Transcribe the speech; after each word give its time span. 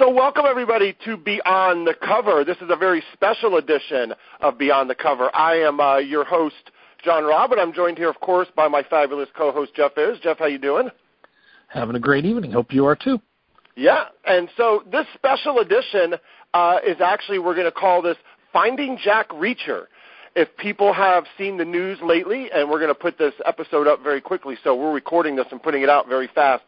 So, 0.00 0.08
welcome 0.08 0.46
everybody 0.48 0.96
to 1.04 1.18
Beyond 1.18 1.86
the 1.86 1.92
Cover. 1.92 2.42
This 2.42 2.56
is 2.62 2.70
a 2.70 2.76
very 2.76 3.02
special 3.12 3.58
edition 3.58 4.14
of 4.40 4.56
Beyond 4.56 4.88
the 4.88 4.94
Cover. 4.94 5.28
I 5.36 5.56
am 5.56 5.78
uh, 5.78 5.98
your 5.98 6.24
host, 6.24 6.70
John 7.04 7.24
and 7.24 7.60
I'm 7.60 7.74
joined 7.74 7.98
here, 7.98 8.08
of 8.08 8.18
course, 8.18 8.48
by 8.56 8.66
my 8.66 8.82
fabulous 8.82 9.28
co-host, 9.36 9.72
Jeff 9.76 9.92
Ayers. 9.98 10.18
Jeff, 10.22 10.38
how 10.38 10.46
you 10.46 10.56
doing? 10.56 10.88
Having 11.68 11.96
a 11.96 12.00
great 12.00 12.24
evening. 12.24 12.50
Hope 12.50 12.72
you 12.72 12.86
are 12.86 12.96
too. 12.96 13.20
Yeah, 13.76 14.04
and 14.26 14.48
so 14.56 14.84
this 14.90 15.04
special 15.16 15.58
edition 15.58 16.14
uh, 16.54 16.78
is 16.82 16.96
actually 17.04 17.38
we're 17.38 17.54
going 17.54 17.66
to 17.66 17.70
call 17.70 18.00
this 18.00 18.16
Finding 18.54 18.96
Jack 19.04 19.28
Reacher. 19.28 19.84
If 20.34 20.48
people 20.56 20.94
have 20.94 21.24
seen 21.36 21.58
the 21.58 21.66
news 21.66 21.98
lately, 22.02 22.48
and 22.54 22.70
we're 22.70 22.78
going 22.78 22.88
to 22.88 22.98
put 22.98 23.18
this 23.18 23.34
episode 23.44 23.86
up 23.86 24.02
very 24.02 24.22
quickly, 24.22 24.56
so 24.64 24.74
we're 24.74 24.94
recording 24.94 25.36
this 25.36 25.46
and 25.50 25.62
putting 25.62 25.82
it 25.82 25.90
out 25.90 26.08
very 26.08 26.30
fast. 26.34 26.62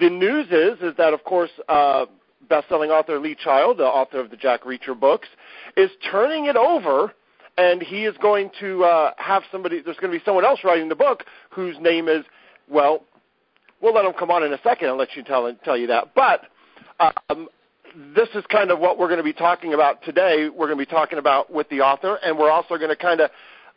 The 0.00 0.10
news 0.10 0.46
is 0.50 0.82
is 0.82 0.96
that 0.96 1.14
of 1.14 1.22
course. 1.22 1.50
Uh, 1.68 2.06
best-selling 2.52 2.90
author 2.90 3.18
Lee 3.18 3.34
Child, 3.34 3.78
the 3.78 3.84
author 3.84 4.20
of 4.20 4.28
the 4.28 4.36
Jack 4.36 4.64
Reacher 4.64 4.98
books, 4.98 5.26
is 5.74 5.90
turning 6.10 6.44
it 6.44 6.56
over, 6.56 7.14
and 7.56 7.82
he 7.82 8.04
is 8.04 8.14
going 8.20 8.50
to 8.60 8.84
uh, 8.84 9.12
have 9.16 9.42
somebody. 9.50 9.80
There's 9.80 9.96
going 9.96 10.12
to 10.12 10.18
be 10.18 10.22
someone 10.22 10.44
else 10.44 10.60
writing 10.62 10.90
the 10.90 10.94
book 10.94 11.24
whose 11.48 11.76
name 11.80 12.08
is 12.08 12.26
well. 12.68 13.04
We'll 13.80 13.94
let 13.94 14.04
him 14.04 14.12
come 14.18 14.30
on 14.30 14.42
in 14.42 14.52
a 14.52 14.60
second 14.62 14.90
and 14.90 14.98
let 14.98 15.16
you 15.16 15.22
tell 15.22 15.50
tell 15.64 15.78
you 15.78 15.86
that. 15.86 16.14
But 16.14 16.42
um, 17.00 17.48
this 18.14 18.28
is 18.34 18.44
kind 18.50 18.70
of 18.70 18.78
what 18.78 18.98
we're 18.98 19.08
going 19.08 19.16
to 19.16 19.24
be 19.24 19.32
talking 19.32 19.72
about 19.72 20.02
today. 20.02 20.50
We're 20.50 20.66
going 20.66 20.78
to 20.78 20.84
be 20.84 20.90
talking 20.90 21.18
about 21.18 21.50
with 21.50 21.70
the 21.70 21.80
author, 21.80 22.18
and 22.22 22.38
we're 22.38 22.50
also 22.50 22.76
going 22.76 22.90
to 22.90 22.96
kind 22.96 23.22
of 23.22 23.30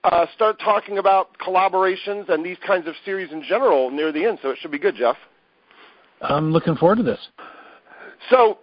uh, 0.04 0.26
start 0.36 0.60
talking 0.60 0.98
about 0.98 1.38
collaborations 1.38 2.28
and 2.28 2.46
these 2.46 2.58
kinds 2.68 2.90
of 2.90 2.94
series 3.06 3.32
in 3.32 3.42
general 3.42 3.90
near 3.90 4.12
the 4.12 4.26
end. 4.26 4.40
So 4.42 4.50
it 4.50 4.58
should 4.60 4.72
be 4.72 4.80
good, 4.80 4.96
Jeff. 4.98 5.16
I'm 6.22 6.52
looking 6.52 6.76
forward 6.76 6.98
to 6.98 7.04
this. 7.04 7.20
So, 8.30 8.60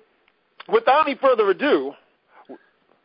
without 0.69 1.07
any 1.07 1.17
further 1.17 1.51
ado, 1.51 1.93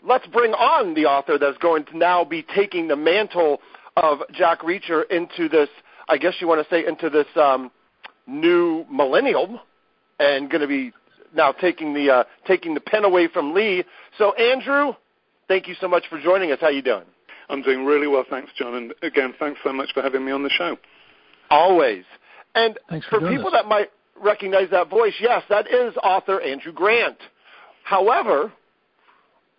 let's 0.03 0.27
bring 0.27 0.53
on 0.53 0.93
the 0.93 1.05
author 1.05 1.37
that's 1.37 1.57
going 1.57 1.85
to 1.85 1.97
now 1.97 2.23
be 2.23 2.45
taking 2.55 2.87
the 2.87 2.95
mantle 2.95 3.59
of 3.95 4.19
Jack 4.31 4.61
Reacher 4.61 5.03
into 5.09 5.49
this, 5.49 5.69
I 6.07 6.17
guess 6.17 6.33
you 6.39 6.47
want 6.47 6.67
to 6.67 6.69
say, 6.73 6.85
into 6.85 7.09
this 7.09 7.27
um, 7.35 7.71
new 8.27 8.85
millennium, 8.91 9.59
and 10.19 10.49
going 10.49 10.61
to 10.61 10.67
be 10.67 10.91
now 11.35 11.51
taking 11.51 11.93
the 11.93 12.11
uh, 12.11 12.23
taking 12.45 12.73
the 12.73 12.79
pen 12.79 13.05
away 13.05 13.27
from 13.27 13.53
Lee. 13.53 13.83
So, 14.17 14.33
Andrew, 14.33 14.93
thank 15.47 15.67
you 15.67 15.75
so 15.79 15.87
much 15.87 16.03
for 16.09 16.19
joining 16.19 16.51
us. 16.51 16.59
How 16.61 16.69
you 16.69 16.81
doing? 16.81 17.05
I'm 17.49 17.61
doing 17.61 17.85
really 17.85 18.07
well, 18.07 18.25
thanks, 18.29 18.51
John. 18.57 18.75
And 18.75 18.93
again, 19.01 19.33
thanks 19.39 19.59
so 19.63 19.71
much 19.71 19.93
for 19.93 20.01
having 20.01 20.25
me 20.25 20.31
on 20.31 20.43
the 20.43 20.49
show. 20.49 20.77
Always. 21.49 22.03
And 22.55 22.77
Thanks 22.89 23.07
for, 23.07 23.19
for 23.19 23.29
people 23.29 23.51
this. 23.51 23.53
that 23.53 23.67
might 23.67 23.89
recognize 24.21 24.69
that 24.71 24.89
voice, 24.89 25.13
yes, 25.21 25.43
that 25.49 25.67
is 25.67 25.93
author 26.03 26.41
Andrew 26.41 26.73
Grant. 26.73 27.17
However, 27.87 28.51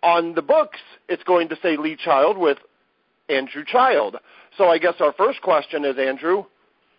on 0.03 0.35
the 0.35 0.43
books, 0.43 0.77
it's 1.07 1.23
going 1.23 1.49
to 1.49 1.55
say 1.63 1.77
Lee 1.77 1.95
Child 1.95 2.37
with 2.37 2.59
Andrew 3.27 3.63
Child. 3.65 4.17
So 4.55 4.67
I 4.67 4.77
guess 4.77 4.93
our 4.99 5.13
first 5.13 5.41
question 5.41 5.83
is, 5.83 5.97
Andrew, 5.97 6.43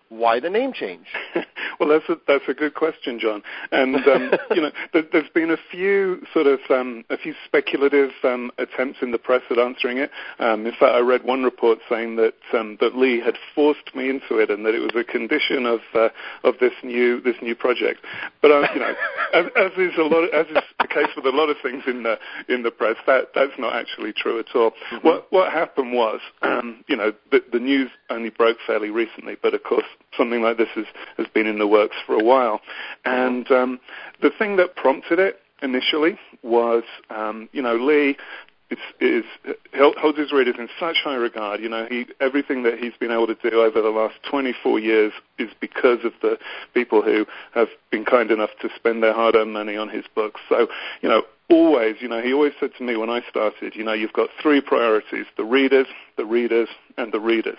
why 0.09 0.41
the 0.41 0.51
name 0.51 0.73
change? 0.73 1.07
well, 1.81 1.89
that's 1.89 2.09
a, 2.11 2.17
that's 2.29 2.45
a 2.47 2.53
good 2.53 2.75
question, 2.75 3.19
John. 3.19 3.43
And 3.73 3.97
um, 3.97 4.33
you 4.51 4.61
know, 4.61 4.71
there, 4.93 5.03
has 5.13 5.31
been 5.35 5.51
a 5.51 5.57
few 5.71 6.23
sort 6.33 6.47
of 6.47 6.61
um, 6.69 7.05
a 7.09 7.17
few 7.17 7.35
speculative 7.47 8.11
um, 8.23 8.53
attempts 8.59 8.99
in 9.01 9.13
the 9.13 9.19
press 9.19 9.41
at 9.51 9.59
answering 9.59 9.97
it. 9.97 10.11
Um, 10.39 10.67
in 10.67 10.73
fact, 10.73 10.93
I 10.95 11.01
read 11.01 11.25
one 11.25 11.43
report 11.43 11.79
saying 11.89 12.17
that 12.17 12.35
um, 12.53 12.77
that 12.81 12.97
Lee 12.97 13.21
had 13.21 13.37
forced 13.55 13.95
me 13.95 14.11
into 14.11 14.37
it, 14.37 14.51
and 14.51 14.67
that 14.67 14.75
it 14.75 14.81
was 14.81 14.93
a 14.95 15.05
condition 15.05 15.65
of 15.65 15.81
uh, 15.95 16.11
of 16.45 16.55
this 16.61 16.75
new 16.85 17.21
this 17.23 17.37
new 17.41 17.55
project. 17.55 18.01
But 18.43 18.53
um, 18.53 18.67
you 18.75 18.81
know, 18.81 18.95
as, 19.35 19.47
as 19.57 19.73
is 19.79 19.97
a 19.99 20.03
lot, 20.03 20.29
as 20.35 20.47
is 20.49 20.63
the 20.81 20.89
case 20.89 21.09
with 21.17 21.25
a 21.25 21.31
lot 21.31 21.49
of 21.49 21.57
things 21.63 21.85
in 21.87 22.03
the 22.03 22.19
in 22.51 22.63
the 22.63 22.71
press, 22.71 22.97
that 23.07 23.29
that's 23.35 23.59
not 23.59 23.75
actually 23.75 24.13
true 24.13 24.39
at 24.39 24.55
all. 24.55 24.73
Mm-hmm. 24.93 25.07
What 25.07 25.27
what 25.33 25.51
happened 25.51 25.95
was, 25.95 26.21
you 26.89 26.97
know, 26.97 27.13
the, 27.33 27.43
the 27.51 27.59
news 27.59 27.91
only 28.11 28.29
broke 28.29 28.59
fairly 28.67 28.91
recently, 28.91 29.37
but 29.41 29.55
of 29.55 29.63
course 29.63 29.87
something 30.17 30.43
like 30.43 30.59
this 30.59 30.69
has, 30.75 30.87
has 31.17 31.27
been 31.33 31.47
in 31.47 31.59
the 31.59 31.67
works 31.71 31.97
for 32.07 32.15
a 32.15 32.23
while. 32.23 32.61
And 33.05 33.51
um, 33.51 33.81
the 34.21 34.31
thing 34.31 34.57
that 34.57 34.77
prompted 34.77 35.19
it 35.19 35.41
initially 35.63 36.19
was, 36.43 36.85
um, 37.11 37.49
you 37.53 37.63
know, 37.63 37.77
Lee 37.77 38.17
it's, 38.71 38.81
is 39.01 39.25
holds 39.75 40.17
his 40.17 40.33
readers 40.33 40.55
in 40.59 40.69
such 40.79 40.99
high 41.03 41.17
regard. 41.17 41.61
You 41.61 41.69
know, 41.69 41.87
he 41.91 42.07
everything 42.21 42.63
that 42.63 42.79
he's 42.79 42.93
been 42.99 43.11
able 43.11 43.27
to 43.27 43.35
do 43.35 43.63
over 43.63 43.83
the 43.83 43.91
last 43.91 44.15
24 44.31 44.79
years 44.79 45.13
is 45.39 45.51
because 45.61 46.05
of 46.05 46.13
the 46.23 46.39
people 46.73 47.03
who 47.03 47.27
have 47.53 47.69
been 47.91 48.05
kind 48.05 48.31
enough 48.31 48.51
to 48.63 48.69
spend 48.77 49.03
their 49.03 49.13
hard-earned 49.13 49.53
money 49.53 49.77
on 49.77 49.89
his 49.89 50.05
books. 50.15 50.41
So, 50.49 50.69
you 51.03 51.09
know, 51.09 51.23
always, 51.51 51.97
you 52.01 52.09
know, 52.09 52.21
he 52.23 52.33
always 52.33 52.53
said 52.61 52.71
to 52.79 52.85
me 52.85 52.97
when 52.97 53.11
I 53.11 53.23
started, 53.29 53.75
you 53.75 53.85
know, 53.85 53.93
you've 53.93 54.13
got 54.13 54.31
three 54.41 54.61
priorities: 54.61 55.27
the 55.37 55.45
readers, 55.45 55.87
the 56.17 56.25
readers, 56.25 56.69
and 56.97 57.13
the 57.13 57.21
readers. 57.21 57.59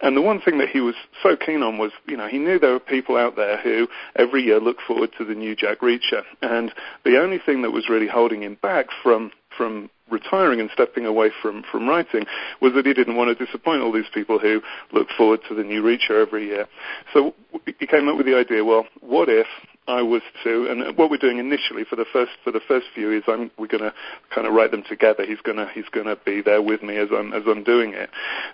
And 0.00 0.16
the 0.16 0.22
one 0.22 0.40
thing 0.40 0.58
that 0.58 0.68
he 0.68 0.80
was 0.80 0.94
so 1.22 1.36
keen 1.36 1.62
on 1.62 1.78
was, 1.78 1.92
you 2.06 2.16
know, 2.16 2.28
he 2.28 2.38
knew 2.38 2.58
there 2.58 2.72
were 2.72 2.80
people 2.80 3.16
out 3.16 3.36
there 3.36 3.58
who 3.58 3.88
every 4.16 4.42
year 4.42 4.60
look 4.60 4.78
forward 4.86 5.10
to 5.18 5.24
the 5.24 5.34
new 5.34 5.56
Jack 5.56 5.80
Reacher, 5.80 6.22
and 6.42 6.72
the 7.04 7.18
only 7.18 7.38
thing 7.38 7.62
that 7.62 7.72
was 7.72 7.88
really 7.88 8.08
holding 8.08 8.42
him 8.42 8.56
back 8.62 8.86
from 9.02 9.32
from 9.56 9.90
retiring 10.10 10.60
and 10.60 10.70
stepping 10.72 11.06
away 11.06 11.30
from, 11.42 11.62
from 11.70 11.88
writing 11.88 12.24
was 12.60 12.72
that 12.74 12.86
he 12.86 12.92
didn't 12.92 13.16
want 13.16 13.36
to 13.36 13.44
disappoint 13.44 13.82
all 13.82 13.92
these 13.92 14.08
people 14.12 14.38
who 14.38 14.60
look 14.92 15.08
forward 15.16 15.40
to 15.48 15.54
the 15.54 15.62
new 15.62 15.82
Reacher 15.82 16.20
every 16.20 16.46
year. 16.46 16.66
So 17.12 17.34
he 17.78 17.86
came 17.86 18.08
up 18.08 18.16
with 18.16 18.26
the 18.26 18.36
idea, 18.36 18.64
well, 18.64 18.86
what 19.00 19.28
if 19.28 19.46
I 19.90 20.02
was 20.02 20.22
to, 20.44 20.66
and 20.70 20.96
what 20.96 21.10
we're 21.10 21.16
doing 21.16 21.38
initially 21.38 21.84
for 21.84 21.96
the 21.96 22.06
first 22.12 22.32
for 22.44 22.52
the 22.52 22.60
first 22.66 22.86
few 22.94 23.10
is 23.12 23.24
I'm 23.26 23.50
we're 23.58 23.66
going 23.66 23.82
to 23.82 23.92
kind 24.34 24.46
of 24.46 24.54
write 24.54 24.70
them 24.70 24.84
together. 24.88 25.26
He's 25.26 25.40
going 25.40 25.58
to 25.58 25.68
he's 25.74 25.88
going 25.90 26.06
to 26.06 26.16
be 26.24 26.40
there 26.40 26.62
with 26.62 26.82
me 26.82 26.96
as 26.96 27.08
I'm 27.12 27.32
as 27.32 27.42
I'm 27.46 27.64
doing 27.64 27.92
it. 27.94 28.10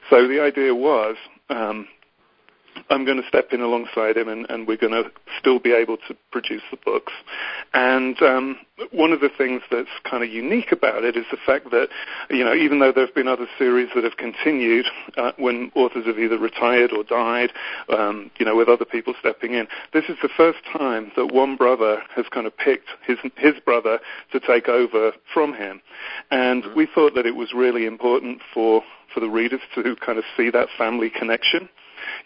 So 0.08 0.26
the 0.26 0.40
idea 0.40 0.74
was 0.74 1.16
um, 1.50 1.86
I'm 2.88 3.04
going 3.04 3.20
to 3.20 3.28
step 3.28 3.48
in 3.52 3.60
alongside 3.60 4.16
him, 4.16 4.28
and, 4.28 4.46
and 4.48 4.66
we're 4.66 4.76
going 4.76 4.92
to 4.92 5.10
still 5.38 5.58
be 5.58 5.72
able 5.72 5.96
to 6.08 6.16
produce 6.30 6.62
the 6.70 6.76
books. 6.84 7.12
And 7.74 8.20
um, 8.22 8.56
one 8.92 9.12
of 9.12 9.20
the 9.20 9.30
things 9.36 9.62
that's 9.70 9.88
kind 10.08 10.22
of 10.22 10.30
unique 10.30 10.70
about 10.72 11.04
it 11.04 11.16
is 11.16 11.24
the 11.30 11.38
fact 11.44 11.70
that, 11.70 11.88
you 12.30 12.44
know, 12.44 12.54
even 12.54 12.78
though 12.78 12.92
there 12.92 13.06
have 13.06 13.14
been 13.14 13.28
other 13.28 13.48
series 13.58 13.88
that 13.94 14.04
have 14.04 14.16
continued 14.16 14.86
uh, 15.16 15.32
when 15.36 15.72
authors 15.74 16.06
have 16.06 16.18
either 16.18 16.38
retired 16.38 16.92
or 16.92 17.02
died, 17.02 17.50
um, 17.88 18.30
you 18.38 18.46
know, 18.46 18.54
with 18.54 18.68
other 18.68 18.84
people 18.84 19.14
stepping 19.18 19.54
in, 19.54 19.66
this 19.92 20.04
is 20.08 20.16
the 20.22 20.30
first 20.36 20.58
time 20.72 21.10
that 21.16 21.26
one 21.32 21.56
brother 21.56 22.02
has 22.14 22.26
kind 22.30 22.46
of 22.46 22.56
picked 22.56 22.88
his 23.06 23.18
his 23.36 23.54
brother 23.64 23.98
to 24.32 24.40
take 24.40 24.68
over 24.68 25.12
from 25.32 25.54
him. 25.54 25.80
And 26.30 26.64
we 26.76 26.86
thought 26.86 27.14
that 27.14 27.26
it 27.26 27.34
was 27.34 27.52
really 27.52 27.86
important 27.86 28.40
for 28.54 28.82
for 29.12 29.20
the 29.20 29.28
readers 29.28 29.60
to 29.74 29.96
kind 30.04 30.18
of 30.18 30.24
see 30.36 30.50
that 30.50 30.68
family 30.76 31.10
connection 31.10 31.68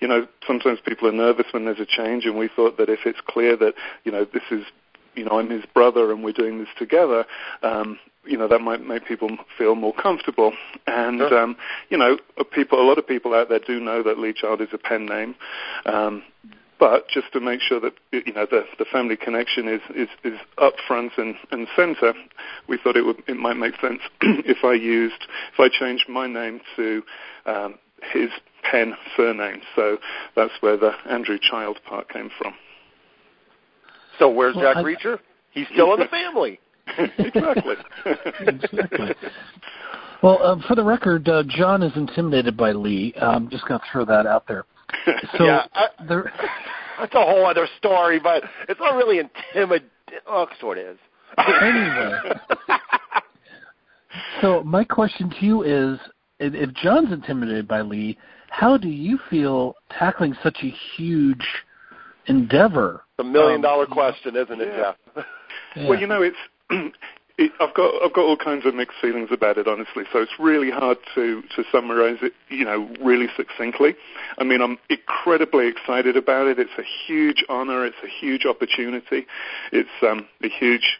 you 0.00 0.08
know, 0.08 0.26
sometimes 0.46 0.78
people 0.84 1.08
are 1.08 1.12
nervous 1.12 1.46
when 1.52 1.64
there's 1.64 1.80
a 1.80 1.86
change, 1.86 2.24
and 2.24 2.36
we 2.36 2.48
thought 2.48 2.76
that 2.78 2.88
if 2.88 3.00
it's 3.04 3.20
clear 3.26 3.56
that, 3.56 3.74
you 4.04 4.12
know, 4.12 4.24
this 4.24 4.42
is, 4.50 4.64
you 5.14 5.24
know, 5.24 5.38
I'm 5.38 5.50
his 5.50 5.64
brother 5.74 6.12
and 6.12 6.22
we're 6.22 6.32
doing 6.32 6.58
this 6.58 6.68
together, 6.78 7.26
um, 7.62 7.98
you 8.24 8.36
know, 8.36 8.48
that 8.48 8.60
might 8.60 8.86
make 8.86 9.06
people 9.06 9.30
feel 9.56 9.74
more 9.74 9.94
comfortable. 9.94 10.52
And, 10.86 11.18
sure. 11.18 11.38
um, 11.38 11.56
you 11.88 11.96
know, 11.96 12.18
people, 12.52 12.80
a 12.80 12.86
lot 12.86 12.98
of 12.98 13.06
people 13.06 13.34
out 13.34 13.48
there 13.48 13.58
do 13.58 13.80
know 13.80 14.02
that 14.02 14.18
Lee 14.18 14.32
Child 14.32 14.60
is 14.60 14.68
a 14.72 14.78
pen 14.78 15.06
name. 15.06 15.34
Um, 15.86 16.22
but 16.80 17.08
just 17.08 17.30
to 17.34 17.41
make 17.41 17.60
sure 17.60 17.78
that 17.78 17.92
you 18.10 18.32
know 18.32 18.47
the, 18.50 18.64
the 18.78 18.86
family 18.86 19.14
connection 19.14 19.68
is, 19.68 19.82
is, 19.94 20.08
is 20.24 20.41
up 20.56 20.72
front 20.88 21.12
and, 21.18 21.36
and 21.52 21.68
center, 21.76 22.14
we 22.68 22.78
thought 22.82 22.97
it 22.97 23.04
would 23.04 23.22
it 23.28 23.36
might 23.36 23.58
make 23.58 23.78
sense 23.80 24.00
if 24.22 24.64
I 24.64 24.72
used 24.72 25.26
if 25.52 25.60
I 25.60 25.68
changed 25.68 26.08
my 26.08 26.26
name 26.26 26.62
to 26.76 27.02
um, 27.44 27.78
his 28.12 28.31
pen 28.71 28.94
surname. 29.16 29.61
So 29.77 29.99
that's 30.37 30.53
where 30.61 30.77
the 30.77 30.93
Andrew 31.09 31.38
Child 31.38 31.78
part 31.88 32.09
came 32.09 32.31
from. 32.38 32.55
So 34.19 34.28
where's 34.28 34.55
well, 34.55 34.72
Jack 34.72 34.78
I, 34.78 34.83
Reacher? 34.83 35.19
He's 35.53 35.66
still 35.72 35.94
in 35.94 36.00
the 36.00 36.06
family. 36.06 36.60
exactly. 37.19 37.74
exactly. 38.41 39.15
Well, 40.22 40.42
um, 40.42 40.63
for 40.69 40.74
the 40.74 40.84
record, 40.84 41.28
uh, 41.28 41.45
John 41.47 41.83
is 41.83 41.92
intimidated 41.97 42.57
by 42.57 42.72
Lee. 42.72 43.15
I'm 43.21 43.48
just 43.48 43.66
going 43.66 43.80
to 43.80 43.86
throw 43.91 44.04
that 44.04 44.27
out 44.27 44.47
there. 44.47 44.65
So 45.39 45.45
yeah, 45.45 45.65
I, 45.72 45.86
there, 46.09 46.33
that's 46.98 47.15
a 47.15 47.21
whole 47.21 47.47
other 47.47 47.66
story, 47.78 48.19
but 48.19 48.42
it's 48.69 48.80
not 48.80 48.97
really 48.97 49.21
intimidating. 49.21 49.89
Oh, 50.27 50.47
sort 50.60 50.78
of 50.78 50.84
is. 50.84 50.98
anyway. 51.39 52.19
so 54.42 54.63
my 54.65 54.83
question 54.83 55.30
to 55.30 55.47
you 55.47 55.63
is, 55.63 55.98
if 56.41 56.72
John's 56.75 57.13
intimidated 57.13 57.69
by 57.69 57.83
Lee, 57.83 58.19
how 58.48 58.77
do 58.77 58.89
you 58.89 59.19
feel 59.28 59.75
tackling 59.97 60.34
such 60.42 60.59
a 60.63 60.72
huge 60.97 61.47
endeavor? 62.27 63.04
The 63.19 63.25
million 63.25 63.60
dollar 63.60 63.84
um, 63.84 63.91
question, 63.91 64.37
isn't 64.37 64.60
it, 64.60 64.69
yeah. 64.69 64.92
Jeff? 64.92 64.97
yeah. 65.16 65.22
Well, 65.89 66.01
you 66.01 66.07
know, 66.09 66.22
it's. 66.22 66.37
It, 67.39 67.53
I've 67.59 67.72
got 67.72 67.95
I've 68.04 68.13
got 68.13 68.25
all 68.25 68.37
kinds 68.37 68.66
of 68.66 68.75
mixed 68.75 68.98
feelings 69.01 69.31
about 69.33 69.57
it, 69.57 69.66
honestly. 69.66 70.04
So 70.13 70.19
it's 70.19 70.33
really 70.39 70.71
hard 70.71 70.98
to 71.15 71.41
to 71.57 71.65
summarize 71.72 72.19
it, 72.21 72.34
you 72.51 72.66
know, 72.66 72.91
really 73.01 73.28
succinctly. 73.34 73.95
I 74.36 74.45
mean, 74.45 74.60
I'm 74.60 74.77
incredibly 74.91 75.66
excited 75.66 76.19
about 76.19 76.48
it. 76.48 76.59
It's 76.59 76.77
a 76.77 76.83
huge 77.07 77.43
honor. 77.48 77.86
It's 77.86 77.97
a 78.04 78.09
huge 78.09 78.45
opportunity. 78.45 79.27
It's 79.72 79.89
um, 80.03 80.27
a 80.43 80.51
huge 80.51 80.98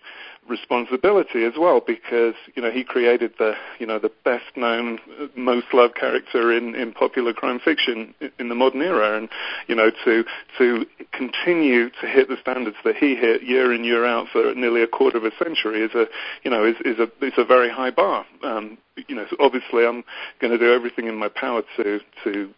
responsibility 0.51 1.45
as 1.45 1.55
well 1.57 1.81
because 1.81 2.35
you 2.55 2.63
know 2.63 2.71
he 2.71 2.85
created 2.85 3.33
the 3.39 3.55
you 3.79 3.87
know 3.87 3.99
the 3.99 4.11
best 4.25 4.57
known 4.57 4.99
most 5.37 5.67
loved 5.73 5.95
character 5.95 6.53
in 6.53 6.75
in 6.75 6.93
popular 6.93 7.33
crime 7.33 7.61
fiction 7.61 8.13
in 8.39 8.49
the 8.49 8.55
modern 8.55 8.83
era. 8.83 9.17
And 9.17 9.29
you 9.69 9.75
know 9.75 9.91
to 10.05 10.25
to 10.59 10.87
continue 11.13 11.89
to 11.89 12.07
hit 12.07 12.29
the 12.29 12.37
standards 12.41 12.77
that 12.85 12.97
he 12.97 13.15
hit 13.15 13.43
year 13.43 13.73
in 13.73 13.85
year 13.85 14.05
out 14.05 14.27
for 14.33 14.55
nearly 14.55 14.83
a 14.83 14.87
quarter 14.87 15.17
of 15.17 15.25
a 15.25 15.33
century 15.43 15.83
is 15.83 15.95
a 15.95 16.07
you 16.43 16.51
know 16.51 16.65
is 16.67 16.77
is 16.85 16.99
a 16.99 17.09
is 17.25 17.35
a 17.39 17.45
very 17.45 17.71
high 17.71 17.91
bar. 17.91 18.27
Um 18.43 18.77
you 19.09 19.15
know 19.15 19.27
so 19.31 19.37
obviously 19.39 19.87
I'm 19.87 20.05
going 20.41 20.53
to 20.53 20.59
do 20.59 20.73
everything 20.73 21.07
in 21.07 21.17
my 21.17 21.29
power 21.29 21.63
to 21.77 22.01
to, 22.25 22.33
to 22.33 22.53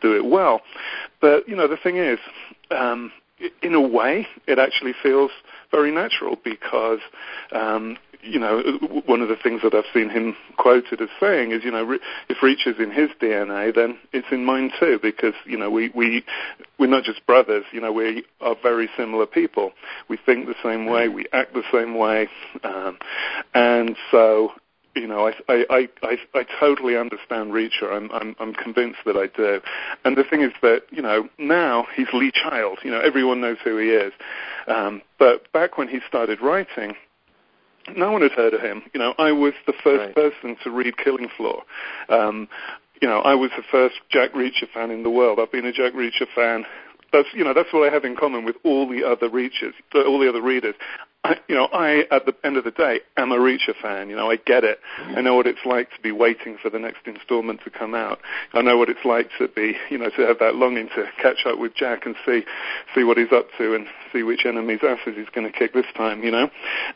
do 0.00 0.16
it 0.16 0.24
well. 0.24 0.62
But 1.20 1.48
you 1.48 1.54
know 1.54 1.68
the 1.68 1.76
thing 1.76 1.96
is 1.98 2.18
um 2.70 3.12
in 3.62 3.74
a 3.74 3.80
way, 3.80 4.26
it 4.46 4.58
actually 4.58 4.94
feels 5.02 5.30
very 5.70 5.90
natural 5.90 6.36
because, 6.44 7.00
um, 7.52 7.96
you 8.22 8.38
know, 8.38 8.62
one 9.06 9.20
of 9.20 9.28
the 9.28 9.36
things 9.36 9.60
that 9.62 9.74
I've 9.74 9.84
seen 9.92 10.08
him 10.08 10.34
quoted 10.56 11.00
as 11.00 11.08
saying 11.20 11.52
is, 11.52 11.62
you 11.62 11.70
know, 11.70 11.98
if 12.28 12.42
Reach 12.42 12.66
is 12.66 12.76
in 12.78 12.90
his 12.90 13.10
DNA, 13.20 13.74
then 13.74 13.98
it's 14.12 14.28
in 14.30 14.44
mine 14.44 14.70
too, 14.80 14.98
because 15.02 15.34
you 15.44 15.58
know 15.58 15.70
we 15.70 15.90
we 15.94 16.24
we're 16.78 16.86
not 16.86 17.04
just 17.04 17.26
brothers. 17.26 17.64
You 17.72 17.80
know, 17.82 17.92
we 17.92 18.24
are 18.40 18.56
very 18.62 18.88
similar 18.96 19.26
people. 19.26 19.72
We 20.08 20.16
think 20.16 20.46
the 20.46 20.54
same 20.62 20.86
way, 20.86 21.08
we 21.08 21.26
act 21.32 21.52
the 21.52 21.64
same 21.70 21.96
way, 21.96 22.28
um, 22.62 22.98
and 23.52 23.94
so 24.10 24.52
you 24.94 25.06
know, 25.06 25.28
I, 25.48 25.64
I, 25.70 25.88
I, 26.02 26.16
I 26.34 26.46
totally 26.60 26.96
understand 26.96 27.52
Reacher. 27.52 27.92
I'm, 27.92 28.10
I'm, 28.12 28.36
I'm 28.38 28.54
convinced 28.54 29.00
that 29.06 29.16
I 29.16 29.26
do. 29.26 29.60
And 30.04 30.16
the 30.16 30.24
thing 30.24 30.42
is 30.42 30.52
that, 30.62 30.82
you 30.90 31.02
know, 31.02 31.28
now 31.38 31.86
he's 31.94 32.06
Lee 32.12 32.32
Child. 32.32 32.78
You 32.82 32.90
know, 32.90 33.00
everyone 33.00 33.40
knows 33.40 33.58
who 33.64 33.76
he 33.78 33.90
is. 33.90 34.12
Um, 34.68 35.02
but 35.18 35.50
back 35.52 35.78
when 35.78 35.88
he 35.88 36.00
started 36.06 36.40
writing, 36.40 36.94
no 37.96 38.12
one 38.12 38.22
had 38.22 38.32
heard 38.32 38.54
of 38.54 38.60
him. 38.60 38.82
You 38.92 39.00
know, 39.00 39.14
I 39.18 39.32
was 39.32 39.52
the 39.66 39.74
first 39.82 40.06
right. 40.06 40.14
person 40.14 40.56
to 40.64 40.70
read 40.70 40.96
Killing 40.96 41.28
Floor. 41.36 41.62
Um, 42.08 42.48
you 43.02 43.08
know, 43.08 43.20
I 43.20 43.34
was 43.34 43.50
the 43.56 43.64
first 43.70 43.96
Jack 44.10 44.32
Reacher 44.32 44.68
fan 44.72 44.90
in 44.90 45.02
the 45.02 45.10
world. 45.10 45.38
I've 45.40 45.52
been 45.52 45.66
a 45.66 45.72
Jack 45.72 45.92
Reacher 45.92 46.26
fan 46.34 46.64
that's 47.14 47.28
you 47.32 47.44
know 47.44 47.54
that's 47.54 47.72
what 47.72 47.88
I 47.88 47.94
have 47.94 48.04
in 48.04 48.16
common 48.16 48.44
with 48.44 48.56
all 48.64 48.88
the 48.88 49.04
other 49.04 49.28
reachers, 49.30 49.72
all 49.94 50.18
the 50.18 50.28
other 50.28 50.42
readers. 50.42 50.74
You 51.48 51.54
know, 51.54 51.68
I 51.72 52.04
at 52.10 52.26
the 52.26 52.34
end 52.44 52.56
of 52.56 52.64
the 52.64 52.70
day 52.70 53.00
am 53.16 53.32
a 53.32 53.36
Reacher 53.36 53.74
fan. 53.80 54.10
You 54.10 54.16
know, 54.16 54.30
I 54.30 54.36
get 54.36 54.62
it. 54.62 54.78
I 54.98 55.20
know 55.22 55.34
what 55.34 55.46
it's 55.46 55.64
like 55.64 55.90
to 55.92 56.00
be 56.02 56.12
waiting 56.12 56.58
for 56.60 56.68
the 56.68 56.78
next 56.78 57.06
installment 57.06 57.60
to 57.64 57.70
come 57.70 57.94
out. 57.94 58.20
I 58.52 58.60
know 58.60 58.76
what 58.76 58.90
it's 58.90 59.04
like 59.04 59.30
to 59.38 59.48
be, 59.48 59.74
you 59.90 59.96
know, 59.96 60.10
to 60.10 60.26
have 60.26 60.38
that 60.40 60.56
longing 60.56 60.88
to 60.88 61.08
catch 61.20 61.46
up 61.46 61.58
with 61.58 61.74
Jack 61.74 62.04
and 62.04 62.14
see 62.26 62.44
see 62.94 63.04
what 63.04 63.16
he's 63.16 63.32
up 63.32 63.46
to 63.58 63.74
and 63.74 63.86
see 64.12 64.22
which 64.22 64.44
enemy's 64.44 64.80
asses 64.82 65.14
he's 65.16 65.28
going 65.34 65.50
to 65.50 65.58
kick 65.58 65.72
this 65.72 65.86
time. 65.96 66.22
You 66.22 66.30
know, 66.30 66.50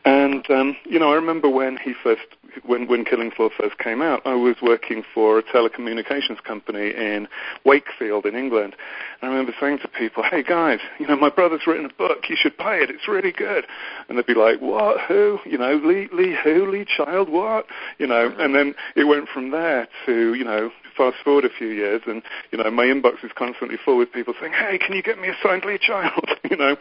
and 0.05 0.49
um, 0.51 0.77
you 0.85 0.99
know, 0.99 1.11
I 1.11 1.15
remember 1.15 1.49
when 1.49 1.79
he 1.79 1.95
first 2.03 2.23
when 2.65 2.87
when 2.87 3.05
Killing 3.05 3.31
Floor 3.31 3.51
first 3.57 3.79
came 3.79 4.03
out, 4.03 4.23
I 4.27 4.35
was 4.35 4.57
working 4.63 5.05
for 5.15 5.39
a 5.39 5.43
telecommunications 5.43 6.43
company 6.43 6.91
in 6.91 7.29
Wakefield 7.65 8.27
in 8.27 8.35
England. 8.35 8.75
And 9.21 9.31
I 9.31 9.33
remember 9.33 9.55
saying 9.61 9.79
to 9.81 9.89
people, 9.89 10.23
"Hey 10.23 10.43
guys, 10.43 10.81
you 10.99 11.07
know, 11.07 11.17
my 11.17 11.31
brother's 11.31 11.67
written 11.67 11.87
a 11.87 11.95
book. 11.95 12.29
You 12.29 12.37
should 12.37 12.57
buy 12.57 12.77
it. 12.77 12.91
It's 12.91 13.09
really 13.09 13.33
good." 13.33 13.67
And 14.09 14.18
they'd 14.19 14.27
be 14.27 14.35
like, 14.35 14.61
"What? 14.61 15.01
Who? 15.03 15.39
You 15.47 15.59
know, 15.59 15.81
Lee, 15.83 16.09
Lee, 16.13 16.37
who? 16.43 16.71
Lee 16.71 16.85
Child? 16.85 17.29
What? 17.29 17.67
You 17.99 18.07
know?" 18.07 18.29
Mm-hmm. 18.29 18.41
And 18.41 18.55
then 18.55 18.75
it 18.97 19.05
went 19.05 19.29
from 19.29 19.51
there 19.51 19.89
to, 20.07 20.35
you 20.35 20.45
know, 20.45 20.71
fast 20.99 21.17
forward 21.25 21.45
a 21.45 21.49
few 21.49 21.69
years, 21.69 22.03
and 22.07 22.23
you 22.51 22.59
know, 22.59 22.71
my 22.71 22.85
inbox 22.85 23.25
is 23.25 23.31
constantly 23.37 23.79
full 23.83 23.97
with 23.97 24.13
people 24.13 24.35
saying, 24.41 24.53
"Hey, 24.53 24.79
can 24.79 24.95
you 24.95 25.03
get 25.03 25.19
me 25.19 25.29
a 25.29 25.35
signed 25.43 25.65
Lee 25.65 25.79
Child?" 25.79 26.29
you 26.51 26.57
know, 26.57 26.77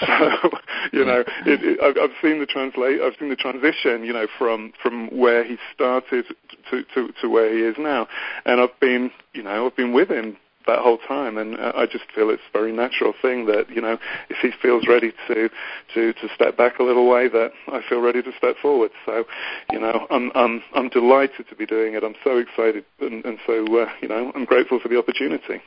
so 0.00 0.50
you 0.92 1.04
know, 1.04 1.22
mm-hmm. 1.22 1.48
it, 1.50 1.60
it, 1.62 1.80
I've, 1.82 1.96
I've 1.98 2.16
seen 2.22 2.40
the 2.40 2.46
translate, 2.46 3.00
I've 3.00 3.14
seen 3.20 3.28
the 3.28 3.36
transition, 3.36 4.04
you 4.04 4.12
know, 4.12 4.26
from 4.38 4.72
from 4.82 5.08
where 5.08 5.44
he 5.44 5.58
started 5.74 6.24
to 6.70 6.82
to 6.94 7.12
to 7.20 7.28
where 7.28 7.54
he 7.54 7.60
is 7.60 7.76
now, 7.78 8.08
and 8.46 8.60
I've 8.60 8.80
been, 8.80 9.10
you 9.34 9.42
know, 9.42 9.66
I've 9.66 9.76
been 9.76 9.92
with 9.92 10.08
him 10.08 10.38
that 10.68 10.78
whole 10.78 10.98
time. 10.98 11.36
And 11.36 11.58
uh, 11.58 11.72
I 11.74 11.86
just 11.86 12.04
feel 12.14 12.30
it's 12.30 12.42
a 12.48 12.56
very 12.56 12.72
natural 12.72 13.12
thing 13.20 13.46
that 13.46 13.68
you 13.68 13.80
know 13.80 13.98
if 14.30 14.36
he 14.40 14.50
feels 14.62 14.86
ready 14.86 15.12
to 15.26 15.48
to 15.94 16.12
to 16.12 16.28
step 16.34 16.56
back 16.56 16.78
a 16.78 16.84
little 16.84 17.08
way, 17.08 17.28
that 17.28 17.50
I 17.66 17.80
feel 17.88 18.00
ready 18.00 18.22
to 18.22 18.30
step 18.38 18.56
forward. 18.62 18.92
So 19.04 19.24
you 19.72 19.80
know 19.80 20.06
I'm 20.10 20.30
I'm 20.34 20.62
I'm 20.74 20.88
delighted 20.88 21.48
to 21.48 21.56
be 21.56 21.66
doing 21.66 21.94
it. 21.94 22.04
I'm 22.04 22.14
so 22.22 22.38
excited 22.38 22.84
and, 23.00 23.24
and 23.24 23.38
so 23.46 23.64
uh, 23.80 23.88
you 24.00 24.08
know 24.08 24.30
I'm 24.34 24.44
grateful 24.44 24.78
for 24.78 24.88
the 24.88 24.98
opportunity. 24.98 25.60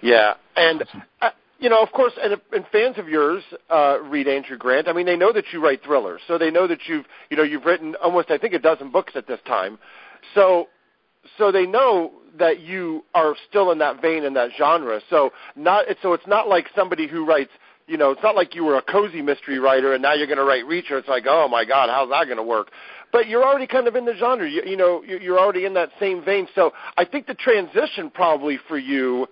Yeah, 0.00 0.34
and. 0.56 0.84
Uh, 1.20 1.30
you 1.58 1.68
know, 1.68 1.80
of 1.80 1.92
course, 1.92 2.12
and, 2.20 2.34
and 2.52 2.66
fans 2.72 2.98
of 2.98 3.08
yours 3.08 3.44
uh, 3.70 3.98
read 4.02 4.26
Andrew 4.26 4.58
Grant. 4.58 4.88
I 4.88 4.92
mean, 4.92 5.06
they 5.06 5.16
know 5.16 5.32
that 5.32 5.44
you 5.52 5.62
write 5.62 5.84
thrillers, 5.84 6.20
so 6.26 6.36
they 6.36 6.50
know 6.50 6.66
that 6.66 6.80
you've, 6.88 7.06
you 7.30 7.36
know, 7.36 7.44
you've 7.44 7.64
written 7.64 7.94
almost, 8.02 8.32
I 8.32 8.38
think, 8.38 8.52
a 8.52 8.58
dozen 8.58 8.90
books 8.90 9.12
at 9.14 9.28
this 9.28 9.38
time. 9.46 9.78
So, 10.34 10.66
so 11.38 11.52
they 11.52 11.66
know 11.66 12.12
that 12.38 12.60
you 12.60 13.04
are 13.14 13.34
still 13.48 13.70
in 13.72 13.78
that 13.78 14.00
vein 14.00 14.24
in 14.24 14.34
that 14.34 14.50
genre. 14.56 15.00
So 15.10 15.32
not 15.56 15.86
so 16.02 16.12
it's 16.14 16.26
not 16.26 16.48
like 16.48 16.66
somebody 16.74 17.06
who 17.06 17.24
writes 17.26 17.50
you 17.86 17.96
know, 17.96 18.10
it's 18.10 18.22
not 18.22 18.36
like 18.36 18.54
you 18.54 18.64
were 18.64 18.78
a 18.78 18.82
cozy 18.82 19.22
mystery 19.22 19.58
writer 19.58 19.92
and 19.92 20.02
now 20.02 20.14
you're 20.14 20.26
going 20.26 20.38
to 20.38 20.44
write 20.44 20.64
Reacher. 20.64 20.92
It's 20.92 21.08
like, 21.08 21.24
oh 21.26 21.48
my 21.48 21.64
God, 21.64 21.88
how's 21.90 22.08
that 22.10 22.24
going 22.26 22.36
to 22.36 22.42
work? 22.42 22.70
But 23.12 23.28
you're 23.28 23.44
already 23.44 23.66
kind 23.66 23.86
of 23.86 23.96
in 23.96 24.04
the 24.04 24.14
genre. 24.16 24.48
You, 24.48 24.62
you 24.64 24.76
know, 24.76 25.02
you're 25.02 25.38
already 25.38 25.66
in 25.66 25.74
that 25.74 25.90
same 26.00 26.24
vein. 26.24 26.48
So 26.54 26.72
I 26.96 27.04
think 27.04 27.26
the 27.26 27.34
transition 27.34 28.10
probably 28.10 28.58
for 28.68 28.78
you 28.78 29.26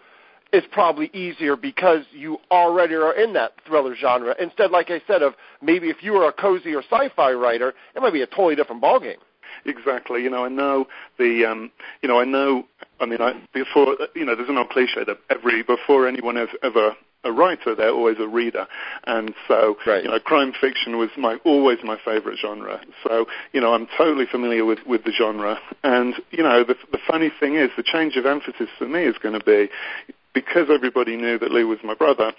is 0.53 0.65
probably 0.73 1.11
easier 1.15 1.57
because 1.57 2.05
you 2.13 2.39
already 2.51 2.95
are 2.95 3.15
in 3.15 3.33
that 3.35 3.53
thriller 3.67 3.95
genre. 3.95 4.35
Instead, 4.41 4.73
like 4.73 4.91
I 4.91 5.01
said, 5.07 5.23
of 5.23 5.35
maybe 5.63 5.89
if 5.89 6.03
you 6.03 6.13
were 6.13 6.29
a 6.29 6.33
cozy 6.33 6.75
or 6.75 6.83
sci-fi 6.83 7.33
writer, 7.33 7.73
it 7.95 8.01
might 8.03 8.13
be 8.13 8.23
a 8.23 8.27
totally 8.27 8.57
different 8.57 8.83
ballgame. 8.83 9.15
Exactly. 9.65 10.23
You 10.23 10.31
know, 10.31 10.45
I 10.45 10.49
know 10.49 10.87
the. 11.19 11.45
Um, 11.45 11.71
you 12.03 12.09
know, 12.09 12.21
I 12.21 12.25
know. 12.25 12.65
I 13.01 13.07
mean, 13.07 13.21
I, 13.21 13.41
before 13.53 13.97
you 14.15 14.25
know, 14.25 14.35
there's 14.35 14.49
an 14.49 14.59
old 14.59 14.71
cliche 14.71 15.05
that 15.07 15.19
every 15.31 15.63
before 15.63 16.07
anyone 16.07 16.37
has 16.37 16.49
ever 16.63 16.95
a 17.23 17.33
writer, 17.33 17.75
they're 17.75 17.91
always 17.91 18.17
a 18.19 18.27
reader, 18.27 18.67
and 19.07 19.35
so 19.47 19.77
right. 19.87 20.03
you 20.03 20.11
know, 20.11 20.19
crime 20.19 20.53
fiction 20.59 20.97
was 20.97 21.11
my 21.19 21.37
always 21.45 21.79
my 21.85 21.99
favorite 22.03 22.39
genre. 22.41 22.81
So 23.05 23.27
you 23.53 23.61
know, 23.61 23.75
I'm 23.75 23.87
totally 23.97 24.27
familiar 24.27 24.65
with 24.65 24.79
with 24.87 25.05
the 25.05 25.13
genre, 25.13 25.59
and 25.83 26.15
you 26.31 26.43
know, 26.43 26.65
the 26.65 26.77
the 26.93 26.99
funny 27.07 27.31
thing 27.39 27.57
is, 27.57 27.71
the 27.77 27.83
change 27.83 28.17
of 28.17 28.25
emphasis 28.25 28.69
for 28.79 28.87
me 28.87 29.05
is 29.05 29.17
going 29.19 29.39
to 29.39 29.45
be 29.45 29.69
because 30.33 30.69
everybody 30.71 31.17
knew 31.17 31.39
that 31.39 31.53
Lee 31.53 31.65
was 31.65 31.79
my 31.85 31.95
brother. 31.95 32.33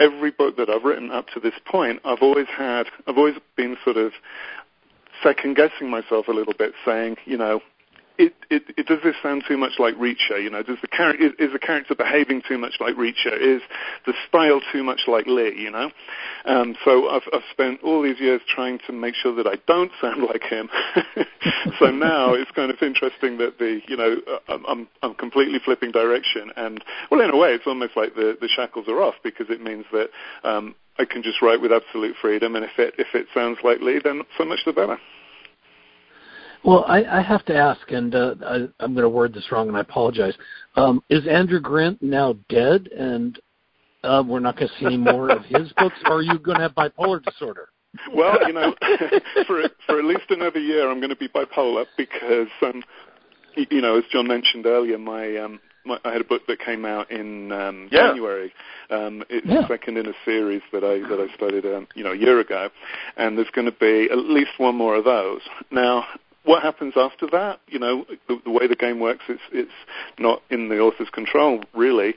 Every 0.00 0.30
book 0.30 0.56
that 0.56 0.70
I've 0.70 0.84
written 0.84 1.10
up 1.10 1.26
to 1.34 1.40
this 1.40 1.54
point, 1.66 2.00
I've 2.04 2.22
always 2.22 2.46
had, 2.46 2.86
I've 3.06 3.18
always 3.18 3.36
been 3.56 3.76
sort 3.84 3.96
of 3.96 4.12
second 5.22 5.56
guessing 5.56 5.90
myself 5.90 6.28
a 6.28 6.32
little 6.32 6.54
bit, 6.54 6.72
saying, 6.84 7.16
you 7.24 7.36
know, 7.36 7.60
it, 8.18 8.34
it, 8.50 8.62
it, 8.76 8.86
does 8.86 8.98
this 9.04 9.14
sound 9.22 9.44
too 9.46 9.56
much 9.56 9.78
like 9.78 9.94
Reacher? 9.94 10.42
You 10.42 10.50
know, 10.50 10.62
does 10.62 10.78
the 10.82 10.88
character 10.88 11.26
is, 11.26 11.32
is, 11.38 11.52
the 11.52 11.58
character 11.58 11.94
behaving 11.94 12.42
too 12.46 12.58
much 12.58 12.74
like 12.80 12.96
Reacher? 12.96 13.38
Is 13.40 13.62
the 14.06 14.12
style 14.28 14.60
too 14.72 14.82
much 14.82 15.02
like 15.06 15.26
Lee? 15.26 15.54
You 15.56 15.70
know, 15.70 15.90
um, 16.44 16.76
so 16.84 17.08
I've, 17.08 17.22
I've 17.32 17.46
spent 17.52 17.80
all 17.82 18.02
these 18.02 18.18
years 18.18 18.40
trying 18.48 18.80
to 18.86 18.92
make 18.92 19.14
sure 19.14 19.34
that 19.36 19.46
I 19.46 19.54
don't 19.66 19.92
sound 20.00 20.24
like 20.24 20.42
him. 20.42 20.68
so 21.78 21.90
now 21.90 22.34
it's 22.34 22.50
kind 22.50 22.72
of 22.72 22.76
interesting 22.82 23.38
that 23.38 23.58
the 23.58 23.80
you 23.86 23.96
know 23.96 24.16
uh, 24.48 24.58
I'm 24.68 24.88
I'm 25.02 25.14
completely 25.14 25.60
flipping 25.64 25.92
direction, 25.92 26.50
and 26.56 26.82
well, 27.10 27.20
in 27.20 27.30
a 27.30 27.36
way, 27.36 27.50
it's 27.50 27.66
almost 27.66 27.96
like 27.96 28.16
the 28.16 28.36
the 28.40 28.48
shackles 28.48 28.88
are 28.88 29.00
off 29.00 29.14
because 29.22 29.46
it 29.48 29.62
means 29.62 29.84
that 29.92 30.10
um, 30.42 30.74
I 30.98 31.04
can 31.04 31.22
just 31.22 31.40
write 31.40 31.60
with 31.60 31.72
absolute 31.72 32.16
freedom, 32.20 32.56
and 32.56 32.64
if 32.64 32.78
it 32.78 32.94
if 32.98 33.14
it 33.14 33.26
sounds 33.32 33.58
like 33.62 33.80
Lee, 33.80 34.00
then 34.02 34.22
so 34.36 34.44
much 34.44 34.60
the 34.66 34.72
better. 34.72 34.98
Well, 36.64 36.84
I, 36.86 37.04
I 37.04 37.22
have 37.22 37.44
to 37.46 37.56
ask, 37.56 37.90
and 37.90 38.14
uh, 38.14 38.34
I, 38.44 38.54
I'm 38.80 38.94
going 38.94 39.02
to 39.02 39.08
word 39.08 39.32
this 39.32 39.50
wrong, 39.52 39.68
and 39.68 39.76
I 39.76 39.80
apologize. 39.80 40.34
Um, 40.76 41.02
is 41.08 41.26
Andrew 41.26 41.60
Grant 41.60 42.02
now 42.02 42.34
dead, 42.48 42.88
and 42.88 43.38
uh, 44.04 44.22
we're 44.26 44.40
not 44.40 44.56
going 44.56 44.68
to 44.68 44.74
see 44.78 44.86
any 44.86 44.96
more 44.96 45.30
of 45.30 45.44
his 45.44 45.72
books, 45.76 45.96
or 46.06 46.16
are 46.16 46.22
you 46.22 46.38
going 46.38 46.56
to 46.56 46.62
have 46.62 46.74
bipolar 46.74 47.22
disorder? 47.22 47.68
Well, 48.12 48.46
you 48.46 48.52
know, 48.52 48.74
for 49.46 49.62
for 49.86 49.98
at 49.98 50.04
least 50.04 50.30
another 50.30 50.60
year, 50.60 50.90
I'm 50.90 50.98
going 50.98 51.10
to 51.10 51.16
be 51.16 51.28
bipolar 51.28 51.86
because, 51.96 52.48
um, 52.62 52.82
you 53.56 53.80
know, 53.80 53.98
as 53.98 54.04
John 54.12 54.26
mentioned 54.26 54.66
earlier, 54.66 54.98
my 54.98 55.36
um, 55.36 55.58
my, 55.86 55.98
I 56.04 56.12
had 56.12 56.20
a 56.20 56.24
book 56.24 56.42
that 56.48 56.60
came 56.60 56.84
out 56.84 57.10
in 57.10 57.50
um, 57.50 57.88
yeah. 57.90 58.08
January. 58.08 58.52
Um, 58.90 59.24
it's 59.30 59.46
yeah. 59.46 59.62
the 59.62 59.68
second 59.68 59.96
in 59.96 60.06
a 60.06 60.12
series 60.24 60.62
that 60.72 60.84
I 60.84 60.98
that 61.08 61.18
I 61.18 61.34
started, 61.34 61.64
um, 61.64 61.88
you 61.94 62.04
know, 62.04 62.12
a 62.12 62.16
year 62.16 62.38
ago, 62.40 62.68
and 63.16 63.36
there's 63.38 63.50
going 63.50 63.66
to 63.66 63.72
be 63.72 64.08
at 64.12 64.18
least 64.18 64.50
one 64.58 64.76
more 64.76 64.96
of 64.96 65.04
those. 65.04 65.40
Now, 65.70 66.04
what 66.48 66.62
happens 66.62 66.94
after 66.96 67.26
that? 67.30 67.60
You 67.68 67.78
know, 67.78 68.06
the, 68.26 68.40
the 68.42 68.50
way 68.50 68.66
the 68.66 68.74
game 68.74 69.00
works, 69.00 69.24
it's 69.28 69.42
it's 69.52 69.70
not 70.18 70.42
in 70.50 70.70
the 70.70 70.78
author's 70.78 71.10
control 71.10 71.62
really. 71.74 72.14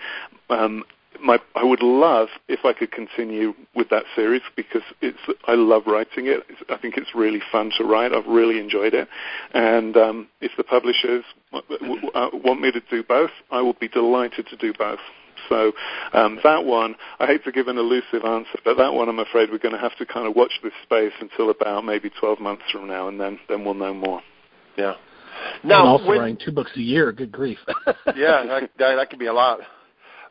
Um, 0.49 0.83
my, 1.21 1.37
I 1.53 1.63
would 1.63 1.83
love 1.83 2.29
if 2.47 2.61
I 2.63 2.73
could 2.73 2.91
continue 2.91 3.53
with 3.75 3.89
that 3.89 4.05
series 4.15 4.41
because 4.55 4.81
it's 5.01 5.19
I 5.47 5.53
love 5.55 5.83
writing 5.85 6.27
it. 6.27 6.43
It's, 6.49 6.61
I 6.69 6.77
think 6.77 6.95
it's 6.97 7.13
really 7.13 7.41
fun 7.51 7.71
to 7.77 7.83
write. 7.83 8.13
I've 8.13 8.25
really 8.25 8.57
enjoyed 8.57 8.93
it, 8.93 9.09
and 9.53 9.97
um, 9.97 10.27
if 10.39 10.51
the 10.55 10.63
publishers 10.63 11.25
uh, 11.53 12.29
want 12.33 12.61
me 12.61 12.71
to 12.71 12.81
do 12.89 13.03
both, 13.03 13.31
I 13.51 13.61
will 13.61 13.73
be 13.73 13.89
delighted 13.89 14.47
to 14.47 14.55
do 14.55 14.73
both. 14.73 14.99
So 15.49 15.71
um, 16.13 16.39
that 16.43 16.65
one, 16.65 16.95
I 17.19 17.27
hate 17.27 17.43
to 17.45 17.51
give 17.51 17.67
an 17.67 17.77
elusive 17.77 18.23
answer, 18.25 18.59
but 18.63 18.77
that 18.77 18.93
one 18.93 19.09
I'm 19.09 19.19
afraid 19.19 19.49
we're 19.51 19.57
going 19.57 19.75
to 19.75 19.81
have 19.81 19.95
to 19.97 20.05
kind 20.05 20.27
of 20.27 20.35
watch 20.35 20.51
this 20.63 20.73
space 20.83 21.13
until 21.19 21.49
about 21.49 21.85
maybe 21.85 22.09
12 22.19 22.39
months 22.39 22.63
from 22.71 22.87
now, 22.87 23.07
and 23.07 23.19
then 23.19 23.39
then 23.49 23.65
we'll 23.65 23.73
know 23.73 23.93
more. 23.93 24.21
Yeah. 24.77 24.93
Now, 25.63 25.81
and 25.81 25.89
also 25.89 26.05
when, 26.05 26.19
writing 26.19 26.37
two 26.43 26.51
books 26.51 26.71
a 26.75 26.81
year. 26.81 27.11
Good 27.11 27.31
grief. 27.31 27.59
yeah, 27.87 28.45
that, 28.45 28.69
that, 28.77 28.95
that 28.95 29.09
could 29.09 29.19
be 29.19 29.27
a 29.27 29.33
lot. 29.33 29.59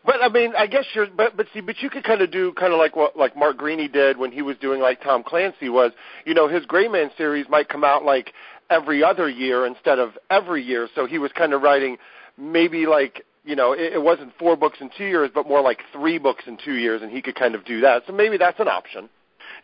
But 0.05 0.23
I 0.23 0.29
mean, 0.29 0.53
I 0.57 0.67
guess 0.67 0.85
you're, 0.95 1.07
but 1.15 1.37
but 1.37 1.47
see, 1.53 1.61
but 1.61 1.77
you 1.81 1.91
could 1.91 2.05
kind 2.05 2.23
of 2.23 2.31
do 2.31 2.53
kind 2.55 2.73
of 2.73 2.79
like 2.79 2.97
what 2.97 3.17
like 3.17 3.37
Mark 3.37 3.59
Greaney 3.59 3.93
did 3.93 4.17
when 4.17 4.33
he 4.33 4.41
was 4.41 4.57
doing 4.57 4.81
like 4.81 5.03
Tom 5.03 5.23
Clancy 5.23 5.69
was, 5.69 5.93
you 6.25 6.33
know, 6.33 6.49
his 6.49 6.65
Gray 6.65 6.89
Man 6.89 7.11
series 7.19 7.47
might 7.51 7.69
come 7.69 7.85
out 7.85 8.03
like 8.03 8.33
every 8.71 9.05
other 9.05 9.29
year 9.29 9.67
instead 9.67 9.99
of 9.99 10.13
every 10.31 10.63
year. 10.63 10.89
So 10.95 11.07
he 11.07 11.19
was 11.19 11.33
kind 11.33 11.53
of 11.53 11.61
writing 11.61 11.99
maybe 12.39 12.87
like 12.87 13.27
you 13.51 13.57
know 13.57 13.73
it, 13.73 13.95
it 13.95 14.03
wasn't 14.03 14.33
four 14.39 14.57
books 14.57 14.79
in 14.81 14.91
two 14.97 15.05
years, 15.05 15.31
but 15.35 15.47
more 15.47 15.61
like 15.61 15.81
three 15.93 16.19
books 16.19 16.45
in 16.47 16.57
two 16.65 16.75
years, 16.75 17.03
and 17.03 17.11
he 17.11 17.21
could 17.21 17.35
kind 17.35 17.57
of 17.57 17.65
do 17.65 17.81
that. 17.81 18.05
So 18.07 18.13
maybe 18.13 18.39
that's 18.39 18.61
an 18.61 18.69
option. 18.69 19.11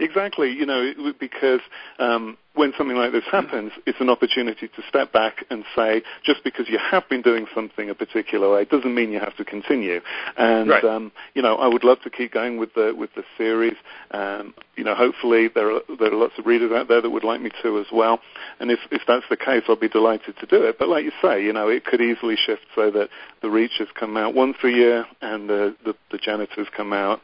Exactly, 0.01 0.51
you 0.51 0.67
know, 0.67 0.93
because 1.19 1.61
um, 1.99 2.37
when 2.57 2.73
something 2.77 2.97
like 2.97 3.13
this 3.13 3.25
happens, 3.31 3.73
it's 3.87 4.01
an 4.01 4.11
opportunity 4.11 4.69
to 4.69 4.83
step 4.89 5.13
back 5.13 5.45
and 5.51 5.65
say, 5.75 6.03
just 6.25 6.43
because 6.43 6.69
you 6.69 6.79
have 6.79 7.09
been 7.09 7.23
doing 7.23 7.47
something 7.55 7.91
a 7.91 7.95
particular 7.95 8.51
way 8.51 8.65
doesn't 8.65 8.95
mean 8.95 9.13
you 9.13 9.21
have 9.21 9.37
to 9.37 9.45
continue. 9.45 10.01
And 10.37 10.71
right. 10.71 10.85
um, 10.85 11.13
you 11.35 11.43
know, 11.43 11.57
I 11.57 11.69
would 11.69 11.85
love 11.85 12.01
to 12.03 12.11
keep 12.11 12.33
going 12.33 12.57
with 12.57 12.75
the 12.75 12.95
with 12.97 13.11
the 13.15 13.25
series. 13.37 13.77
Um, 14.11 14.55
you 14.77 14.85
know, 14.85 14.95
hopefully 14.95 15.49
there 15.55 15.71
are 15.71 15.81
there 15.99 16.13
are 16.13 16.17
lots 16.17 16.35
of 16.39 16.47
readers 16.47 16.73
out 16.73 16.89
there 16.89 17.01
that 17.01 17.11
would 17.11 17.25
like 17.25 17.41
me 17.41 17.51
to 17.63 17.79
as 17.79 17.87
well. 17.93 18.21
And 18.59 18.71
if 18.71 18.81
if 18.91 19.03
that's 19.07 19.27
the 19.29 19.37
case, 19.37 19.65
I'll 19.69 19.77
be 19.77 19.89
delighted 19.89 20.37
to 20.39 20.47
do 20.47 20.63
it. 20.65 20.79
But 20.79 20.89
like 20.89 21.05
you 21.05 21.13
say, 21.23 21.43
you 21.43 21.53
know, 21.53 21.69
it 21.69 21.85
could 21.85 22.01
easily 22.01 22.37
shift 22.37 22.63
so 22.75 22.91
that 22.91 23.11
the 23.43 23.49
Reachers 23.49 23.93
come 23.99 24.17
out 24.17 24.35
once 24.35 24.57
a 24.65 24.69
year 24.69 25.07
and 25.21 25.49
the 25.49 25.77
the, 25.85 25.95
the 26.11 26.19
janitors 26.19 26.69
come 26.75 26.93
out 26.93 27.21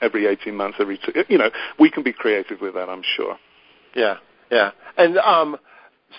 every 0.00 0.26
18 0.26 0.54
months, 0.54 0.78
every 0.80 0.98
two, 0.98 1.12
you 1.28 1.38
know, 1.38 1.50
we 1.78 1.90
can 1.90 2.02
be 2.02 2.12
creative 2.12 2.60
with 2.60 2.74
that, 2.74 2.88
I'm 2.88 3.02
sure. 3.16 3.36
Yeah, 3.94 4.16
yeah. 4.50 4.70
And 4.96 5.18
um, 5.18 5.56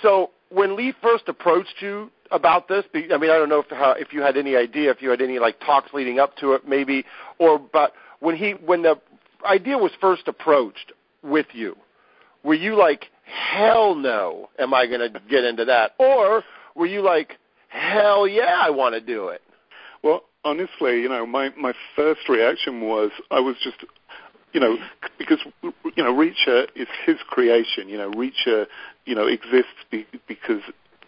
so 0.02 0.32
when 0.50 0.76
Lee 0.76 0.94
first 1.02 1.28
approached 1.28 1.76
you 1.82 2.12
about 2.32 2.68
this, 2.68 2.86
I 2.94 3.18
mean, 3.18 3.30
I 3.30 3.38
don't 3.38 3.50
know 3.50 3.60
if 3.60 3.70
how, 3.70 3.92
if 3.92 4.14
you 4.14 4.22
had 4.22 4.38
any 4.38 4.56
idea, 4.56 4.92
if 4.92 5.02
you 5.02 5.10
had 5.10 5.22
any 5.22 5.40
like 5.40 5.60
talks 5.60 5.94
leading 5.94 6.20
up 6.20 6.36
to 6.38 6.54
it, 6.54 6.68
maybe, 6.68 7.06
or 7.40 7.60
but 7.60 7.94
when 8.20 8.36
he 8.36 8.52
when 8.52 8.84
the 8.84 9.00
idea 9.46 9.78
was 9.78 9.92
first 10.00 10.28
approached 10.28 10.92
with 11.22 11.48
you, 11.54 11.76
were 12.44 12.54
you 12.54 12.78
like, 12.78 13.06
hell 13.26 13.96
no, 13.96 14.50
am 14.60 14.74
I 14.74 14.88
going 14.88 15.00
to 15.00 15.20
get 15.30 15.44
into 15.44 15.66
that, 15.66 15.92
or 15.98 16.44
were 16.76 16.86
you 16.86 17.02
like, 17.02 17.38
hell 17.70 18.28
yeah, 18.28 18.60
I 18.62 18.70
want 18.70 18.96
to 18.96 19.02
do 19.02 19.30
it? 19.30 19.42
Well, 20.04 20.24
honestly, 20.44 21.02
you 21.02 21.10
know, 21.10 21.26
my 21.26 21.50
my 21.58 21.74
first 21.96 22.28
reaction 22.30 22.82
was 22.82 23.12
I 23.32 23.40
was 23.40 23.56
just, 23.64 23.84
you 24.54 24.60
know, 24.60 24.78
because 25.18 25.40
you 25.96 26.04
know, 26.04 26.14
Reacher 26.14 26.68
is 26.76 26.88
his 27.06 27.18
creation. 27.28 27.90
You 27.90 27.98
know, 27.98 28.12
Reacher, 28.12 28.68
you 29.06 29.16
know, 29.16 29.28
exists 29.28 29.72
be, 29.92 30.06
because 30.28 30.62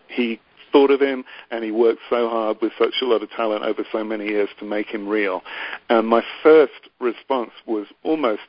he 0.08 0.40
thought 0.72 0.92
of 0.92 1.02
him 1.02 1.24
and 1.52 1.64
he 1.64 1.72
worked 1.72 2.02
so 2.10 2.28
hard 2.28 2.58
with 2.62 2.74
such 2.78 2.96
a 3.02 3.06
lot 3.06 3.24
of 3.24 3.30
talent 3.32 3.64
over 3.64 3.86
so 3.92 4.04
many 4.04 4.26
years 4.26 4.50
to 4.60 4.66
make 4.66 4.88
him 4.88 5.08
real. 5.08 5.42
And 5.90 6.08
my 6.08 6.22
first 6.44 6.90
response 7.00 7.52
was 7.66 7.88
almost 8.04 8.42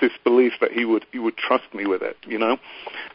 disbelief 0.00 0.52
that 0.60 0.72
he 0.72 0.84
would 0.84 1.06
he 1.12 1.18
would 1.18 1.36
trust 1.36 1.72
me 1.74 1.86
with 1.86 2.02
it. 2.02 2.16
You 2.26 2.38
know, 2.38 2.56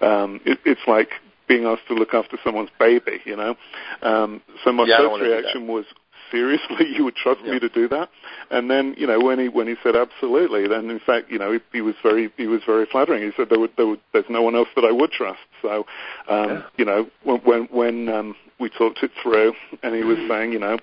um, 0.02 0.40
it, 0.46 0.60
it's 0.66 0.82
like 0.88 1.10
being 1.48 1.66
asked 1.66 1.88
to 1.90 1.94
look 1.94 2.14
after 2.14 2.38
someone's 2.44 2.70
baby. 2.80 3.20
You 3.26 3.36
know, 3.36 3.56
um, 4.02 4.42
so 4.64 4.72
my 4.72 4.86
yeah, 4.86 4.98
first 4.98 5.22
reaction 5.22 5.68
was 5.68 5.86
seriously 6.32 6.88
you 6.96 7.04
would 7.04 7.16
trust 7.16 7.42
yeah. 7.44 7.54
me 7.54 7.60
to 7.60 7.70
do 7.70 7.88
that. 7.90 8.10
And 8.50 8.70
then 8.70 8.96
you 8.98 9.08
know 9.08 9.20
when 9.20 9.40
he 9.40 9.50
when 9.50 9.68
he 9.68 9.76
said 9.84 9.96
absolutely 9.96 10.68
then 10.68 10.90
in 10.90 11.00
fact 11.00 11.30
you 11.30 11.38
know 11.38 11.52
he, 11.54 11.60
he 11.72 11.82
was 11.82 11.96
very 12.02 12.32
he 12.38 12.48
was 12.48 12.62
very 12.66 12.86
flattering. 12.86 13.24
He 13.24 13.32
said 13.36 13.50
there 13.50 13.60
would, 13.60 13.72
there 13.78 13.88
would 13.88 14.00
there's 14.14 14.26
no 14.30 14.42
one 14.42 14.56
else 14.56 14.70
that 14.76 14.86
I 14.86 14.92
would 14.92 15.12
trust. 15.12 15.40
So 15.62 15.86
um 16.28 16.50
yeah. 16.50 16.62
you 16.78 16.86
know 16.86 17.08
when 17.24 17.40
when 17.42 17.64
when 17.72 18.10
um 18.10 18.36
we 18.60 18.70
talked 18.70 19.04
it 19.04 19.12
through 19.22 19.54
and 19.84 19.96
he 19.96 20.04
was 20.04 20.18
saying 20.30 20.54
you 20.54 20.60
know 20.60 20.78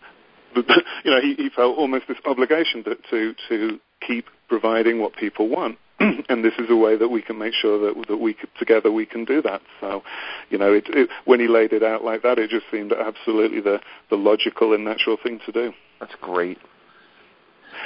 you 0.56 1.10
know 1.10 1.20
he, 1.20 1.34
he 1.34 1.50
felt 1.50 1.78
almost 1.78 2.08
this 2.08 2.18
obligation 2.24 2.84
to 2.84 2.96
to 3.10 3.34
to 3.48 3.80
keep 4.06 4.26
providing 4.48 5.00
what 5.00 5.14
people 5.16 5.48
want 5.48 5.78
and 6.28 6.44
this 6.44 6.54
is 6.58 6.70
a 6.70 6.76
way 6.76 6.96
that 6.96 7.08
we 7.08 7.22
can 7.22 7.38
make 7.38 7.54
sure 7.54 7.78
that 7.80 8.06
that 8.08 8.18
we 8.18 8.34
could, 8.34 8.48
together 8.58 8.90
we 8.92 9.04
can 9.04 9.24
do 9.24 9.42
that. 9.42 9.60
So, 9.80 10.02
you 10.48 10.58
know, 10.58 10.72
it, 10.72 10.84
it, 10.88 11.08
when 11.24 11.40
he 11.40 11.48
laid 11.48 11.72
it 11.72 11.82
out 11.82 12.04
like 12.04 12.22
that, 12.22 12.38
it 12.38 12.50
just 12.50 12.66
seemed 12.70 12.92
absolutely 12.92 13.60
the 13.60 13.80
the 14.10 14.16
logical 14.16 14.74
and 14.74 14.84
natural 14.84 15.16
thing 15.22 15.40
to 15.46 15.52
do. 15.52 15.72
That's 16.00 16.14
great. 16.20 16.58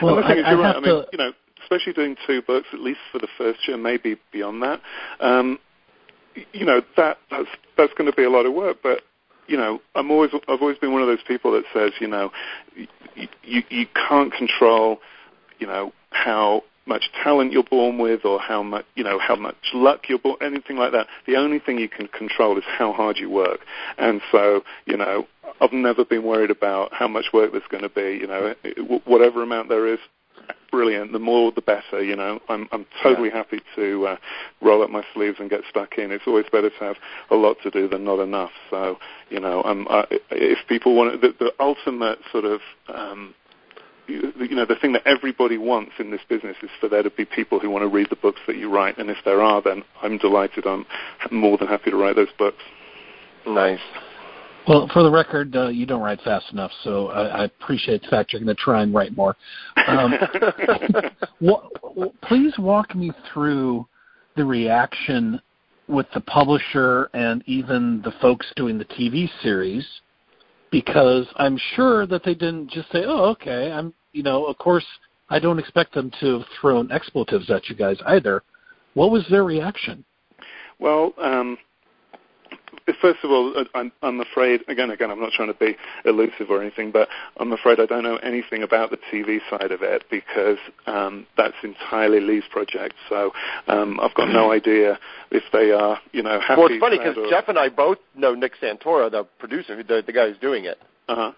Well, 0.02 0.16
and 0.16 0.24
the 0.24 0.28
thing 0.28 0.38
I, 0.38 0.40
is, 0.40 0.46
you're 0.50 0.60
I 0.60 0.62
right. 0.62 0.74
have 0.74 0.84
I 0.84 0.86
mean, 0.86 1.02
to... 1.02 1.08
you 1.12 1.18
know, 1.18 1.32
especially 1.62 1.92
doing 1.94 2.16
two 2.26 2.42
books, 2.42 2.68
at 2.72 2.80
least 2.80 3.00
for 3.10 3.18
the 3.18 3.28
first 3.38 3.66
year, 3.66 3.76
maybe 3.76 4.16
beyond 4.30 4.62
that. 4.62 4.80
Um, 5.20 5.58
you 6.52 6.66
know, 6.66 6.82
that 6.96 7.18
that's 7.30 7.48
that's 7.76 7.92
going 7.94 8.10
to 8.10 8.16
be 8.16 8.24
a 8.24 8.30
lot 8.30 8.46
of 8.46 8.52
work, 8.52 8.78
but 8.82 9.00
you 9.46 9.56
know, 9.56 9.80
I'm 9.94 10.10
always 10.10 10.30
I've 10.48 10.60
always 10.60 10.78
been 10.78 10.92
one 10.92 11.02
of 11.02 11.08
those 11.08 11.22
people 11.26 11.52
that 11.52 11.64
says, 11.72 11.92
you 12.00 12.08
know, 12.08 12.30
you 12.74 12.86
you, 13.42 13.62
you 13.68 13.86
can't 14.08 14.32
control, 14.32 14.98
you 15.58 15.66
know, 15.66 15.92
how 16.10 16.62
much 16.86 17.04
talent 17.22 17.52
you're 17.52 17.62
born 17.62 17.98
with 17.98 18.24
or 18.24 18.40
how 18.40 18.62
much 18.62 18.84
you 18.94 19.04
know 19.04 19.18
how 19.18 19.36
much 19.36 19.56
luck 19.74 20.08
you're 20.08 20.18
born 20.18 20.36
anything 20.40 20.76
like 20.76 20.92
that. 20.92 21.06
The 21.26 21.36
only 21.36 21.58
thing 21.58 21.78
you 21.78 21.88
can 21.88 22.08
control 22.08 22.58
is 22.58 22.64
how 22.66 22.92
hard 22.92 23.18
you 23.18 23.30
work. 23.30 23.60
And 23.98 24.20
so 24.30 24.62
you 24.86 24.96
know 24.96 25.26
i've 25.60 25.72
never 25.72 26.04
been 26.04 26.22
worried 26.24 26.50
about 26.50 26.92
how 26.92 27.06
much 27.06 27.26
work 27.32 27.52
there's 27.52 27.62
going 27.70 27.82
to 27.82 27.88
be 27.88 28.18
you 28.20 28.26
know 28.26 28.54
whatever 29.04 29.42
amount 29.42 29.68
there 29.68 29.86
is 29.86 29.98
brilliant. 30.70 31.12
The 31.12 31.18
more 31.18 31.52
the 31.52 31.60
better 31.60 32.02
you 32.02 32.16
know. 32.16 32.40
I'm 32.48 32.66
i'm 32.72 32.86
totally 33.02 33.28
yeah. 33.28 33.36
happy 33.36 33.60
to 33.76 34.06
uh, 34.06 34.16
roll 34.60 34.82
up 34.82 34.90
my 34.90 35.04
sleeves 35.14 35.36
and 35.38 35.50
get 35.50 35.60
stuck 35.68 35.98
in. 35.98 36.10
It's 36.10 36.24
always 36.26 36.46
better 36.50 36.70
to 36.70 36.84
have 36.84 36.96
a 37.30 37.36
lot 37.36 37.58
to 37.62 37.70
do 37.70 37.88
than 37.88 38.04
not 38.04 38.18
enough. 38.20 38.52
So 38.70 38.98
you 39.30 39.40
know 39.40 39.62
i'm 39.62 39.86
I, 39.88 40.06
if 40.30 40.58
people 40.68 40.96
want 40.96 41.20
the, 41.20 41.34
the 41.38 41.52
ultimate 41.60 42.18
sort 42.32 42.44
of 42.44 42.60
um 42.88 43.34
you 44.12 44.56
know, 44.56 44.66
the 44.66 44.76
thing 44.80 44.92
that 44.92 45.06
everybody 45.06 45.58
wants 45.58 45.92
in 45.98 46.10
this 46.10 46.20
business 46.28 46.56
is 46.62 46.70
for 46.80 46.88
there 46.88 47.02
to 47.02 47.10
be 47.10 47.24
people 47.24 47.58
who 47.58 47.70
want 47.70 47.82
to 47.82 47.88
read 47.88 48.08
the 48.10 48.16
books 48.16 48.40
that 48.46 48.56
you 48.56 48.70
write. 48.70 48.98
And 48.98 49.10
if 49.10 49.18
there 49.24 49.42
are, 49.42 49.62
then 49.62 49.82
I'm 50.02 50.18
delighted. 50.18 50.66
I'm 50.66 50.86
more 51.30 51.58
than 51.58 51.68
happy 51.68 51.90
to 51.90 51.96
write 51.96 52.16
those 52.16 52.32
books. 52.38 52.62
Nice. 53.46 53.80
Well, 54.68 54.88
for 54.92 55.02
the 55.02 55.10
record, 55.10 55.56
uh, 55.56 55.68
you 55.68 55.86
don't 55.86 56.02
write 56.02 56.20
fast 56.20 56.52
enough, 56.52 56.70
so 56.84 57.08
I, 57.08 57.26
I 57.26 57.44
appreciate 57.44 58.02
the 58.02 58.08
fact 58.08 58.32
you're 58.32 58.40
going 58.40 58.54
to 58.54 58.62
try 58.62 58.82
and 58.82 58.94
write 58.94 59.16
more. 59.16 59.36
Um, 59.88 60.14
please 62.22 62.54
walk 62.58 62.94
me 62.94 63.10
through 63.32 63.86
the 64.36 64.44
reaction 64.44 65.40
with 65.88 66.06
the 66.14 66.20
publisher 66.20 67.10
and 67.12 67.42
even 67.46 68.02
the 68.02 68.12
folks 68.20 68.52
doing 68.54 68.78
the 68.78 68.84
TV 68.84 69.28
series 69.42 69.84
because 70.70 71.26
I'm 71.36 71.58
sure 71.74 72.06
that 72.06 72.24
they 72.24 72.34
didn't 72.34 72.70
just 72.70 72.90
say, 72.92 73.04
"Oh, 73.04 73.30
okay." 73.32 73.70
I'm, 73.70 73.92
you 74.12 74.22
know, 74.22 74.44
of 74.44 74.58
course, 74.58 74.86
I 75.30 75.38
don't 75.38 75.58
expect 75.58 75.94
them 75.94 76.10
to 76.20 76.38
have 76.38 76.48
thrown 76.60 76.90
expletives 76.92 77.50
at 77.50 77.68
you 77.68 77.76
guys 77.76 77.96
either. 78.06 78.42
What 78.94 79.10
was 79.10 79.26
their 79.30 79.44
reaction? 79.44 80.04
Well, 80.78 81.14
um, 81.18 81.56
first 83.00 83.20
of 83.22 83.30
all, 83.30 83.54
uh, 83.56 83.64
I'm, 83.74 83.92
I'm 84.02 84.20
afraid, 84.20 84.62
again, 84.68 84.90
again, 84.90 85.10
I'm 85.10 85.20
not 85.20 85.32
trying 85.32 85.52
to 85.52 85.58
be 85.58 85.76
elusive 86.04 86.50
or 86.50 86.60
anything, 86.60 86.90
but 86.90 87.08
I'm 87.38 87.52
afraid 87.52 87.80
I 87.80 87.86
don't 87.86 88.02
know 88.02 88.16
anything 88.16 88.62
about 88.62 88.90
the 88.90 88.98
TV 89.12 89.38
side 89.48 89.72
of 89.72 89.82
it 89.82 90.04
because 90.10 90.58
um, 90.86 91.26
that's 91.36 91.54
entirely 91.62 92.20
Lee's 92.20 92.44
project. 92.50 92.94
So 93.08 93.32
um, 93.68 94.00
I've 94.00 94.14
got 94.14 94.28
no 94.28 94.52
idea 94.52 94.98
if 95.30 95.44
they 95.52 95.70
are, 95.70 95.98
you 96.12 96.22
know, 96.22 96.40
happy. 96.40 96.60
Well, 96.60 96.68
it's 96.70 96.80
funny 96.80 96.98
because 96.98 97.16
or... 97.16 97.30
Jeff 97.30 97.48
and 97.48 97.58
I 97.58 97.68
both 97.68 97.98
know 98.14 98.34
Nick 98.34 98.52
Santora, 98.60 99.10
the 99.10 99.24
producer, 99.38 99.82
the, 99.82 100.02
the 100.04 100.12
guy 100.12 100.28
who's 100.28 100.38
doing 100.38 100.64
it. 100.64 100.78
Uh-huh. 101.08 101.32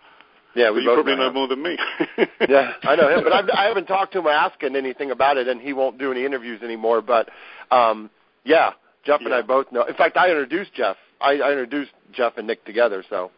Yeah, 0.54 0.70
we 0.70 0.82
you 0.82 0.92
probably 0.92 1.16
know, 1.16 1.28
know 1.28 1.32
more 1.32 1.48
than 1.48 1.62
me. 1.62 1.76
yeah, 2.48 2.74
I 2.82 2.96
know 2.96 3.08
him, 3.08 3.24
but 3.24 3.32
I've, 3.32 3.50
I 3.50 3.64
haven't 3.64 3.86
talked 3.86 4.12
to 4.12 4.20
him 4.20 4.26
asking 4.26 4.76
anything 4.76 5.10
about 5.10 5.36
it, 5.36 5.48
and 5.48 5.60
he 5.60 5.72
won't 5.72 5.98
do 5.98 6.12
any 6.12 6.24
interviews 6.24 6.62
anymore. 6.62 7.02
But 7.02 7.28
um, 7.70 8.10
yeah, 8.44 8.72
Jeff 9.04 9.20
yeah. 9.20 9.26
and 9.26 9.34
I 9.34 9.42
both 9.42 9.72
know. 9.72 9.84
In 9.84 9.94
fact, 9.94 10.16
I 10.16 10.28
introduced 10.28 10.74
Jeff. 10.74 10.96
I, 11.20 11.32
I 11.38 11.50
introduced 11.50 11.92
Jeff 12.12 12.36
and 12.36 12.46
Nick 12.46 12.64
together. 12.64 13.04
So 13.10 13.30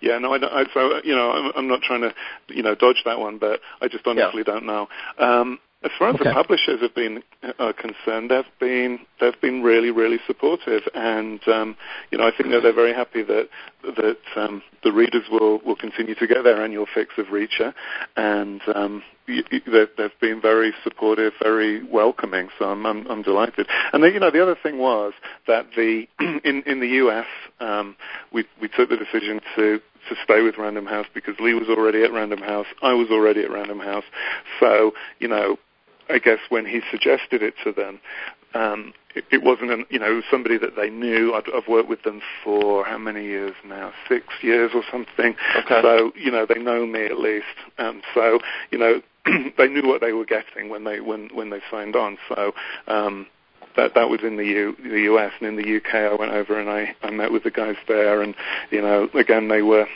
yeah, 0.00 0.18
no, 0.18 0.34
I, 0.34 0.38
don't, 0.38 0.52
I 0.52 0.64
so 0.74 1.00
you 1.04 1.14
know, 1.14 1.30
I'm, 1.30 1.52
I'm 1.56 1.68
not 1.68 1.80
trying 1.82 2.02
to 2.02 2.14
you 2.48 2.62
know 2.62 2.74
dodge 2.74 3.02
that 3.04 3.18
one, 3.18 3.38
but 3.38 3.60
I 3.80 3.88
just 3.88 4.06
honestly 4.06 4.42
yeah. 4.46 4.52
don't 4.52 4.66
know. 4.66 4.88
Um, 5.18 5.58
as 5.84 5.90
far 5.98 6.08
as 6.10 6.14
Okay. 6.16 6.24
the 6.24 6.34
publishers 6.34 6.80
have 6.80 6.94
been 6.94 7.22
uh, 7.58 7.72
concerned, 7.72 8.30
they've 8.30 8.44
been 8.60 9.00
they've 9.20 9.40
been 9.40 9.62
really 9.62 9.90
really 9.90 10.18
supportive, 10.26 10.82
and 10.94 11.46
um, 11.48 11.76
you 12.10 12.18
know 12.18 12.26
I 12.26 12.30
think 12.36 12.50
that 12.50 12.62
they're 12.62 12.72
very 12.72 12.94
happy 12.94 13.22
that 13.22 13.48
that 13.82 14.18
um, 14.36 14.62
the 14.84 14.92
readers 14.92 15.24
will 15.30 15.58
will 15.64 15.76
continue 15.76 16.14
to 16.14 16.26
get 16.26 16.44
their 16.44 16.62
annual 16.62 16.86
fix 16.92 17.14
of 17.18 17.26
Reacher, 17.26 17.74
and 18.16 18.60
um, 18.74 19.02
y- 19.28 19.42
y- 19.50 19.62
they've, 19.66 19.88
they've 19.96 20.20
been 20.20 20.40
very 20.40 20.72
supportive, 20.84 21.32
very 21.42 21.82
welcoming. 21.84 22.48
So 22.58 22.66
I'm 22.66 22.86
I'm, 22.86 23.06
I'm 23.08 23.22
delighted. 23.22 23.66
And 23.92 24.02
then, 24.02 24.12
you 24.12 24.20
know 24.20 24.30
the 24.30 24.42
other 24.42 24.56
thing 24.62 24.78
was 24.78 25.12
that 25.46 25.66
the 25.76 26.06
in 26.44 26.62
in 26.66 26.80
the 26.80 26.88
US 27.04 27.26
um, 27.60 27.96
we 28.32 28.44
we 28.60 28.68
took 28.68 28.88
the 28.88 28.96
decision 28.96 29.40
to 29.56 29.80
to 30.08 30.16
stay 30.24 30.42
with 30.42 30.58
Random 30.58 30.86
House 30.86 31.06
because 31.14 31.34
Lee 31.38 31.54
was 31.54 31.68
already 31.68 32.02
at 32.02 32.12
Random 32.12 32.40
House, 32.40 32.66
I 32.82 32.92
was 32.92 33.08
already 33.10 33.42
at 33.42 33.50
Random 33.50 33.78
House. 33.78 34.04
So, 34.58 34.92
you 35.20 35.28
know, 35.28 35.58
I 36.08 36.18
guess 36.18 36.38
when 36.48 36.66
he 36.66 36.80
suggested 36.90 37.42
it 37.42 37.54
to 37.64 37.72
them, 37.72 38.00
um, 38.54 38.92
it, 39.14 39.24
it 39.30 39.42
wasn't, 39.42 39.70
an, 39.70 39.86
you 39.90 39.98
know, 39.98 40.22
somebody 40.30 40.58
that 40.58 40.76
they 40.76 40.90
knew. 40.90 41.34
I'd, 41.34 41.44
I've 41.54 41.68
worked 41.68 41.88
with 41.88 42.02
them 42.02 42.20
for 42.44 42.84
how 42.84 42.98
many 42.98 43.24
years 43.24 43.54
now? 43.66 43.92
Six 44.08 44.26
years 44.42 44.72
or 44.74 44.82
something. 44.90 45.34
Okay. 45.56 45.80
So, 45.82 46.12
you 46.16 46.30
know, 46.30 46.46
they 46.46 46.60
know 46.60 46.86
me 46.86 47.04
at 47.04 47.18
least. 47.18 47.46
Um, 47.78 48.02
so, 48.14 48.40
you 48.70 48.78
know, 48.78 49.02
they 49.58 49.68
knew 49.68 49.86
what 49.86 50.00
they 50.00 50.12
were 50.12 50.24
getting 50.24 50.68
when 50.68 50.84
they 50.84 51.00
when 51.00 51.28
when 51.32 51.50
they 51.50 51.60
signed 51.70 51.96
on. 51.96 52.18
So. 52.28 52.52
Um, 52.86 53.26
that 53.74 53.94
that 53.94 54.10
was 54.10 54.20
in 54.22 54.36
the 54.36 54.44
U, 54.44 54.76
the 54.82 55.00
US 55.12 55.32
and 55.40 55.48
in 55.48 55.56
the 55.56 55.76
UK. 55.78 55.94
I 55.94 56.14
went 56.14 56.32
over 56.32 56.60
and 56.60 56.68
I, 56.68 56.94
I 57.02 57.10
met 57.10 57.32
with 57.32 57.44
the 57.44 57.50
guys 57.50 57.76
there, 57.88 58.20
and 58.20 58.34
you 58.70 58.82
know, 58.82 59.08
again 59.14 59.48
they 59.48 59.62
were 59.62 59.86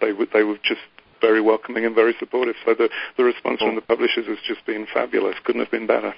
they 0.00 0.14
were 0.14 0.26
they 0.32 0.44
were 0.44 0.56
just 0.62 0.80
very 1.20 1.40
welcoming 1.40 1.84
and 1.84 1.94
very 1.94 2.14
supportive. 2.18 2.56
So 2.64 2.74
the 2.74 2.88
the 3.16 3.24
response 3.24 3.58
cool. 3.60 3.68
from 3.68 3.74
the 3.76 3.82
publishers 3.82 4.26
has 4.26 4.38
just 4.46 4.64
been 4.66 4.86
fabulous. 4.92 5.36
Couldn't 5.44 5.62
have 5.62 5.70
been 5.70 5.86
better. 5.86 6.14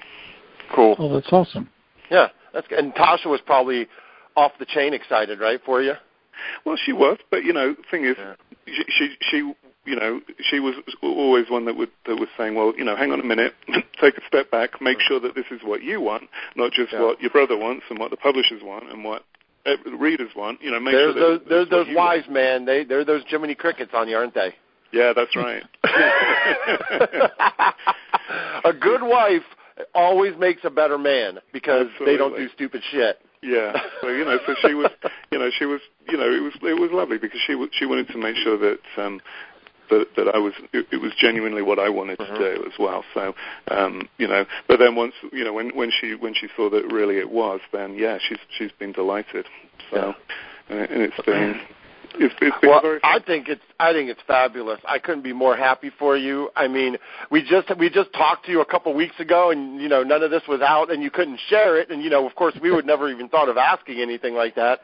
Cool. 0.73 0.95
Oh, 0.99 1.13
that's 1.13 1.31
awesome. 1.31 1.69
Yeah, 2.09 2.27
that's 2.53 2.67
good. 2.67 2.79
And 2.79 2.93
Tasha 2.93 3.25
was 3.27 3.41
probably 3.45 3.87
off 4.35 4.51
the 4.59 4.65
chain 4.65 4.93
excited, 4.93 5.39
right, 5.39 5.59
for 5.65 5.81
you? 5.81 5.93
Well, 6.65 6.77
she 6.83 6.93
was, 6.93 7.17
but 7.29 7.43
you 7.43 7.53
know, 7.53 7.75
thing 7.89 8.05
is, 8.05 8.15
Yeah. 8.17 8.35
she, 8.65 8.83
she 8.87 9.15
she 9.29 9.37
you 9.85 9.95
know 9.95 10.21
she 10.39 10.59
was 10.59 10.75
always 11.01 11.49
one 11.49 11.65
that 11.65 11.75
would 11.75 11.89
that 12.05 12.15
was 12.15 12.29
saying, 12.37 12.55
well, 12.55 12.73
you 12.77 12.83
know, 12.85 12.95
hang 12.95 13.11
on 13.11 13.19
a 13.19 13.23
minute, 13.25 13.53
take 14.01 14.17
a 14.17 14.25
step 14.27 14.49
back, 14.49 14.81
make 14.81 14.99
sure 15.01 15.19
that 15.19 15.35
this 15.35 15.45
is 15.51 15.61
what 15.63 15.81
you 15.83 15.99
want, 16.01 16.23
not 16.55 16.71
just 16.71 16.93
Yeah. 16.93 17.01
what 17.03 17.21
your 17.21 17.29
brother 17.31 17.57
wants 17.57 17.85
and 17.89 17.99
what 17.99 18.11
the 18.11 18.17
publishers 18.17 18.61
want 18.63 18.91
and 18.91 19.03
what 19.03 19.23
the 19.65 19.77
readers 19.99 20.31
want. 20.35 20.61
You 20.61 20.71
know, 20.71 20.79
make 20.79 20.93
There's 20.93 21.13
sure 21.13 21.21
those 21.31 21.39
that 21.41 21.49
there's 21.49 21.69
those 21.69 21.87
wise 21.95 22.21
want. 22.21 22.33
man. 22.33 22.65
They 22.65 22.83
they're 22.85 23.05
those 23.05 23.23
Jiminy 23.27 23.55
crickets 23.55 23.91
on 23.93 24.07
you, 24.07 24.15
aren't 24.15 24.33
they? 24.33 24.55
Yeah, 24.91 25.13
that's 25.15 25.35
right. 25.35 25.63
a 28.65 28.73
good 28.73 29.01
wife 29.01 29.43
always 29.93 30.37
makes 30.37 30.61
a 30.63 30.69
better 30.69 30.97
man 30.97 31.39
because 31.53 31.87
they 32.05 32.17
don't 32.17 32.35
do 32.35 32.47
stupid 32.49 32.81
shit. 32.91 33.19
Yeah. 33.41 33.73
So 34.01 34.09
you 34.09 34.23
know, 34.23 34.37
so 34.45 34.55
she 34.61 34.73
was, 34.73 34.91
you 35.31 35.39
know, 35.39 35.49
she 35.57 35.65
was, 35.65 35.81
you 36.09 36.17
know, 36.17 36.31
it 36.31 36.43
was 36.43 36.53
it 36.61 36.79
was 36.79 36.91
lovely 36.91 37.17
because 37.17 37.39
she 37.45 37.55
was, 37.55 37.69
she 37.71 37.85
wanted 37.85 38.07
to 38.09 38.17
make 38.17 38.35
sure 38.35 38.57
that 38.57 38.79
um 38.97 39.21
that 39.89 40.07
that 40.15 40.27
I 40.33 40.37
was 40.37 40.53
it, 40.73 40.87
it 40.91 40.97
was 40.97 41.13
genuinely 41.17 41.61
what 41.61 41.79
I 41.79 41.89
wanted 41.89 42.19
to 42.19 42.37
do 42.37 42.63
as 42.65 42.73
well. 42.77 43.03
So 43.13 43.33
um 43.69 44.07
you 44.17 44.27
know, 44.27 44.45
but 44.67 44.77
then 44.77 44.95
once 44.95 45.13
you 45.31 45.43
know 45.43 45.53
when 45.53 45.75
when 45.75 45.91
she 45.91 46.15
when 46.15 46.33
she 46.33 46.47
saw 46.55 46.69
that 46.69 46.91
really 46.91 47.17
it 47.17 47.31
was, 47.31 47.61
then 47.73 47.95
yeah, 47.95 48.19
she's 48.27 48.39
she's 48.57 48.71
been 48.73 48.91
delighted. 48.91 49.47
So 49.89 50.13
uh, 50.69 50.73
and 50.73 51.01
it's 51.01 51.25
been 51.25 51.59
it's, 52.15 52.35
it's 52.41 52.55
Well, 52.63 52.99
I 53.03 53.19
think 53.25 53.47
it's 53.47 53.61
I 53.79 53.93
think 53.93 54.09
it's 54.09 54.21
fabulous. 54.27 54.79
I 54.87 54.99
couldn't 54.99 55.23
be 55.23 55.33
more 55.33 55.55
happy 55.55 55.91
for 55.97 56.17
you. 56.17 56.49
I 56.55 56.67
mean, 56.67 56.97
we 57.29 57.41
just 57.41 57.75
we 57.77 57.89
just 57.89 58.11
talked 58.13 58.45
to 58.45 58.51
you 58.51 58.61
a 58.61 58.65
couple 58.65 58.93
weeks 58.93 59.19
ago, 59.19 59.51
and 59.51 59.81
you 59.81 59.89
know 59.89 60.03
none 60.03 60.23
of 60.23 60.31
this 60.31 60.43
was 60.47 60.61
out, 60.61 60.91
and 60.91 61.01
you 61.03 61.11
couldn't 61.11 61.39
share 61.49 61.79
it, 61.79 61.89
and 61.89 62.03
you 62.03 62.09
know 62.09 62.27
of 62.27 62.35
course 62.35 62.55
we 62.61 62.71
would 62.71 62.85
never 62.85 63.09
even 63.09 63.29
thought 63.29 63.49
of 63.49 63.57
asking 63.57 63.99
anything 63.99 64.33
like 64.33 64.55
that. 64.55 64.79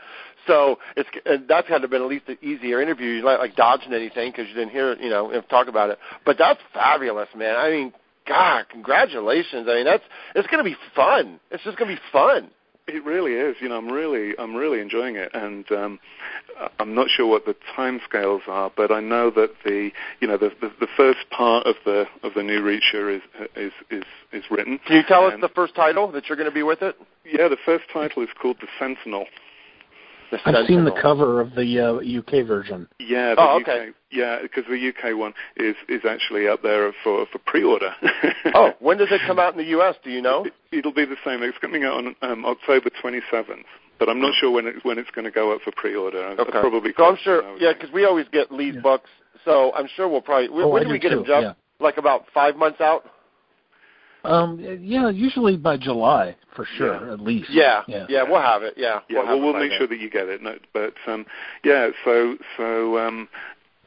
So 0.47 0.79
it's 0.95 1.09
that's 1.47 1.67
had 1.67 1.77
to 1.77 1.81
have 1.81 1.89
been 1.89 2.01
at 2.01 2.07
least 2.07 2.27
an 2.27 2.37
easier 2.41 2.81
interview. 2.81 3.09
You 3.09 3.25
like 3.25 3.39
like 3.39 3.55
dodging 3.55 3.93
anything 3.93 4.31
because 4.31 4.47
you 4.47 4.55
didn't 4.55 4.71
hear 4.71 4.91
it, 4.91 5.01
you 5.01 5.09
know, 5.09 5.31
and 5.31 5.47
talk 5.49 5.67
about 5.67 5.89
it. 5.89 5.99
But 6.25 6.37
that's 6.37 6.59
fabulous, 6.73 7.29
man. 7.35 7.55
I 7.55 7.69
mean, 7.69 7.93
God, 8.27 8.65
congratulations. 8.69 9.67
I 9.69 9.75
mean, 9.75 9.85
that's 9.85 10.03
it's 10.35 10.47
going 10.47 10.63
to 10.63 10.69
be 10.69 10.77
fun. 10.95 11.39
It's 11.51 11.63
just 11.63 11.77
going 11.77 11.89
to 11.89 11.95
be 11.95 12.01
fun. 12.11 12.49
It 12.87 13.03
really 13.03 13.33
is. 13.33 13.57
You 13.59 13.67
know, 13.67 13.77
I'm 13.77 13.91
really, 13.91 14.33
I'm 14.39 14.55
really 14.55 14.79
enjoying 14.79 15.17
it, 15.17 15.31
and 15.33 15.69
um, 15.73 15.99
I'm 16.79 16.95
not 16.95 17.09
sure 17.09 17.27
what 17.27 17.45
the 17.45 17.53
timescales 17.75 18.47
are, 18.47 18.71
but 18.75 18.91
I 18.91 19.01
know 19.01 19.29
that 19.31 19.51
the, 19.65 19.91
you 20.21 20.27
know, 20.27 20.37
the, 20.37 20.51
the 20.61 20.71
the 20.79 20.87
first 20.95 21.29
part 21.29 21.67
of 21.67 21.75
the 21.83 22.05
of 22.23 22.33
the 22.33 22.43
new 22.43 22.61
Reacher 22.61 23.13
is 23.13 23.21
is 23.57 23.73
is 23.89 24.03
is 24.31 24.43
written. 24.49 24.79
Can 24.87 24.95
you 24.95 25.03
tell 25.03 25.25
us 25.25 25.33
the 25.41 25.49
first 25.49 25.75
title 25.75 26.09
that 26.13 26.29
you're 26.29 26.37
going 26.37 26.49
to 26.49 26.53
be 26.53 26.63
with 26.63 26.81
it? 26.81 26.95
Yeah, 27.25 27.49
the 27.49 27.57
first 27.65 27.85
title 27.91 28.23
is 28.23 28.29
called 28.41 28.57
The 28.61 28.67
Sentinel. 28.79 29.25
The 30.31 30.39
I've 30.45 30.65
seen 30.67 30.83
the 30.83 30.91
cover 30.91 31.39
of 31.41 31.55
the 31.55 31.79
uh, 31.79 32.19
UK 32.19 32.45
version. 32.45 32.87
Yeah, 32.99 33.35
the 33.35 33.41
Oh, 33.41 33.57
UK, 33.59 33.67
okay. 33.67 33.89
Yeah, 34.11 34.39
because 34.41 34.65
the 34.69 34.89
UK 34.89 35.17
one 35.17 35.33
is 35.55 35.75
is 35.87 36.01
actually 36.05 36.47
up 36.47 36.61
there 36.63 36.91
for 37.03 37.25
for 37.31 37.39
pre-order. 37.39 37.93
Oh, 38.53 38.71
when 38.79 38.97
does 38.97 39.09
it 39.11 39.21
come 39.27 39.39
out 39.39 39.53
in 39.53 39.57
the 39.57 39.69
U.S.? 39.71 39.95
Do 40.03 40.09
you 40.09 40.21
know? 40.21 40.45
It, 40.71 40.85
will 40.85 40.93
be 40.93 41.05
the 41.05 41.17
same. 41.25 41.43
It's 41.43 41.57
coming 41.59 41.83
out 41.83 41.93
on 41.97 42.15
um, 42.21 42.45
October 42.45 42.89
27th, 43.03 43.63
but 43.99 44.09
I'm 44.09 44.21
not 44.21 44.33
sure 44.39 44.51
when 44.51 44.65
it's 44.67 44.83
when 44.83 44.97
it's 44.97 45.11
going 45.11 45.25
to 45.25 45.31
go 45.31 45.51
up 45.53 45.61
for 45.61 45.71
pre-order. 45.71 46.23
I- 46.25 46.31
I 46.31 46.35
Okay. 46.35 46.51
Probably. 46.61 46.93
So 46.97 47.05
I'm 47.05 47.17
sure. 47.17 47.57
Yeah, 47.57 47.73
because 47.73 47.91
we 47.91 48.05
always 48.05 48.27
get 48.31 48.51
Lee's 48.51 48.75
Yeah. 48.75 48.81
books. 48.81 49.09
So 49.45 49.73
I'm 49.75 49.87
sure 49.95 50.07
we'll 50.07 50.21
probably. 50.21 50.49
When, 50.49 50.65
Oh, 50.65 50.69
when 50.69 50.81
I 50.81 50.85
do 50.85 50.91
we 50.91 50.97
do 50.99 51.03
get 51.09 51.11
him, 51.13 51.23
too, 51.23 51.27
Jeff? 51.29 51.43
yeah. 51.43 51.53
Like 51.79 51.97
about 51.97 52.25
five 52.33 52.55
months 52.55 52.81
out. 52.81 53.05
Um, 54.23 54.59
yeah, 54.81 55.09
usually 55.09 55.57
by 55.57 55.77
July 55.77 56.35
for 56.55 56.65
sure, 56.65 57.05
Yeah. 57.05 57.13
at 57.13 57.19
least. 57.21 57.49
Yeah, 57.49 57.83
yeah. 57.87 58.23
we'll 58.23 58.41
have 58.41 58.63
it. 58.63 58.73
Yeah, 58.75 58.99
Yeah, 59.09 59.19
we'll, 59.19 59.27
have 59.27 59.39
well, 59.39 59.53
we'll 59.53 59.61
make 59.61 59.69
then. 59.71 59.79
sure 59.79 59.87
that 59.87 59.99
you 59.99 60.09
get 60.09 60.27
it. 60.27 60.41
No, 60.41 60.57
but 60.73 60.93
um, 61.07 61.25
yeah, 61.63 61.89
so 62.03 62.35
so 62.57 62.97
um, 62.97 63.29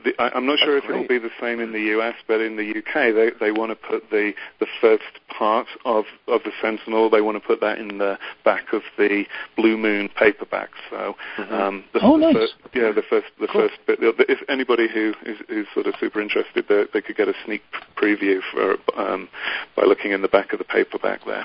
the, 0.04 0.12
I, 0.20 0.30
I'm 0.34 0.46
not 0.46 0.58
sure 0.58 0.74
That's 0.74 0.84
if 0.86 0.90
it'll 0.90 1.06
be 1.08 1.18
the 1.18 1.30
same 1.40 1.60
in 1.60 1.72
the 1.72 1.80
US, 1.98 2.14
but 2.26 2.40
in 2.40 2.56
the 2.56 2.70
UK, 2.78 3.14
they 3.14 3.30
they 3.38 3.52
want 3.52 3.70
to 3.70 3.76
put 3.76 4.10
the 4.10 4.32
the 4.58 4.66
first 4.80 5.02
part 5.28 5.66
of 5.84 6.04
of 6.28 6.42
the 6.44 6.52
Sentinel. 6.62 7.10
They 7.10 7.20
want 7.20 7.40
to 7.40 7.46
put 7.46 7.60
that 7.60 7.78
in 7.78 7.98
the 7.98 8.18
back 8.44 8.72
of 8.72 8.82
the 8.98 9.24
Blue 9.56 9.76
Moon 9.76 10.08
paperback. 10.16 10.70
So 10.90 11.16
Mhm. 11.38 11.52
um, 11.52 11.84
the, 11.92 12.00
Oh, 12.02 12.18
the 12.18 12.26
nice. 12.26 12.34
first, 12.36 12.54
yeah, 12.74 12.92
the 12.92 13.02
first 13.02 13.26
the 13.40 13.46
Cool. 13.48 13.62
first 13.68 13.78
bit. 13.86 13.98
If 14.28 14.38
anybody 14.48 14.88
who 14.88 15.14
is, 15.24 15.38
is 15.48 15.66
sort 15.74 15.86
of 15.86 15.94
super 16.00 16.20
interested, 16.20 16.66
they, 16.68 16.84
they 16.92 17.00
could 17.00 17.16
get 17.16 17.28
a 17.28 17.34
sneak 17.44 17.62
preview 17.96 18.40
for 18.52 18.76
um, 19.00 19.28
by 19.76 19.84
looking 19.84 20.12
in 20.12 20.22
the 20.22 20.28
back 20.28 20.52
of 20.52 20.58
the 20.58 20.64
paperback 20.64 21.24
there. 21.26 21.44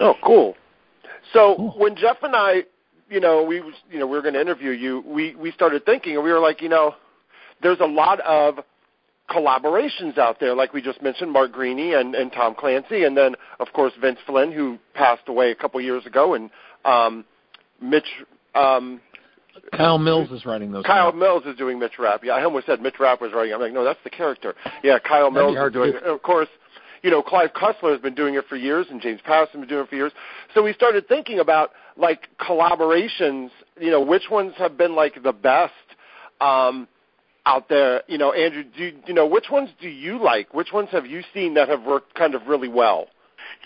Oh, 0.00 0.14
cool. 0.22 0.56
So 1.32 1.56
Cool. 1.56 1.74
when 1.78 1.96
Jeff 1.96 2.22
and 2.22 2.34
I, 2.34 2.64
you 3.10 3.20
know, 3.20 3.42
we 3.42 3.56
you 3.90 3.98
know, 3.98 4.06
we 4.06 4.16
were 4.16 4.22
going 4.22 4.34
to 4.34 4.40
interview 4.40 4.70
you. 4.70 5.02
We 5.06 5.34
we 5.34 5.50
started 5.52 5.84
thinking, 5.84 6.14
and 6.14 6.24
we 6.24 6.32
were 6.32 6.40
like, 6.40 6.60
you 6.62 6.68
know, 6.68 6.94
there's 7.62 7.80
a 7.80 7.86
lot 7.86 8.20
of 8.20 8.60
collaborations 9.30 10.16
out 10.16 10.40
there, 10.40 10.54
like 10.54 10.72
we 10.72 10.80
just 10.80 11.02
mentioned, 11.02 11.30
Mark 11.32 11.52
Greaney 11.52 11.98
and, 11.98 12.14
and 12.14 12.32
Tom 12.32 12.54
Clancy, 12.54 13.04
and 13.04 13.16
then 13.16 13.34
of 13.60 13.68
course 13.72 13.92
Vince 14.00 14.18
Flynn, 14.26 14.52
who 14.52 14.78
passed 14.94 15.28
away 15.28 15.50
a 15.50 15.54
couple 15.54 15.80
years 15.80 16.06
ago, 16.06 16.34
and 16.34 16.50
um, 16.84 17.24
Mitch. 17.80 18.06
Um, 18.54 19.00
Kyle 19.72 19.98
Mills 19.98 20.30
is 20.30 20.46
writing 20.46 20.72
those. 20.72 20.84
Kyle 20.84 21.12
now. 21.12 21.18
Mills 21.18 21.42
is 21.44 21.56
doing 21.56 21.78
Mitch 21.78 21.98
Rapp. 21.98 22.24
Yeah, 22.24 22.32
I 22.32 22.44
almost 22.44 22.66
said 22.66 22.80
Mitch 22.80 22.98
Rapp 22.98 23.20
was 23.20 23.32
writing. 23.32 23.52
I'm 23.52 23.60
like, 23.60 23.72
no, 23.72 23.84
that's 23.84 23.98
the 24.02 24.10
character. 24.10 24.54
Yeah, 24.82 24.98
Kyle 24.98 25.30
Mills 25.30 25.56
is 25.56 25.72
doing 25.72 25.94
it. 25.94 26.02
Of 26.04 26.22
course, 26.22 26.48
you 27.02 27.10
know, 27.10 27.22
Clive 27.22 27.50
Cussler 27.52 27.92
has 27.92 28.00
been 28.00 28.14
doing 28.14 28.34
it 28.34 28.44
for 28.48 28.56
years, 28.56 28.86
and 28.90 29.00
James 29.00 29.20
Patterson 29.24 29.60
has 29.60 29.68
been 29.68 29.68
doing 29.68 29.84
it 29.84 29.90
for 29.90 29.96
years. 29.96 30.12
So 30.54 30.62
we 30.62 30.72
started 30.72 31.06
thinking 31.06 31.38
about 31.38 31.72
like 31.96 32.28
collaborations. 32.40 33.50
You 33.78 33.90
know, 33.90 34.00
which 34.00 34.24
ones 34.30 34.54
have 34.56 34.78
been 34.78 34.94
like 34.94 35.22
the 35.22 35.32
best 35.32 35.72
um, 36.40 36.88
out 37.48 37.68
there? 37.68 38.02
You 38.06 38.18
know, 38.18 38.32
Andrew, 38.32 38.62
do 38.62 38.84
you, 38.84 38.92
you 39.06 39.14
know 39.14 39.26
which 39.26 39.46
ones 39.50 39.70
do 39.80 39.88
you 39.88 40.22
like? 40.22 40.52
Which 40.54 40.72
ones 40.72 40.90
have 40.92 41.06
you 41.06 41.22
seen 41.32 41.54
that 41.54 41.68
have 41.68 41.82
worked 41.82 42.14
kind 42.14 42.34
of 42.34 42.46
really 42.46 42.68
well? 42.68 43.08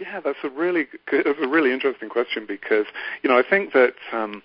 Yeah, 0.00 0.20
that's 0.20 0.38
a 0.44 0.48
really 0.48 0.86
good, 1.06 1.26
that's 1.26 1.38
a 1.42 1.48
really 1.48 1.72
interesting 1.72 2.08
question 2.08 2.46
because 2.46 2.86
you 3.22 3.28
know 3.28 3.36
I 3.38 3.42
think 3.48 3.72
that 3.72 3.94
um, 4.12 4.42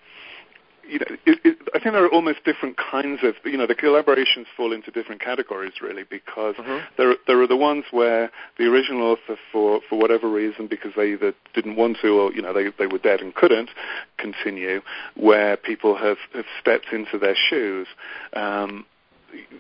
you 0.90 1.00
know 1.00 1.06
it, 1.26 1.40
it, 1.44 1.58
I 1.76 1.80
think 1.80 1.94
there 1.94 2.04
are 2.04 2.10
almost 2.12 2.44
different 2.44 2.76
kinds 2.78 3.20
of 3.24 3.36
you 3.46 3.58
know 3.58 3.68
the 3.68 3.76
collaborations 3.76 4.46
fall 4.58 4.74
into 4.74 4.90
different 4.90 5.22
categories 5.22 5.74
really 5.82 6.04
because 6.04 6.56
Mhm. 6.56 6.82
there 6.98 7.16
there 7.28 7.40
are 7.42 7.48
the 7.48 7.56
ones 7.56 7.86
where 7.92 8.32
the 8.58 8.66
original 8.66 9.12
author 9.12 9.38
for 9.52 9.82
for 9.88 9.98
whatever 10.00 10.28
reason 10.28 10.66
because 10.68 10.94
they 10.96 11.12
either 11.14 11.34
didn't 11.54 11.76
want 11.76 11.98
to 12.02 12.10
or 12.20 12.34
you 12.34 12.42
know 12.42 12.54
they 12.54 12.70
they 12.80 12.88
were 12.88 13.00
dead 13.00 13.22
and 13.22 13.36
couldn't 13.36 13.70
continue 14.18 14.82
where 15.16 15.56
people 15.56 15.96
have 15.96 16.18
have 16.34 16.50
stepped 16.60 16.92
into 16.92 17.18
their 17.20 17.36
shoes. 17.50 17.88
Um, 18.34 18.86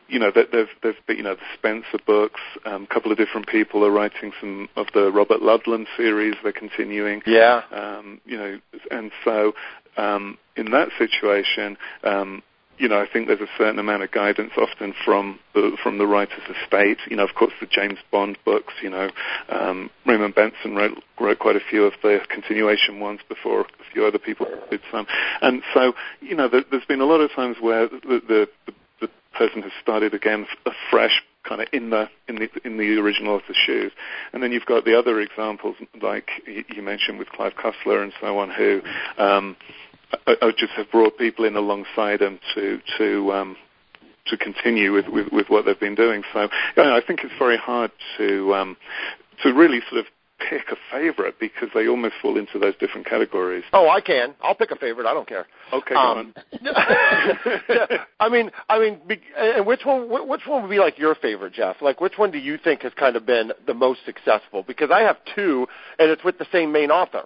you 0.07 0.19
know, 0.19 0.31
there's, 0.33 0.69
there's 0.81 0.95
you 1.09 1.23
know 1.23 1.35
the 1.35 1.41
Spencer 1.57 1.99
books. 2.05 2.39
Um, 2.65 2.83
a 2.83 2.93
couple 2.93 3.11
of 3.11 3.17
different 3.17 3.47
people 3.47 3.85
are 3.85 3.91
writing 3.91 4.31
some 4.39 4.69
of 4.75 4.87
the 4.93 5.11
Robert 5.11 5.41
Ludlum 5.41 5.85
series. 5.95 6.35
They're 6.43 6.53
continuing. 6.53 7.21
Yeah. 7.25 7.61
Um, 7.71 8.21
you 8.25 8.37
know, 8.37 8.59
and 8.91 9.11
so 9.23 9.53
um, 9.97 10.37
in 10.55 10.71
that 10.71 10.89
situation, 10.97 11.77
um, 12.03 12.43
you 12.77 12.87
know, 12.87 13.01
I 13.01 13.07
think 13.11 13.27
there's 13.27 13.41
a 13.41 13.49
certain 13.57 13.79
amount 13.79 14.03
of 14.03 14.11
guidance 14.11 14.51
often 14.55 14.93
from 15.03 15.39
the 15.53 15.75
from 15.81 15.97
the 15.97 16.05
writer's 16.05 16.43
estate. 16.61 16.99
You 17.09 17.17
know, 17.17 17.23
of 17.23 17.33
course, 17.33 17.53
the 17.59 17.65
James 17.65 17.97
Bond 18.11 18.37
books. 18.45 18.73
You 18.81 18.91
know, 18.91 19.09
um, 19.49 19.89
Raymond 20.05 20.35
Benson 20.35 20.75
wrote 20.75 21.03
wrote 21.19 21.39
quite 21.39 21.55
a 21.55 21.61
few 21.69 21.85
of 21.85 21.93
the 22.03 22.19
continuation 22.29 22.99
ones 22.99 23.21
before 23.27 23.61
a 23.61 23.65
few 23.91 24.05
other 24.05 24.19
people 24.19 24.45
did 24.69 24.81
some. 24.91 25.07
And 25.41 25.63
so, 25.73 25.93
you 26.21 26.35
know, 26.35 26.47
there, 26.47 26.63
there's 26.69 26.85
been 26.85 27.01
a 27.01 27.05
lot 27.05 27.19
of 27.19 27.31
times 27.31 27.57
where 27.59 27.87
the, 27.87 28.21
the, 28.27 28.49
the 28.67 28.73
person 29.33 29.61
has 29.61 29.71
started 29.81 30.13
again 30.13 30.45
afresh 30.65 31.23
kind 31.47 31.61
of 31.61 31.67
in 31.71 31.89
the 31.89 32.09
in 32.27 32.35
the 32.35 32.49
in 32.65 32.77
the 32.77 32.97
original 32.97 33.35
author's 33.35 33.55
shoes, 33.55 33.91
and 34.33 34.43
then 34.43 34.51
you've 34.51 34.65
got 34.65 34.85
the 34.85 34.97
other 34.97 35.19
examples 35.21 35.75
like 36.01 36.29
you 36.45 36.81
mentioned 36.81 37.19
with 37.19 37.29
Clive 37.29 37.53
Cussler 37.53 38.03
and 38.03 38.13
so 38.19 38.37
on, 38.39 38.49
who 38.49 38.81
um, 39.17 39.55
just 40.57 40.73
have 40.73 40.91
brought 40.91 41.17
people 41.17 41.45
in 41.45 41.55
alongside 41.55 42.19
them 42.19 42.39
to 42.55 42.79
to 42.97 43.31
um, 43.33 43.57
to 44.27 44.37
continue 44.37 44.91
with, 44.91 45.07
with, 45.07 45.31
with 45.31 45.49
what 45.49 45.65
they've 45.65 45.79
been 45.79 45.95
doing. 45.95 46.23
So 46.33 46.49
you 46.75 46.83
know, 46.83 46.95
I 46.95 47.01
think 47.05 47.21
it's 47.23 47.33
very 47.39 47.57
hard 47.57 47.91
to 48.17 48.53
um, 48.53 48.77
to 49.43 49.53
really 49.53 49.79
sort 49.89 49.99
of 50.01 50.05
pick 50.39 50.63
a 50.71 50.75
favorite 50.91 51.39
because 51.39 51.69
they 51.73 51.87
almost 51.87 52.15
fall 52.21 52.37
into 52.37 52.59
those 52.59 52.75
different 52.79 53.07
categories. 53.07 53.63
Oh, 53.73 53.89
I 53.89 54.01
can. 54.01 54.35
I'll 54.41 54.55
pick 54.55 54.71
a 54.71 54.75
favorite. 54.75 55.07
I 55.07 55.13
don't 55.13 55.27
care. 55.27 55.45
Okay, 55.73 55.95
Um, 55.95 56.33
go 56.63 56.69
on. 56.69 57.97
I 58.19 58.29
mean, 58.29 58.51
I 58.69 58.79
mean, 58.79 58.99
be- 59.07 59.21
and 59.37 59.65
which 59.65 59.81
one? 59.85 60.09
Which 60.27 60.45
one 60.45 60.61
would 60.61 60.69
be 60.69 60.79
like 60.79 60.97
your 60.97 61.15
favorite, 61.15 61.53
Jeff? 61.53 61.77
Like, 61.81 62.01
which 62.01 62.17
one 62.17 62.31
do 62.31 62.37
you 62.37 62.57
think 62.57 62.81
has 62.81 62.93
kind 62.93 63.15
of 63.15 63.25
been 63.25 63.51
the 63.65 63.73
most 63.73 63.99
successful? 64.05 64.63
Because 64.63 64.91
I 64.91 65.01
have 65.01 65.17
two, 65.35 65.67
and 65.99 66.09
it's 66.09 66.23
with 66.23 66.37
the 66.37 66.47
same 66.51 66.71
main 66.71 66.91
author. 66.91 67.23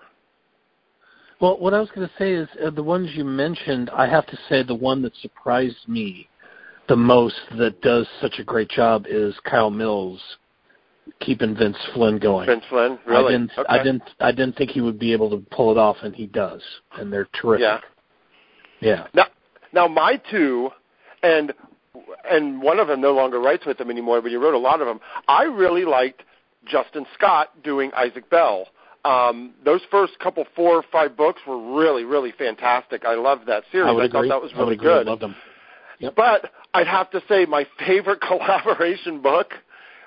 Well, 1.39 1.57
what 1.57 1.73
I 1.73 1.79
was 1.79 1.89
going 1.89 2.07
to 2.07 2.13
say 2.19 2.33
is 2.33 2.47
uh, 2.63 2.69
the 2.69 2.83
ones 2.83 3.09
you 3.13 3.25
mentioned. 3.25 3.89
I 3.89 4.07
have 4.07 4.27
to 4.27 4.37
say 4.47 4.63
the 4.63 4.75
one 4.75 5.01
that 5.01 5.15
surprised 5.21 5.87
me 5.87 6.27
the 6.87 6.95
most 6.95 7.39
that 7.57 7.81
does 7.81 8.07
such 8.19 8.39
a 8.39 8.43
great 8.43 8.69
job 8.69 9.05
is 9.07 9.33
Kyle 9.43 9.69
Mills 9.71 10.21
keeping 11.19 11.55
Vince 11.55 11.77
Flynn 11.93 12.19
going. 12.19 12.47
Vince 12.47 12.63
Flynn, 12.69 12.99
really? 13.05 13.33
I 13.33 13.37
didn't. 13.37 13.51
Okay. 13.57 13.65
I 13.69 13.77
didn't. 13.77 14.03
I 14.19 14.31
didn't 14.31 14.55
think 14.55 14.71
he 14.71 14.81
would 14.81 14.99
be 14.99 15.13
able 15.13 15.29
to 15.31 15.37
pull 15.51 15.71
it 15.71 15.77
off, 15.77 15.97
and 16.03 16.15
he 16.15 16.27
does. 16.27 16.61
And 16.97 17.11
they're 17.11 17.27
terrific. 17.39 17.61
Yeah. 17.61 17.79
Yeah. 18.81 19.07
Now, 19.13 19.25
now 19.73 19.87
my 19.87 20.21
two, 20.29 20.69
and 21.23 21.53
and 22.29 22.61
one 22.61 22.79
of 22.79 22.87
them 22.87 23.01
no 23.01 23.13
longer 23.13 23.39
writes 23.39 23.65
with 23.65 23.77
them 23.77 23.89
anymore, 23.89 24.21
but 24.21 24.31
he 24.31 24.37
wrote 24.37 24.53
a 24.53 24.59
lot 24.59 24.81
of 24.81 24.87
them. 24.87 24.99
I 25.27 25.43
really 25.43 25.85
liked 25.85 26.23
Justin 26.65 27.05
Scott 27.15 27.49
doing 27.63 27.91
Isaac 27.95 28.29
Bell. 28.29 28.67
Um, 29.03 29.53
those 29.65 29.81
first 29.89 30.19
couple, 30.19 30.45
four 30.55 30.75
or 30.75 30.83
five 30.91 31.17
books 31.17 31.41
were 31.47 31.75
really, 31.75 32.03
really 32.03 32.31
fantastic. 32.37 33.03
I 33.03 33.15
loved 33.15 33.47
that 33.47 33.63
series. 33.71 33.89
I 33.89 33.91
would 33.91 34.11
thought 34.11 34.27
that 34.27 34.41
was 34.41 34.51
I 34.55 34.59
really. 34.59 34.77
I 34.77 34.83
good. 34.83 35.07
loved 35.07 35.21
them. 35.21 35.35
Yep. 35.99 36.15
But 36.15 36.51
I'd 36.73 36.87
have 36.87 37.09
to 37.11 37.21
say 37.27 37.45
my 37.45 37.65
favorite 37.79 38.21
collaboration 38.27 39.21
book 39.21 39.53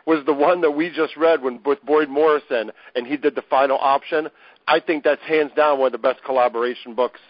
was 0.06 0.24
the 0.26 0.34
one 0.34 0.60
that 0.60 0.70
we 0.70 0.90
just 0.90 1.16
read 1.16 1.42
when 1.42 1.60
with 1.64 1.84
Boyd 1.84 2.08
Morrison 2.08 2.70
and 2.94 3.06
he 3.06 3.16
did 3.16 3.34
the 3.34 3.44
final 3.48 3.78
option. 3.78 4.28
I 4.66 4.80
think 4.80 5.04
that's 5.04 5.22
hands 5.22 5.52
down 5.56 5.78
one 5.78 5.86
of 5.86 5.92
the 5.92 5.98
best 5.98 6.22
collaboration 6.24 6.94
books 6.94 7.20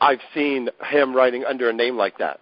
I've 0.00 0.20
seen 0.34 0.68
him 0.90 1.14
writing 1.14 1.44
under 1.44 1.70
a 1.70 1.72
name 1.72 1.96
like 1.96 2.18
that. 2.18 2.40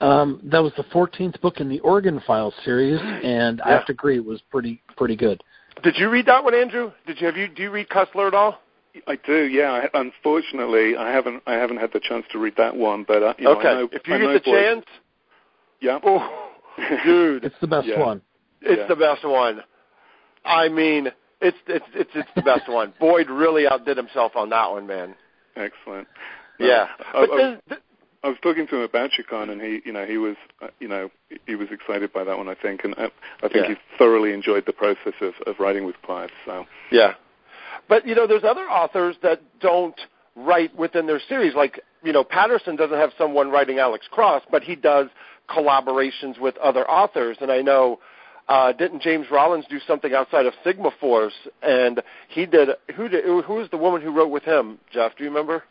Um, 0.00 0.40
that 0.44 0.60
was 0.62 0.72
the 0.76 0.84
14th 0.84 1.40
book 1.40 1.60
in 1.60 1.68
the 1.68 1.78
Oregon 1.80 2.22
Files 2.26 2.54
series, 2.64 2.98
and 3.02 3.60
I 3.60 3.72
have 3.72 3.86
to 3.86 3.92
agree, 3.92 4.16
it 4.16 4.24
was 4.24 4.40
pretty 4.50 4.80
pretty 4.96 5.14
good. 5.14 5.42
Did 5.82 5.96
you 5.98 6.08
read 6.08 6.26
that 6.26 6.42
one, 6.42 6.54
Andrew? 6.54 6.90
Did 7.06 7.20
you 7.20 7.26
have 7.26 7.36
you 7.36 7.48
do 7.48 7.62
you 7.62 7.70
read 7.70 7.88
Cussler 7.88 8.26
at 8.26 8.34
all? 8.34 8.60
I 9.06 9.16
do, 9.24 9.44
yeah. 9.46 9.70
I, 9.94 10.00
unfortunately, 10.00 10.96
I 10.96 11.10
haven't 11.12 11.42
I 11.46 11.54
haven't 11.54 11.76
had 11.76 11.92
the 11.92 12.00
chance 12.00 12.24
to 12.32 12.38
read 12.38 12.54
that 12.56 12.74
one, 12.74 13.04
but 13.06 13.22
uh, 13.22 13.34
you 13.38 13.44
know, 13.44 13.58
okay, 13.58 13.68
I 13.68 13.74
know, 13.74 13.88
if 13.92 14.08
you 14.08 14.14
I 14.14 14.18
know 14.18 14.32
get 14.32 14.44
the 14.44 14.50
Boyd- 14.50 14.62
chance, 14.64 14.86
yeah, 15.80 15.98
oh, 16.02 16.49
dude, 17.04 17.44
It's 17.44 17.54
the 17.60 17.66
best 17.66 17.86
Yeah. 17.86 17.98
one. 18.00 18.22
it's 18.62 18.80
Yeah. 18.80 18.86
the 18.86 18.96
best 18.96 19.24
one. 19.24 19.62
I 20.44 20.68
mean, 20.68 21.10
it's 21.40 21.56
it's 21.66 21.84
it's 21.94 22.10
it's 22.14 22.28
the 22.34 22.42
best 22.42 22.68
one. 22.68 22.92
Boyd 22.98 23.28
really 23.30 23.66
outdid 23.66 23.96
himself 23.96 24.36
on 24.36 24.50
that 24.50 24.70
one, 24.70 24.86
man. 24.86 25.14
excellent. 25.56 26.08
Yeah, 26.58 26.88
I, 27.14 27.26
but 27.26 27.30
I, 27.32 27.36
then, 27.36 27.60
th- 27.70 27.80
I 28.22 28.28
was 28.28 28.36
talking 28.42 28.66
to 28.66 28.76
him 28.76 28.82
about 28.82 29.10
Chicon, 29.12 29.48
and 29.48 29.62
he, 29.62 29.80
you 29.86 29.92
know, 29.92 30.04
he 30.04 30.18
was, 30.18 30.36
uh, 30.60 30.68
you 30.78 30.88
know, 30.88 31.10
he 31.46 31.54
was 31.54 31.68
excited 31.70 32.12
by 32.12 32.22
that 32.24 32.36
one, 32.36 32.48
I 32.48 32.54
think, 32.54 32.84
and 32.84 32.94
I, 32.98 33.04
I 33.42 33.48
think 33.48 33.66
Yeah. 33.66 33.68
he 33.68 33.74
thoroughly 33.96 34.34
enjoyed 34.34 34.66
the 34.66 34.74
process 34.74 35.14
of, 35.22 35.32
of 35.46 35.58
writing 35.58 35.84
with 35.86 35.96
Clive. 36.02 36.28
So, 36.44 36.66
Yeah. 36.90 37.14
But 37.88 38.06
you 38.06 38.14
know, 38.14 38.26
there's 38.26 38.44
other 38.44 38.68
authors 38.70 39.16
that 39.22 39.40
don't 39.60 39.98
write 40.36 40.74
within 40.76 41.06
their 41.06 41.20
series. 41.28 41.54
Like, 41.54 41.80
you 42.02 42.12
know, 42.12 42.24
Patterson 42.24 42.76
doesn't 42.76 42.96
have 42.98 43.12
someone 43.16 43.50
writing 43.50 43.78
Alex 43.78 44.06
Cross, 44.10 44.42
but 44.50 44.62
he 44.62 44.76
does 44.76 45.08
collaborations 45.50 46.38
with 46.40 46.56
other 46.58 46.88
authors. 46.88 47.36
And 47.40 47.50
I 47.50 47.60
know 47.60 48.00
uh 48.48 48.72
didn't 48.72 49.02
James 49.02 49.26
Rollins 49.30 49.64
do 49.68 49.78
something 49.86 50.14
outside 50.14 50.46
of 50.46 50.54
Sigma 50.64 50.90
Force 51.00 51.34
and 51.62 52.02
he 52.28 52.46
did 52.46 52.70
who 52.96 53.08
did 53.08 53.24
who 53.24 53.54
was 53.54 53.68
the 53.70 53.76
woman 53.76 54.00
who 54.00 54.10
wrote 54.10 54.30
with 54.30 54.44
him, 54.44 54.78
Jeff, 54.92 55.16
do 55.16 55.24
you 55.24 55.30
remember? 55.30 55.64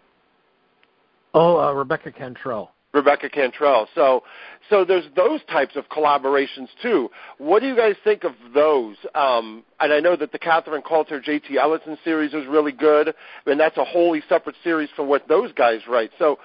Oh, 1.34 1.60
uh, 1.60 1.72
Rebecca 1.74 2.12
Cantrell. 2.12 2.72
Rebecca 2.94 3.30
Cantrell. 3.30 3.88
So, 3.94 4.24
so 4.70 4.84
there's 4.84 5.06
those 5.16 5.42
types 5.50 5.76
of 5.76 5.88
collaborations 5.90 6.70
too. 6.82 7.10
What 7.38 7.62
do 7.62 7.68
you 7.68 7.76
guys 7.76 7.96
think 8.04 8.24
of 8.24 8.34
those? 8.54 8.96
Um, 9.14 9.64
and 9.80 9.94
I 9.94 10.00
know 10.00 10.16
that 10.16 10.32
the 10.32 10.40
Catherine 10.40 10.82
Coulter, 10.82 11.20
J.T. 11.20 11.58
Ellison 11.58 11.98
series 12.04 12.34
was 12.34 12.48
really 12.48 12.72
good, 12.72 13.14
and 13.46 13.60
that's 13.60 13.78
a 13.78 13.84
wholly 13.84 14.24
separate 14.28 14.56
series 14.64 14.90
from 14.96 15.08
what 15.08 15.28
those 15.28 15.52
guys 15.54 15.82
write. 15.88 16.12
So, 16.18 16.40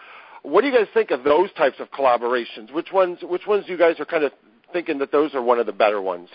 what 0.44 0.60
do 0.60 0.68
you 0.68 0.74
guys 0.74 0.86
think 0.94 1.10
of 1.10 1.24
those 1.24 1.52
types 1.52 1.80
of 1.80 1.90
collaborations? 1.90 2.72
Which 2.72 2.92
ones? 2.92 3.18
Which 3.22 3.46
ones 3.46 3.64
you 3.66 3.76
guys 3.76 3.98
are 3.98 4.04
kind 4.04 4.24
of 4.24 4.32
thinking 4.72 4.98
that 4.98 5.10
those 5.10 5.34
are 5.34 5.42
one 5.42 5.58
of 5.58 5.66
the 5.66 5.72
better 5.72 6.00
ones? 6.00 6.28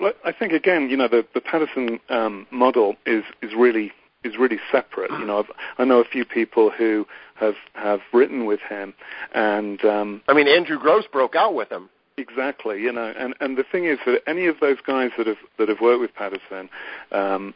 well, 0.00 0.12
I 0.24 0.32
think 0.32 0.52
again, 0.52 0.88
you 0.90 0.96
know, 0.96 1.08
the 1.08 1.26
the 1.34 1.40
Patterson 1.40 2.00
um, 2.08 2.46
model 2.50 2.96
is 3.06 3.24
is 3.42 3.52
really 3.56 3.92
is 4.22 4.36
really 4.38 4.58
separate. 4.72 5.10
You 5.10 5.26
know, 5.26 5.40
I've, 5.40 5.50
I 5.78 5.84
know 5.84 6.00
a 6.00 6.04
few 6.04 6.24
people 6.24 6.70
who 6.70 7.06
have 7.36 7.54
have 7.74 8.00
written 8.12 8.46
with 8.46 8.60
him, 8.60 8.94
and 9.32 9.84
um, 9.84 10.22
I 10.28 10.34
mean, 10.34 10.48
Andrew 10.48 10.78
Gross 10.78 11.04
broke 11.10 11.36
out 11.36 11.54
with 11.54 11.70
him. 11.70 11.90
Exactly, 12.16 12.80
you 12.80 12.92
know, 12.92 13.12
and 13.16 13.34
and 13.40 13.56
the 13.56 13.64
thing 13.64 13.86
is 13.86 13.98
that 14.06 14.22
any 14.26 14.46
of 14.46 14.56
those 14.60 14.78
guys 14.86 15.10
that 15.18 15.26
have 15.26 15.38
that 15.58 15.68
have 15.68 15.80
worked 15.80 16.00
with 16.00 16.14
Patterson, 16.14 16.68
um, 17.12 17.54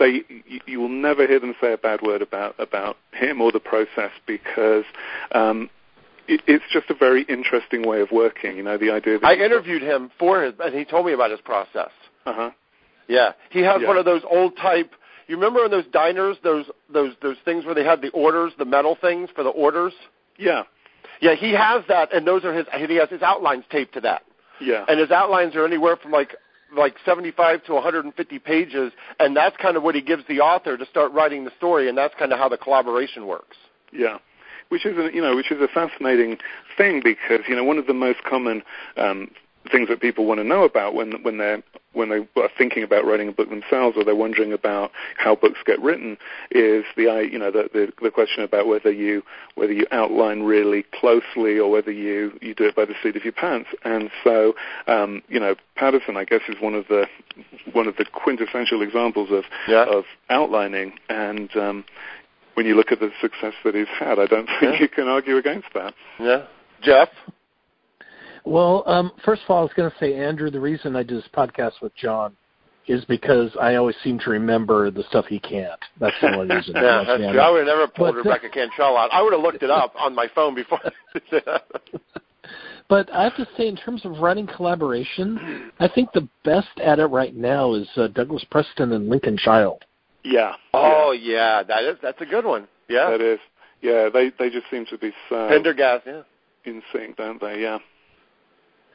they 0.00 0.22
you, 0.46 0.60
you 0.66 0.80
will 0.80 0.88
never 0.88 1.26
hear 1.28 1.38
them 1.38 1.54
say 1.60 1.72
a 1.72 1.78
bad 1.78 2.02
word 2.02 2.22
about 2.22 2.58
about 2.58 2.96
him 3.12 3.40
or 3.40 3.52
the 3.52 3.60
process 3.60 4.10
because 4.26 4.84
um, 5.32 5.70
it, 6.26 6.40
it's 6.48 6.64
just 6.72 6.90
a 6.90 6.94
very 6.94 7.22
interesting 7.28 7.86
way 7.88 8.00
of 8.00 8.10
working. 8.10 8.56
You 8.56 8.64
know, 8.64 8.76
the 8.78 8.90
idea 8.90 9.20
that 9.20 9.26
I 9.26 9.34
interviewed 9.34 9.82
him 9.82 10.10
for 10.18 10.42
his, 10.42 10.54
and 10.58 10.74
he 10.74 10.84
told 10.84 11.06
me 11.06 11.12
about 11.12 11.30
his 11.30 11.40
process. 11.40 11.90
Uh 12.26 12.32
huh. 12.32 12.50
Yeah, 13.06 13.32
he 13.50 13.60
has 13.60 13.80
Yeah. 13.82 13.88
one 13.88 13.96
of 13.96 14.04
those 14.04 14.22
old 14.28 14.56
type. 14.56 14.92
You 15.28 15.36
remember 15.36 15.64
in 15.64 15.70
those 15.70 15.86
diners, 15.92 16.36
those 16.42 16.66
those 16.92 17.14
those 17.22 17.36
things 17.44 17.64
where 17.64 17.74
they 17.74 17.84
had 17.84 18.00
the 18.02 18.10
orders, 18.10 18.52
the 18.58 18.64
metal 18.64 18.96
things 19.00 19.28
for 19.34 19.44
the 19.44 19.50
orders. 19.50 19.92
Yeah. 20.38 20.62
Yeah, 21.20 21.34
he 21.34 21.52
has 21.52 21.84
that, 21.88 22.12
and 22.14 22.26
those 22.26 22.44
are 22.44 22.52
his. 22.54 22.66
He 22.88 22.96
has 22.96 23.10
his 23.10 23.22
outlines 23.22 23.64
taped 23.70 23.94
to 23.94 24.00
that, 24.00 24.22
Yeah. 24.60 24.84
and 24.88 24.98
his 24.98 25.10
outlines 25.10 25.54
are 25.54 25.66
anywhere 25.66 25.96
from 25.96 26.12
like 26.12 26.34
like 26.76 26.96
75 27.04 27.64
to 27.64 27.74
150 27.74 28.38
pages, 28.38 28.92
and 29.18 29.36
that's 29.36 29.56
kind 29.56 29.76
of 29.76 29.82
what 29.82 29.94
he 29.94 30.00
gives 30.00 30.24
the 30.28 30.40
author 30.40 30.76
to 30.76 30.86
start 30.86 31.12
writing 31.12 31.44
the 31.44 31.52
story, 31.56 31.88
and 31.88 31.96
that's 31.96 32.14
kind 32.18 32.32
of 32.32 32.38
how 32.38 32.48
the 32.48 32.56
collaboration 32.58 33.26
works. 33.26 33.56
Yeah, 33.92 34.18
which 34.68 34.86
is 34.86 34.96
a, 34.96 35.14
you 35.14 35.20
know 35.20 35.36
which 35.36 35.50
is 35.50 35.60
a 35.60 35.68
fascinating 35.68 36.38
thing 36.76 37.00
because 37.02 37.40
you 37.48 37.56
know 37.56 37.64
one 37.64 37.78
of 37.78 37.86
the 37.86 37.94
most 37.94 38.22
common 38.24 38.62
um, 38.96 39.30
things 39.70 39.88
that 39.88 40.00
people 40.00 40.24
want 40.26 40.38
to 40.38 40.44
know 40.44 40.64
about 40.64 40.94
when 40.94 41.22
when 41.22 41.38
they're 41.38 41.62
when 41.92 42.08
they 42.08 42.26
are 42.40 42.48
thinking 42.56 42.82
about 42.82 43.04
writing 43.04 43.28
a 43.28 43.32
book 43.32 43.50
themselves 43.50 43.96
or 43.96 44.04
they're 44.04 44.14
wondering 44.16 44.52
about 44.52 44.90
how 45.18 45.34
books 45.34 45.58
get 45.66 45.80
written 45.82 46.16
is 46.50 46.84
the 46.96 47.08
i- 47.08 47.20
you 47.20 47.38
know 47.38 47.50
the, 47.50 47.68
the 47.72 47.92
the 48.02 48.10
question 48.10 48.42
about 48.42 48.66
whether 48.66 48.90
you 48.90 49.22
whether 49.56 49.72
you 49.72 49.86
outline 49.92 50.42
really 50.42 50.84
closely 50.98 51.58
or 51.58 51.70
whether 51.70 51.90
you 51.92 52.32
you 52.40 52.54
do 52.54 52.64
it 52.64 52.74
by 52.74 52.84
the 52.84 52.94
seat 53.02 53.16
of 53.16 53.24
your 53.24 53.32
pants 53.34 53.68
and 53.84 54.10
so 54.24 54.54
um, 54.86 55.22
you 55.28 55.38
know 55.38 55.54
Patterson 55.76 56.16
I 56.16 56.24
guess 56.24 56.42
is 56.48 56.56
one 56.60 56.74
of 56.74 56.86
the 56.88 57.06
one 57.72 57.86
of 57.86 57.96
the 57.96 58.04
quintessential 58.06 58.82
examples 58.82 59.30
of 59.30 59.44
Yeah. 59.68 59.84
of 59.84 60.04
outlining 60.30 60.94
and 61.08 61.54
um, 61.56 61.84
when 62.54 62.66
you 62.66 62.74
look 62.74 62.92
at 62.92 63.00
the 63.00 63.10
success 63.20 63.54
that 63.64 63.74
he's 63.74 63.86
had, 63.98 64.18
I 64.18 64.26
don't 64.26 64.46
think 64.60 64.74
Yeah. 64.74 64.80
you 64.80 64.88
can 64.88 65.06
argue 65.06 65.36
against 65.36 65.68
that. 65.74 65.94
Yeah, 66.18 66.46
Jeff. 66.82 67.08
Well, 68.44 68.82
um, 68.86 69.12
first 69.24 69.42
of 69.42 69.50
all, 69.50 69.58
I 69.58 69.62
was 69.62 69.72
going 69.74 69.90
to 69.90 69.96
say, 69.98 70.14
Andrew, 70.14 70.50
the 70.50 70.60
reason 70.60 70.96
I 70.96 71.02
do 71.02 71.16
this 71.16 71.28
podcast 71.34 71.80
with 71.82 71.94
John 71.96 72.36
is 72.86 73.04
because 73.04 73.50
I 73.60 73.76
always 73.76 73.94
seem 74.02 74.18
to 74.20 74.30
remember 74.30 74.90
the 74.90 75.04
stuff 75.04 75.26
he 75.26 75.38
can't. 75.38 75.80
That's 76.00 76.16
the 76.20 76.34
only 76.34 76.54
reason. 76.54 76.74
Yeah, 76.80 77.04
that's 77.06 77.18
true. 77.32 77.38
I 77.38 77.50
would 77.50 77.58
have 77.58 77.66
never 77.66 77.86
pulled 77.86 78.14
But, 78.14 78.24
Rebecca 78.24 78.48
Cantrell 78.48 78.96
out. 78.96 79.10
I 79.12 79.22
would 79.22 79.32
have 79.32 79.42
looked 79.42 79.62
it 79.62 79.70
up 79.70 79.94
on 79.98 80.14
my 80.14 80.26
phone 80.34 80.54
before. 80.54 80.80
But 82.88 83.08
I 83.14 83.22
have 83.22 83.36
to 83.36 83.46
say, 83.56 83.68
in 83.68 83.76
terms 83.76 84.04
of 84.04 84.18
writing 84.18 84.48
collaboration, 84.48 85.70
I 85.78 85.86
think 85.86 86.10
the 86.12 86.28
best 86.44 86.66
at 86.82 86.98
it 86.98 87.04
right 87.06 87.34
now 87.36 87.74
is 87.74 87.88
uh, 87.96 88.08
Douglas 88.08 88.44
Preston 88.50 88.92
and 88.92 89.08
Lincoln 89.08 89.36
Child. 89.36 89.84
Yeah. 90.24 90.54
oh 90.74 91.12
yeah, 91.12 91.62
that 91.62 91.84
is 91.84 91.96
that's 92.02 92.20
a 92.20 92.26
good 92.26 92.44
one. 92.44 92.66
yeah. 92.88 93.04
Yeah, 93.04 93.10
That 93.10 93.20
is. 93.20 93.38
Yeah, 93.80 94.08
they 94.12 94.32
they 94.38 94.50
just 94.50 94.68
seem 94.70 94.86
to 94.86 94.98
be 94.98 95.12
so 95.28 95.48
Pendergast. 95.48 96.02
Yeah, 96.04 96.22
in 96.64 96.82
sync, 96.92 97.16
don't 97.16 97.40
they? 97.40 97.60
Yeah. 97.62 97.78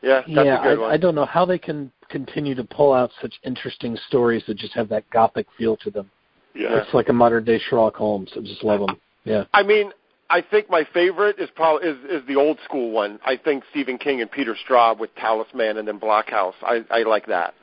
Yeah, 0.01 0.21
that's 0.21 0.29
yeah, 0.45 0.59
a 0.59 0.63
good 0.63 0.77
I, 0.77 0.81
one. 0.81 0.91
I 0.91 0.97
don't 0.97 1.15
know 1.15 1.25
how 1.25 1.45
they 1.45 1.57
can 1.57 1.91
continue 2.09 2.55
to 2.55 2.63
pull 2.63 2.93
out 2.93 3.11
such 3.21 3.33
interesting 3.43 3.97
stories 4.07 4.43
that 4.47 4.57
just 4.57 4.73
have 4.73 4.89
that 4.89 5.09
gothic 5.09 5.47
feel 5.57 5.77
to 5.77 5.91
them. 5.91 6.09
Yeah. 6.53 6.81
It's 6.81 6.93
like 6.93 7.09
a 7.09 7.13
modern 7.13 7.43
day 7.43 7.59
Sherlock 7.59 7.95
Holmes. 7.95 8.31
I 8.35 8.39
just 8.41 8.63
love 8.63 8.79
them. 8.79 8.97
Yeah. 9.25 9.45
I 9.53 9.63
mean, 9.63 9.91
I 10.29 10.41
think 10.41 10.69
my 10.69 10.87
favorite 10.93 11.37
is 11.39 11.49
probably 11.55 11.89
is, 11.89 11.97
is 12.09 12.27
the 12.27 12.35
old 12.35 12.59
school 12.63 12.91
one. 12.91 13.19
I 13.25 13.37
think 13.37 13.63
Stephen 13.71 13.97
King 13.97 14.21
and 14.21 14.31
Peter 14.31 14.55
Straub 14.67 14.99
with 14.99 15.13
Talisman 15.15 15.77
and 15.77 15.87
then 15.87 15.99
Black 15.99 16.29
House. 16.29 16.55
I 16.61 16.83
I 16.89 17.03
like 17.03 17.27
that. 17.27 17.53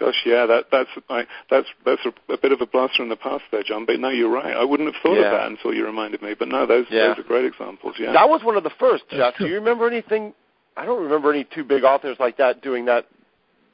Gosh, 0.00 0.20
yeah, 0.26 0.46
that 0.46 0.64
that's 0.72 0.90
I, 1.08 1.26
that's 1.50 1.68
that's 1.84 2.02
a, 2.04 2.32
a, 2.32 2.38
bit 2.38 2.52
of 2.52 2.60
a 2.60 2.66
blaster 2.66 3.02
in 3.02 3.08
the 3.08 3.16
past 3.16 3.44
there, 3.52 3.62
John. 3.62 3.86
But 3.86 4.00
no, 4.00 4.08
you're 4.08 4.30
right. 4.30 4.56
I 4.56 4.64
wouldn't 4.64 4.92
have 4.92 5.00
thought 5.02 5.14
yeah. 5.14 5.26
of 5.26 5.32
that 5.32 5.46
until 5.46 5.74
you 5.74 5.84
reminded 5.86 6.22
me. 6.22 6.34
But 6.38 6.48
no, 6.48 6.66
those 6.66 6.86
yeah. 6.90 7.08
those 7.08 7.18
are 7.18 7.22
great 7.28 7.44
examples. 7.44 7.94
Yeah, 7.98 8.12
that 8.12 8.28
was 8.28 8.42
one 8.42 8.56
of 8.56 8.64
the 8.64 8.72
first. 8.80 9.04
Jeff, 9.10 9.34
do 9.38 9.46
you 9.46 9.54
remember 9.54 9.86
anything? 9.86 10.34
I 10.76 10.84
don't 10.86 11.02
remember 11.02 11.32
any 11.32 11.46
two 11.54 11.64
big 11.64 11.84
authors 11.84 12.16
like 12.18 12.36
that 12.38 12.62
doing 12.62 12.84
that 12.86 13.06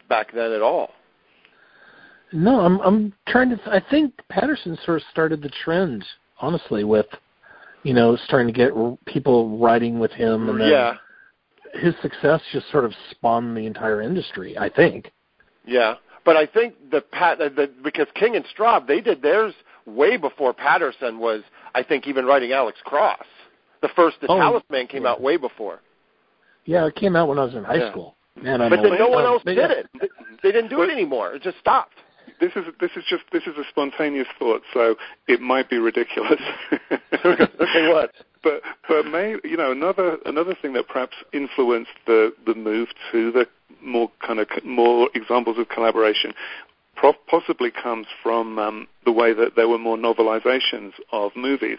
back 0.09 0.33
then 0.33 0.53
at 0.53 0.63
all. 0.63 0.91
No, 2.33 2.61
I'm 2.61 2.81
I'm 2.81 3.13
trying 3.27 3.51
to. 3.51 3.57
Th- 3.57 3.69
I 3.69 3.81
think 3.91 4.15
Patterson 4.29 4.77
sort 4.85 4.99
of 4.99 5.03
started 5.11 5.43
the 5.43 5.51
trend, 5.65 6.05
honestly, 6.41 6.85
with 6.85 7.07
you 7.85 7.95
know 7.95 8.17
starting 8.25 8.49
to 8.49 8.53
get 8.53 8.73
r- 8.73 8.99
people 9.07 9.59
writing 9.59 9.99
with 9.99 10.11
him, 10.11 10.49
and 10.51 10.61
then 10.61 10.69
yeah. 10.69 10.95
his 11.75 11.95
success 12.03 12.41
just 12.53 12.71
sort 12.71 12.85
of 12.85 12.93
spawned 13.11 13.57
the 13.57 13.65
entire 13.67 14.03
industry. 14.03 14.59
I 14.59 14.69
think. 14.69 15.11
Yeah, 15.65 15.95
but 16.25 16.37
I 16.37 16.47
think 16.47 16.75
the 16.91 17.01
Pat 17.01 17.39
the, 17.39 17.71
because 17.83 18.09
King 18.15 18.37
and 18.37 18.45
Straub 18.57 18.87
they 18.87 19.01
did 19.01 19.23
theirs 19.23 19.55
way 19.87 20.17
before 20.17 20.53
Patterson 20.53 21.19
was. 21.19 21.43
I 21.75 21.83
think 21.83 22.07
even 22.07 22.25
writing 22.25 22.53
Alex 22.53 22.79
Cross. 22.85 23.25
The 23.83 23.89
first 23.95 24.17
The 24.21 24.27
Oh, 24.29 24.37
Talisman 24.39 24.87
came 24.89 25.05
yeah. 25.05 25.11
out 25.11 25.21
way 25.21 25.37
before. 25.37 25.81
Yeah, 26.69 26.87
it 26.87 26.95
came 26.97 27.17
out 27.17 27.29
when 27.29 27.39
I 27.39 27.45
was 27.45 27.55
in 27.55 27.65
high 27.65 27.77
Yeah. 27.77 27.91
school. 27.91 28.15
Man, 28.43 28.61
I'm 28.61 28.69
But 28.71 28.83
then 28.83 28.93
old. 28.93 28.99
no 29.01 29.09
one 29.09 29.25
else 29.25 29.43
but 29.45 29.55
did 29.55 29.71
yeah. 29.71 29.77
it. 29.79 29.87
They- 30.01 30.09
They 30.43 30.53
didn't 30.53 30.69
do 30.71 30.83
it 30.83 30.91
anymore. 30.91 31.33
It 31.35 31.43
just 31.43 31.59
stopped. 31.59 31.95
this 32.41 32.53
is 32.55 32.67
this 32.79 32.93
is 32.97 33.05
just 33.09 33.25
this 33.33 33.45
is 33.49 33.57
a 33.59 33.65
spontaneous 33.71 34.29
thought, 34.39 34.63
so 34.73 34.95
it 35.27 35.41
might 35.41 35.69
be 35.69 35.79
ridiculous. 35.79 36.41
okay, 37.25 37.89
what? 37.93 38.13
But 38.45 38.63
but 38.87 39.07
may 39.07 39.37
you 39.43 39.57
know 39.57 39.73
another 39.73 40.19
another 40.27 40.55
thing 40.55 40.75
that 40.75 40.87
perhaps 40.89 41.17
influenced 41.33 41.91
the 42.07 42.33
the 42.47 42.55
move 42.55 42.89
to 43.11 43.33
the 43.33 43.49
more 43.83 44.11
kind 44.25 44.39
of 44.39 44.47
more 44.65 45.09
examples 45.15 45.59
of 45.59 45.69
collaboration 45.71 46.33
pro- 46.33 46.39
possibly 47.29 47.71
comes 47.71 48.07
from 48.23 48.59
um, 48.59 48.89
the 49.05 49.13
way 49.13 49.33
that 49.33 49.57
there 49.57 49.69
were 49.69 49.79
more 49.79 49.97
novelizations 49.97 50.93
of 51.13 51.35
movies, 51.37 51.79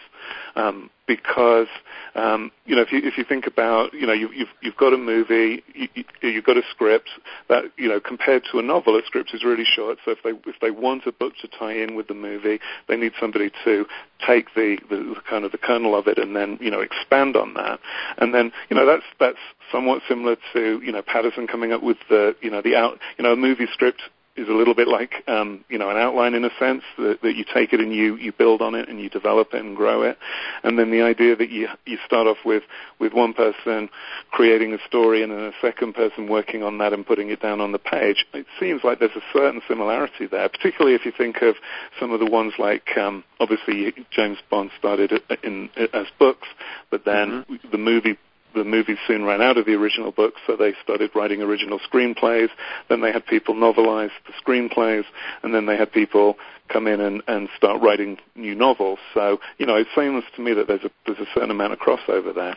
um, 0.56 0.90
because 1.06 1.68
um, 2.14 2.50
you 2.66 2.74
know 2.74 2.82
if 2.82 2.92
you 2.92 3.00
if 3.02 3.18
you 3.18 3.24
think 3.24 3.46
about 3.46 3.92
you 3.92 4.06
know 4.06 4.12
you, 4.12 4.30
you've 4.32 4.48
you've 4.62 4.76
got 4.76 4.92
a 4.92 4.96
movie, 4.96 5.62
you, 5.74 5.88
you- 5.94 6.04
you've 6.22 6.44
got 6.44 6.56
a 6.56 6.62
script 6.70 7.08
that 7.48 7.64
you 7.76 7.88
know 7.88 8.00
compared 8.00 8.44
to 8.50 8.58
a 8.58 8.62
novel, 8.62 8.96
a 8.96 9.02
script 9.04 9.30
is 9.34 9.44
really 9.44 9.64
short. 9.64 9.98
So 10.04 10.12
if 10.12 10.18
they 10.22 10.30
if 10.50 10.58
they 10.60 10.70
want 10.70 11.06
a 11.06 11.12
book 11.12 11.34
to 11.42 11.48
tie 11.48 11.74
in 11.74 11.94
with 11.94 12.08
the 12.08 12.14
movie, 12.14 12.60
they 12.88 12.96
need 12.96 13.12
somebody 13.20 13.50
to 13.64 13.86
take 14.26 14.54
the, 14.54 14.78
the, 14.88 14.96
the 14.96 15.20
kind 15.28 15.44
of 15.44 15.52
the 15.52 15.58
kernel 15.58 15.96
of 15.96 16.06
it 16.06 16.18
and 16.18 16.34
then 16.36 16.58
you 16.60 16.70
know 16.70 16.80
expand 16.80 17.36
on 17.36 17.54
that. 17.54 17.80
And 18.18 18.34
then 18.34 18.52
you 18.68 18.76
know 18.76 18.86
that's 18.86 19.04
that's 19.18 19.38
somewhat 19.72 20.02
similar 20.08 20.36
to 20.52 20.80
you 20.82 20.92
know 20.92 21.02
Patterson 21.02 21.46
coming 21.46 21.72
up 21.72 21.82
with 21.82 21.98
the 22.08 22.34
you 22.42 22.50
know 22.50 22.62
the 22.62 22.76
out 22.76 22.98
you 23.18 23.24
know 23.24 23.32
a 23.32 23.36
movie 23.36 23.66
script 23.72 24.02
is 24.36 24.48
a 24.48 24.52
little 24.52 24.74
bit 24.74 24.88
like 24.88 25.24
um, 25.26 25.64
you 25.68 25.78
know 25.78 25.90
an 25.90 25.96
outline 25.96 26.34
in 26.34 26.44
a 26.44 26.50
sense 26.58 26.82
that, 26.98 27.20
that 27.22 27.34
you 27.34 27.44
take 27.52 27.72
it 27.72 27.80
and 27.80 27.92
you, 27.94 28.16
you 28.16 28.32
build 28.32 28.62
on 28.62 28.74
it 28.74 28.88
and 28.88 29.00
you 29.00 29.08
develop 29.08 29.48
it 29.52 29.64
and 29.64 29.76
grow 29.76 30.02
it, 30.02 30.18
and 30.62 30.78
then 30.78 30.90
the 30.90 31.02
idea 31.02 31.36
that 31.36 31.50
you 31.50 31.68
you 31.84 31.98
start 32.06 32.26
off 32.26 32.38
with 32.44 32.62
with 32.98 33.12
one 33.12 33.32
person 33.34 33.88
creating 34.30 34.72
a 34.72 34.78
story 34.86 35.22
and 35.22 35.32
then 35.32 35.40
a 35.40 35.52
second 35.60 35.94
person 35.94 36.28
working 36.28 36.62
on 36.62 36.78
that 36.78 36.92
and 36.92 37.06
putting 37.06 37.30
it 37.30 37.40
down 37.40 37.60
on 37.60 37.72
the 37.72 37.78
page. 37.78 38.26
It 38.32 38.46
seems 38.58 38.82
like 38.84 38.98
there's 38.98 39.16
a 39.16 39.32
certain 39.32 39.62
similarity 39.68 40.26
there, 40.26 40.48
particularly 40.48 40.94
if 40.94 41.04
you 41.04 41.12
think 41.16 41.42
of 41.42 41.56
some 41.98 42.12
of 42.12 42.20
the 42.20 42.30
ones 42.30 42.54
like 42.58 42.96
um, 42.96 43.24
obviously 43.40 43.92
James 44.10 44.38
Bond 44.50 44.70
started 44.78 45.12
in, 45.42 45.70
as 45.92 46.06
books, 46.18 46.48
but 46.90 47.04
then 47.04 47.44
the 47.70 47.78
movie 47.78 48.16
the 48.54 48.64
movies 48.64 48.98
soon 49.06 49.24
ran 49.24 49.40
out 49.40 49.56
of 49.56 49.66
the 49.66 49.74
original 49.74 50.12
books, 50.12 50.40
so 50.46 50.56
they 50.56 50.72
started 50.82 51.10
writing 51.14 51.42
original 51.42 51.78
screenplays. 51.78 52.48
Then 52.88 53.00
they 53.00 53.12
had 53.12 53.26
people 53.26 53.54
novelize 53.54 54.10
the 54.26 54.32
screenplays, 54.44 55.04
and 55.42 55.54
then 55.54 55.66
they 55.66 55.76
had 55.76 55.92
people 55.92 56.36
come 56.68 56.86
in 56.86 57.00
and, 57.00 57.22
and 57.28 57.48
start 57.56 57.82
writing 57.82 58.18
new 58.34 58.54
novels. 58.54 58.98
So, 59.14 59.38
you 59.58 59.66
know, 59.66 59.76
it 59.76 59.88
seems 59.94 60.24
to 60.36 60.42
me 60.42 60.54
that 60.54 60.68
there's 60.68 60.84
a 60.84 60.90
there's 61.06 61.18
a 61.18 61.26
certain 61.34 61.50
amount 61.50 61.72
of 61.72 61.78
crossover 61.78 62.34
there. 62.34 62.56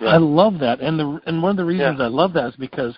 Yeah. 0.00 0.08
I 0.08 0.16
love 0.18 0.60
that, 0.60 0.80
and 0.80 0.98
the 0.98 1.20
and 1.26 1.42
one 1.42 1.50
of 1.50 1.56
the 1.56 1.64
reasons 1.64 1.96
Yeah. 1.98 2.06
I 2.06 2.08
love 2.08 2.32
that 2.34 2.48
is 2.48 2.56
because 2.56 2.96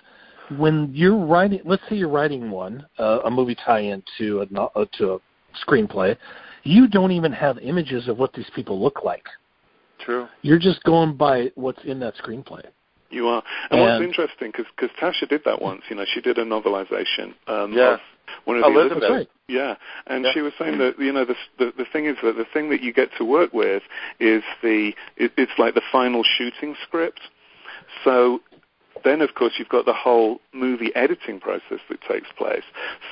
when 0.57 0.91
you're 0.93 1.17
writing, 1.17 1.61
let's 1.65 1.83
say 1.89 1.95
you're 1.95 2.09
writing 2.09 2.51
one, 2.51 2.85
uh, 2.99 3.19
a 3.25 3.31
movie 3.31 3.55
tie-in 3.55 4.03
to 4.17 4.41
a 4.41 4.61
uh, 4.61 4.85
to 4.97 5.13
a 5.13 5.19
screenplay, 5.65 6.15
you 6.63 6.87
don't 6.87 7.11
even 7.11 7.31
have 7.31 7.57
images 7.59 8.07
of 8.07 8.17
what 8.17 8.33
these 8.33 8.49
people 8.55 8.81
look 8.81 9.03
like. 9.03 9.25
True. 10.05 10.27
You're 10.41 10.59
just 10.59 10.83
going 10.83 11.15
by 11.15 11.51
what's 11.55 11.83
in 11.83 11.99
that 11.99 12.15
screenplay. 12.15 12.63
You 13.09 13.27
are. 13.27 13.43
And, 13.69 13.81
what's 13.81 14.01
interesting, 14.01 14.51
because 14.55 14.89
Tasha 15.01 15.27
did 15.27 15.41
that 15.45 15.61
once, 15.61 15.81
you 15.89 15.95
know, 15.95 16.05
she 16.11 16.21
did 16.21 16.37
a 16.37 16.45
novelization 16.45 17.33
um, 17.47 17.73
Yeah. 17.73 17.95
of 17.95 17.99
one 18.45 18.57
of 18.57 18.63
the 18.63 18.69
Elizabeth. 18.69 19.03
That's. 19.09 19.29
Yeah, 19.47 19.75
and 20.07 20.23
Yeah. 20.23 20.31
she 20.33 20.39
was 20.39 20.53
saying 20.57 20.77
that 20.77 20.97
you 20.97 21.11
know 21.11 21.25
the, 21.25 21.35
the 21.59 21.73
the 21.77 21.83
thing 21.83 22.05
is 22.05 22.15
that 22.23 22.37
the 22.37 22.45
thing 22.45 22.69
that 22.69 22.81
you 22.81 22.93
get 22.93 23.09
to 23.17 23.25
work 23.25 23.53
with 23.53 23.83
is 24.21 24.43
the 24.63 24.93
it, 25.17 25.33
it's 25.35 25.51
like 25.57 25.73
the 25.73 25.81
final 25.91 26.23
shooting 26.23 26.75
script. 26.83 27.19
So 28.05 28.41
then, 29.03 29.21
of 29.21 29.35
course, 29.35 29.53
you've 29.57 29.69
got 29.69 29.85
the 29.85 29.93
whole 29.93 30.39
movie 30.53 30.93
editing 30.95 31.39
process 31.39 31.79
that 31.89 32.01
takes 32.01 32.27
place. 32.37 32.63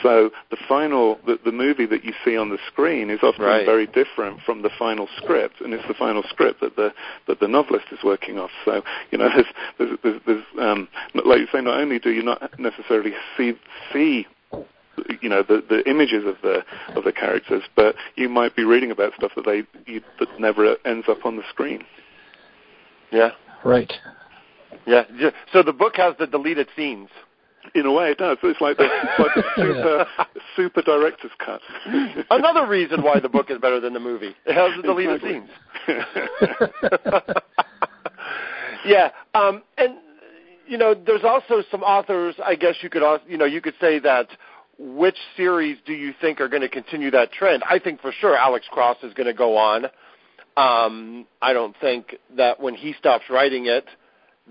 So 0.03 0.31
the 0.51 0.57
final 0.67 1.19
the, 1.25 1.39
the 1.43 1.51
movie 1.51 1.85
that 1.85 2.03
you 2.03 2.13
see 2.23 2.37
on 2.37 2.49
the 2.49 2.57
screen 2.67 3.09
is 3.09 3.19
often 3.23 3.45
Right. 3.45 3.65
very 3.65 3.87
different 3.87 4.41
from 4.41 4.61
the 4.61 4.69
final 4.77 5.07
script, 5.17 5.61
and 5.61 5.73
it's 5.73 5.87
the 5.87 5.93
final 5.93 6.23
script 6.23 6.61
that 6.61 6.75
the 6.75 6.93
that 7.27 7.39
the 7.39 7.47
novelist 7.47 7.85
is 7.91 7.99
working 8.03 8.37
off. 8.37 8.51
So 8.65 8.83
you 9.11 9.17
know, 9.17 9.29
there's 9.33 9.45
there's, 9.77 9.97
there's, 10.03 10.21
there's 10.25 10.43
um, 10.59 10.87
like 11.13 11.39
you 11.39 11.47
say, 11.51 11.61
not 11.61 11.79
only 11.79 11.99
do 11.99 12.11
you 12.11 12.23
not 12.23 12.59
necessarily 12.59 13.13
see 13.37 13.53
see 13.93 14.27
you 15.21 15.29
know 15.29 15.43
the 15.43 15.63
the 15.67 15.87
images 15.89 16.25
of 16.25 16.35
the 16.41 16.63
of 16.95 17.03
the 17.03 17.11
characters, 17.11 17.63
but 17.75 17.95
you 18.15 18.29
might 18.29 18.55
be 18.55 18.63
reading 18.63 18.91
about 18.91 19.13
stuff 19.15 19.31
that 19.35 19.45
they 19.45 19.63
you, 19.91 20.01
that 20.19 20.27
never 20.39 20.75
ends 20.85 21.07
up 21.09 21.25
on 21.25 21.37
the 21.37 21.43
screen. 21.49 21.83
Yeah. 23.11 23.31
Right. 23.63 23.91
Yeah. 24.89 25.29
So 25.53 25.61
the 25.61 25.73
book 25.73 25.93
has 25.97 26.15
the 26.17 26.25
deleted 26.27 26.67
scenes. 26.75 27.09
In 27.75 27.85
a 27.85 27.91
way, 27.91 28.09
it 28.11 28.17
does. 28.17 28.37
It's 28.41 28.59
like 28.61 28.77
the, 28.77 28.85
it's 28.85 29.19
like 29.19 29.35
the 29.35 29.43
super 29.55 30.05
super 30.55 30.81
director's 30.81 31.31
cut. 31.37 31.61
Another 32.31 32.65
reason 32.65 33.03
why 33.03 33.19
the 33.19 33.29
book 33.29 33.51
is 33.51 33.59
better 33.59 33.79
than 33.79 33.93
the 33.93 33.99
movie. 33.99 34.33
It 34.45 34.53
has 34.55 34.71
the 34.77 34.81
deleted 34.81 35.21
Exactly. 35.21 35.41
scenes. 35.85 37.33
yeah, 38.85 39.09
um, 39.35 39.61
and 39.77 39.97
you 40.67 40.77
know, 40.77 40.95
there's 40.95 41.23
also 41.23 41.63
some 41.69 41.83
authors. 41.83 42.35
I 42.43 42.55
guess 42.55 42.75
you 42.81 42.89
could, 42.89 43.03
you 43.27 43.37
know, 43.37 43.45
you 43.45 43.61
could 43.61 43.75
say 43.79 43.99
that. 43.99 44.27
Which 44.81 45.17
series 45.35 45.77
do 45.85 45.91
you 45.91 46.13
think 46.21 46.39
are 46.39 46.47
going 46.47 46.61
to 46.61 46.69
continue 46.69 47.11
that 47.11 47.33
trend? 47.33 47.63
I 47.69 47.79
think 47.79 47.99
for 47.99 48.13
sure 48.13 48.37
Alex 48.37 48.65
Cross 48.71 49.03
is 49.03 49.13
going 49.13 49.27
to 49.27 49.33
go 49.33 49.57
on. 49.57 49.87
Um, 50.55 51.25
I 51.41 51.51
don't 51.51 51.75
think 51.81 52.15
that 52.37 52.61
when 52.61 52.75
he 52.75 52.93
stops 52.97 53.25
writing 53.29 53.65
it, 53.65 53.83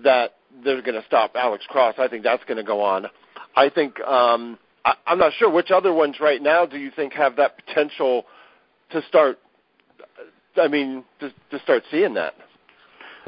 that 0.03 0.35
they're 0.63 0.81
going 0.81 0.99
to 0.99 1.05
stop 1.05 1.31
Alex 1.35 1.65
Cross. 1.67 1.95
I 1.97 2.07
think 2.07 2.23
that's 2.23 2.43
going 2.45 2.57
to 2.57 2.63
go 2.63 2.81
on. 2.81 3.07
I 3.55 3.69
think 3.69 3.99
um, 4.01 4.57
I, 4.85 4.93
I'm 5.05 5.19
not 5.19 5.33
sure 5.37 5.49
which 5.49 5.71
other 5.71 5.93
ones 5.93 6.17
right 6.19 6.41
now 6.41 6.65
do 6.65 6.77
you 6.77 6.91
think 6.91 7.13
have 7.13 7.35
that 7.37 7.57
potential 7.65 8.25
to 8.91 9.01
start. 9.07 9.39
I 10.55 10.67
mean, 10.67 11.03
to, 11.19 11.31
to 11.51 11.59
start 11.59 11.83
seeing 11.91 12.15
that. 12.15 12.33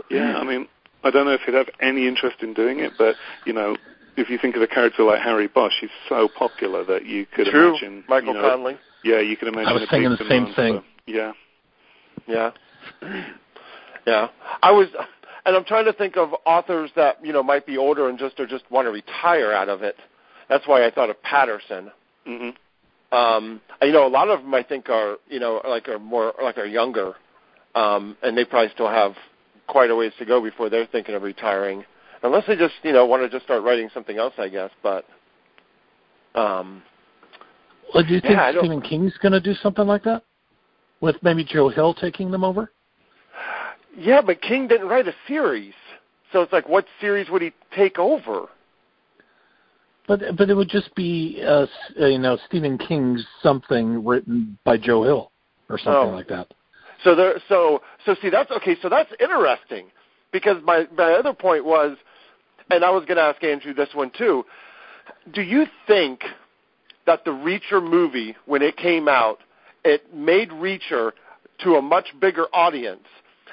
Yeah, 0.09 0.37
I 0.37 0.43
mean, 0.43 0.67
I 1.03 1.11
don't 1.11 1.25
know 1.25 1.33
if 1.33 1.41
he'd 1.41 1.53
have 1.53 1.69
any 1.81 2.07
interest 2.07 2.37
in 2.41 2.53
doing 2.53 2.79
it, 2.79 2.93
but 2.97 3.15
you 3.45 3.53
know, 3.53 3.77
if 4.17 4.29
you 4.29 4.37
think 4.37 4.55
of 4.55 4.61
a 4.61 4.67
character 4.67 5.03
like 5.03 5.21
Harry 5.21 5.47
Bosch, 5.47 5.73
he's 5.79 5.89
so 6.09 6.27
popular 6.27 6.83
that 6.85 7.05
you 7.05 7.25
could 7.25 7.47
True, 7.47 7.69
imagine. 7.69 8.03
Michael 8.09 8.33
you 8.35 8.41
know, 8.41 8.49
Connelly. 8.49 8.77
Yeah, 9.03 9.19
you 9.19 9.37
can 9.37 9.47
imagine. 9.47 9.69
I 9.69 9.73
was 9.73 9.83
a 9.83 9.87
thinking 9.87 10.09
the 10.11 10.29
same 10.29 10.53
thing. 10.53 10.79
for- 10.79 10.85
yeah. 11.07 11.31
Yeah. 12.27 12.51
Yeah. 14.05 14.27
I 14.61 14.71
was 14.71 14.87
and 15.45 15.55
I'm 15.55 15.65
trying 15.65 15.85
to 15.85 15.93
think 15.93 16.17
of 16.17 16.29
authors 16.45 16.91
that, 16.95 17.23
you 17.25 17.33
know, 17.33 17.43
might 17.43 17.65
be 17.65 17.77
older 17.77 18.09
and 18.09 18.17
just 18.17 18.39
or 18.39 18.45
just 18.45 18.69
want 18.69 18.85
to 18.85 18.91
retire 18.91 19.51
out 19.51 19.69
of 19.69 19.81
it. 19.81 19.95
That's 20.49 20.67
why 20.67 20.85
I 20.85 20.91
thought 20.91 21.09
of 21.09 21.21
Patterson. 21.23 21.91
hmm 22.25 22.49
Um 23.11 23.61
you 23.81 23.91
know, 23.91 24.05
a 24.05 24.09
lot 24.09 24.29
of 24.29 24.41
them 24.41 24.53
I 24.53 24.63
think 24.63 24.89
are, 24.89 25.17
you 25.27 25.39
know, 25.39 25.61
like 25.67 25.87
are 25.89 25.99
more 25.99 26.33
like 26.41 26.57
are 26.57 26.65
younger. 26.65 27.13
Um 27.75 28.17
and 28.21 28.37
they 28.37 28.45
probably 28.45 28.71
still 28.73 28.89
have 28.89 29.13
quite 29.67 29.89
a 29.89 29.95
ways 29.95 30.13
to 30.19 30.25
go 30.25 30.41
before 30.41 30.69
they're 30.69 30.85
thinking 30.85 31.15
of 31.15 31.23
retiring. 31.23 31.83
Unless 32.23 32.45
they 32.47 32.55
just, 32.55 32.75
you 32.83 32.93
know, 32.93 33.05
want 33.05 33.23
to 33.23 33.29
just 33.29 33.45
start 33.45 33.63
writing 33.63 33.89
something 33.93 34.17
else, 34.17 34.33
I 34.37 34.49
guess, 34.49 34.69
but 34.83 35.05
um 36.35 36.83
Well, 37.93 38.03
do 38.03 38.13
you 38.13 38.21
think 38.21 38.33
Yeah, 38.33 38.51
Stephen 38.51 38.81
King's 38.81 39.17
going 39.17 39.33
to 39.33 39.41
do 39.41 39.53
something 39.55 39.87
like 39.87 40.03
that? 40.03 40.23
With 41.01 41.15
maybe 41.23 41.43
Joe 41.43 41.69
Hill 41.69 41.95
taking 41.95 42.29
them 42.29 42.43
over? 42.43 42.71
Yeah, 43.97 44.21
but 44.21 44.41
King 44.41 44.67
didn't 44.67 44.87
write 44.87 45.07
a 45.07 45.15
series. 45.27 45.73
So 46.31 46.41
it's 46.41 46.53
like 46.53 46.67
what 46.69 46.85
series 46.99 47.29
would 47.29 47.41
he 47.41 47.51
take 47.75 47.99
over? 47.99 48.47
But 50.07 50.21
but 50.37 50.49
it 50.49 50.55
would 50.55 50.69
just 50.69 50.93
be 50.95 51.41
uh, 51.45 51.67
uh, 51.99 52.05
you 52.05 52.19
know 52.19 52.37
Stephen 52.47 52.77
King's 52.77 53.25
something 53.41 54.05
written 54.05 54.57
by 54.63 54.77
Joe 54.77 55.03
Hill 55.03 55.31
or 55.69 55.77
something 55.77 56.09
Oh. 56.09 56.15
like 56.15 56.27
that. 56.27 56.47
So 57.03 57.15
there, 57.15 57.39
so 57.49 57.81
so 58.05 58.15
see 58.21 58.29
that's 58.29 58.51
okay. 58.51 58.75
So 58.81 58.89
that's 58.89 59.11
interesting 59.19 59.87
because 60.31 60.57
my 60.63 60.87
my 60.95 61.13
other 61.13 61.33
point 61.33 61.65
was, 61.65 61.97
and 62.69 62.83
I 62.83 62.91
was 62.91 63.05
going 63.05 63.17
to 63.17 63.23
ask 63.23 63.43
Andrew 63.43 63.73
this 63.73 63.89
one 63.93 64.11
too. 64.17 64.45
Do 65.33 65.41
you 65.41 65.65
think 65.87 66.23
that 67.05 67.25
the 67.25 67.31
Reacher 67.31 67.81
movie, 67.83 68.35
when 68.45 68.61
it 68.61 68.77
came 68.77 69.07
out, 69.07 69.39
it 69.83 70.13
made 70.13 70.49
Reacher 70.49 71.11
to 71.63 71.75
a 71.75 71.81
much 71.81 72.07
bigger 72.19 72.45
audience. 72.53 73.05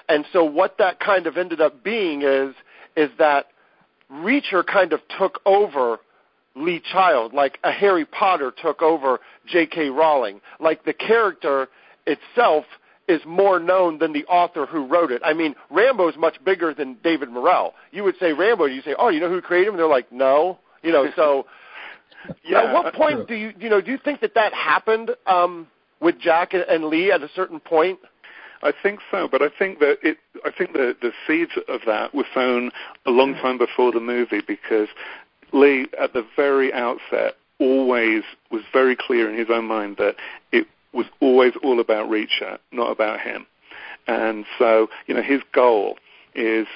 And 0.09 0.25
so 0.33 0.45
what 0.45 0.79
that 0.79 1.01
kind 1.01 1.27
of 1.27 1.37
ended 1.37 1.61
up 1.61 1.83
being 1.85 2.23
is 2.23 2.55
is 2.97 3.11
that 3.19 3.47
Reacher 4.11 4.67
kind 4.67 4.93
of 4.93 5.01
took 5.19 5.41
over 5.45 5.99
Lee 6.57 6.83
Child, 6.93 7.35
like 7.35 7.59
a 7.63 7.71
Harry 7.71 8.05
Potter 8.05 8.53
took 8.61 8.83
over 8.83 9.21
J.K. 9.47 9.91
Rowling. 9.91 10.41
Like 10.59 10.85
the 10.85 10.93
character 10.93 11.69
itself 12.07 12.65
is 13.07 13.21
more 13.27 13.59
known 13.59 13.99
than 13.99 14.13
the 14.13 14.25
author 14.27 14.67
who 14.67 14.87
wrote 14.87 15.11
it. 15.11 15.23
I 15.25 15.33
mean, 15.33 15.55
Rambo 15.71 16.09
is 16.09 16.17
much 16.17 16.43
bigger 16.45 16.75
than 16.75 16.97
David 17.03 17.31
Morrell. 17.31 17.75
You 17.91 18.05
would 18.05 18.17
say 18.21 18.33
Rambo, 18.33 18.67
you 18.67 18.83
say, 18.83 18.95
"Oh, 18.99 19.09
you 19.09 19.21
know 19.21 19.31
who 19.31 19.41
created 19.41 19.71
him?" 19.71 19.77
They're 19.77 19.87
like, 19.87 20.13
"No." 20.13 20.59
You 20.83 20.93
know, 20.93 21.11
so 21.17 21.47
yeah, 22.45 22.65
at 22.65 22.75
what 22.75 22.95
point 22.95 23.27
do 23.27 23.35
you 23.35 23.53
you 23.59 23.69
know 23.69 23.81
do 23.81 23.91
you 23.91 23.99
think 23.99 24.21
that 24.21 24.35
that 24.35 24.53
happened 24.53 25.11
um, 25.27 25.67
with 26.01 26.19
Jack 26.21 26.53
and 26.53 26.85
Lee 26.85 27.11
at 27.11 27.23
a 27.23 27.29
certain 27.35 27.61
point? 27.61 27.99
I 28.63 28.73
think 28.83 29.01
so, 29.11 29.29
but 29.31 29.43
I 29.43 29.49
think 29.57 29.79
that 29.81 29.99
it. 30.03 30.19
I 30.45 30.51
think 30.51 30.73
the 30.73 30.97
the 31.01 31.13
seeds 31.27 31.53
of 31.69 31.81
that 31.87 32.15
were 32.15 32.27
sown 32.35 32.71
a 33.07 33.11
long 33.11 33.35
time 33.35 33.59
before 33.59 33.93
the 33.93 34.01
movie 34.01 34.41
because 34.47 34.89
Lee, 35.53 35.87
at 36.01 36.13
the 36.13 36.27
very 36.37 36.73
outset, 36.73 37.37
always 37.61 38.23
was 38.51 38.63
very 38.73 38.97
clear 38.97 39.31
in 39.31 39.39
his 39.39 39.49
own 39.51 39.67
mind 39.67 39.97
that 39.99 40.17
it 40.53 40.67
was 40.93 41.07
always 41.21 41.53
all 41.63 41.81
about 41.81 42.09
Reacher, 42.09 42.59
not 42.73 42.91
about 42.91 43.21
him. 43.21 43.47
And 44.07 44.47
so, 44.59 44.89
you 45.07 45.15
know, 45.15 45.23
his 45.23 45.43
goal 45.53 45.99
is, 46.35 46.67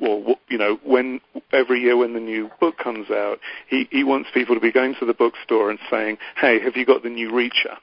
well, 0.00 0.36
you 0.48 0.56
know, 0.56 0.78
when 0.84 1.20
every 1.52 1.80
year 1.80 1.96
when 1.96 2.14
the 2.14 2.20
new 2.20 2.50
book 2.60 2.78
comes 2.78 3.10
out, 3.10 3.38
he, 3.68 3.86
he 3.90 4.04
wants 4.04 4.30
people 4.32 4.54
to 4.54 4.60
be 4.60 4.72
going 4.72 4.94
to 5.00 5.06
the 5.06 5.12
bookstore 5.14 5.70
and 5.70 5.78
saying, 5.90 6.16
hey, 6.36 6.58
have 6.60 6.76
you 6.76 6.86
got 6.86 7.02
the 7.02 7.10
new 7.10 7.30
Reacher? 7.30 7.76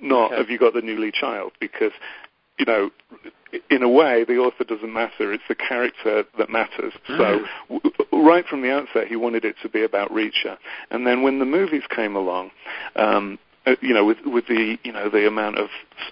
Not, 0.00 0.32
Okay. 0.32 0.36
have 0.36 0.50
you 0.50 0.58
got 0.58 0.74
the 0.74 0.80
new 0.80 0.98
Lee 0.98 1.12
Child? 1.12 1.52
Because, 1.60 1.92
you 2.58 2.64
know, 2.66 2.90
in 3.70 3.82
a 3.82 3.88
way, 3.88 4.24
the 4.24 4.36
author 4.36 4.64
doesn't 4.64 4.92
matter. 4.92 5.32
It's 5.32 5.44
the 5.48 5.54
character 5.54 6.24
that 6.38 6.50
matters. 6.50 6.92
So, 7.06 7.40
w- 7.70 7.92
right 8.12 8.44
from 8.46 8.62
the 8.62 8.70
outset, 8.70 9.06
he 9.08 9.16
wanted 9.16 9.44
it 9.44 9.56
to 9.62 9.68
be 9.68 9.82
about 9.82 10.10
Reacher. 10.10 10.58
And 10.90 11.06
then 11.06 11.22
when 11.22 11.38
the 11.38 11.46
movies 11.46 11.84
came 11.88 12.14
along, 12.14 12.50
um, 12.96 13.38
uh, 13.66 13.76
you 13.80 13.94
know, 13.94 14.04
with 14.04 14.18
with 14.24 14.46
the 14.46 14.78
you 14.82 14.92
know 14.92 15.08
the 15.08 15.26
amount 15.26 15.58
of 15.58 15.68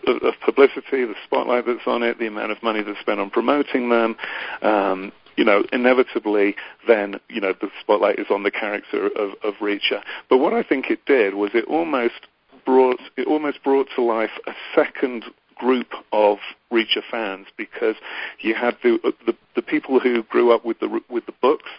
of 0.06 0.34
publicity, 0.44 1.04
the 1.04 1.14
spotlight 1.24 1.66
that's 1.66 1.86
on 1.86 2.02
it, 2.02 2.18
the 2.18 2.26
amount 2.26 2.52
of 2.52 2.62
money 2.62 2.82
that's 2.82 3.00
spent 3.00 3.20
on 3.20 3.30
promoting 3.30 3.88
them, 3.88 4.16
um, 4.62 5.12
you 5.36 5.44
know, 5.44 5.64
inevitably 5.72 6.54
then 6.86 7.20
you 7.28 7.40
know 7.40 7.54
the 7.60 7.68
spotlight 7.80 8.18
is 8.18 8.26
on 8.30 8.42
the 8.42 8.50
character 8.50 9.06
of, 9.06 9.32
of 9.42 9.54
Reacher. 9.60 10.02
But 10.28 10.38
what 10.38 10.52
I 10.52 10.62
think 10.62 10.90
it 10.90 11.04
did 11.06 11.34
was 11.34 11.50
it 11.54 11.64
almost 11.66 12.26
brought 12.64 13.00
it 13.16 13.26
almost 13.26 13.62
brought 13.62 13.88
to 13.94 14.02
life 14.02 14.38
a 14.46 14.52
second 14.74 15.24
group 15.56 15.88
of 16.12 16.38
Reacher 16.72 17.02
fans 17.10 17.46
because 17.56 17.96
you 18.40 18.54
had 18.54 18.76
the 18.82 18.98
uh, 19.04 19.10
the, 19.26 19.34
the 19.54 19.62
people 19.62 20.00
who 20.00 20.22
grew 20.24 20.52
up 20.52 20.64
with 20.64 20.80
the 20.80 21.00
with 21.08 21.26
the 21.26 21.34
books, 21.40 21.70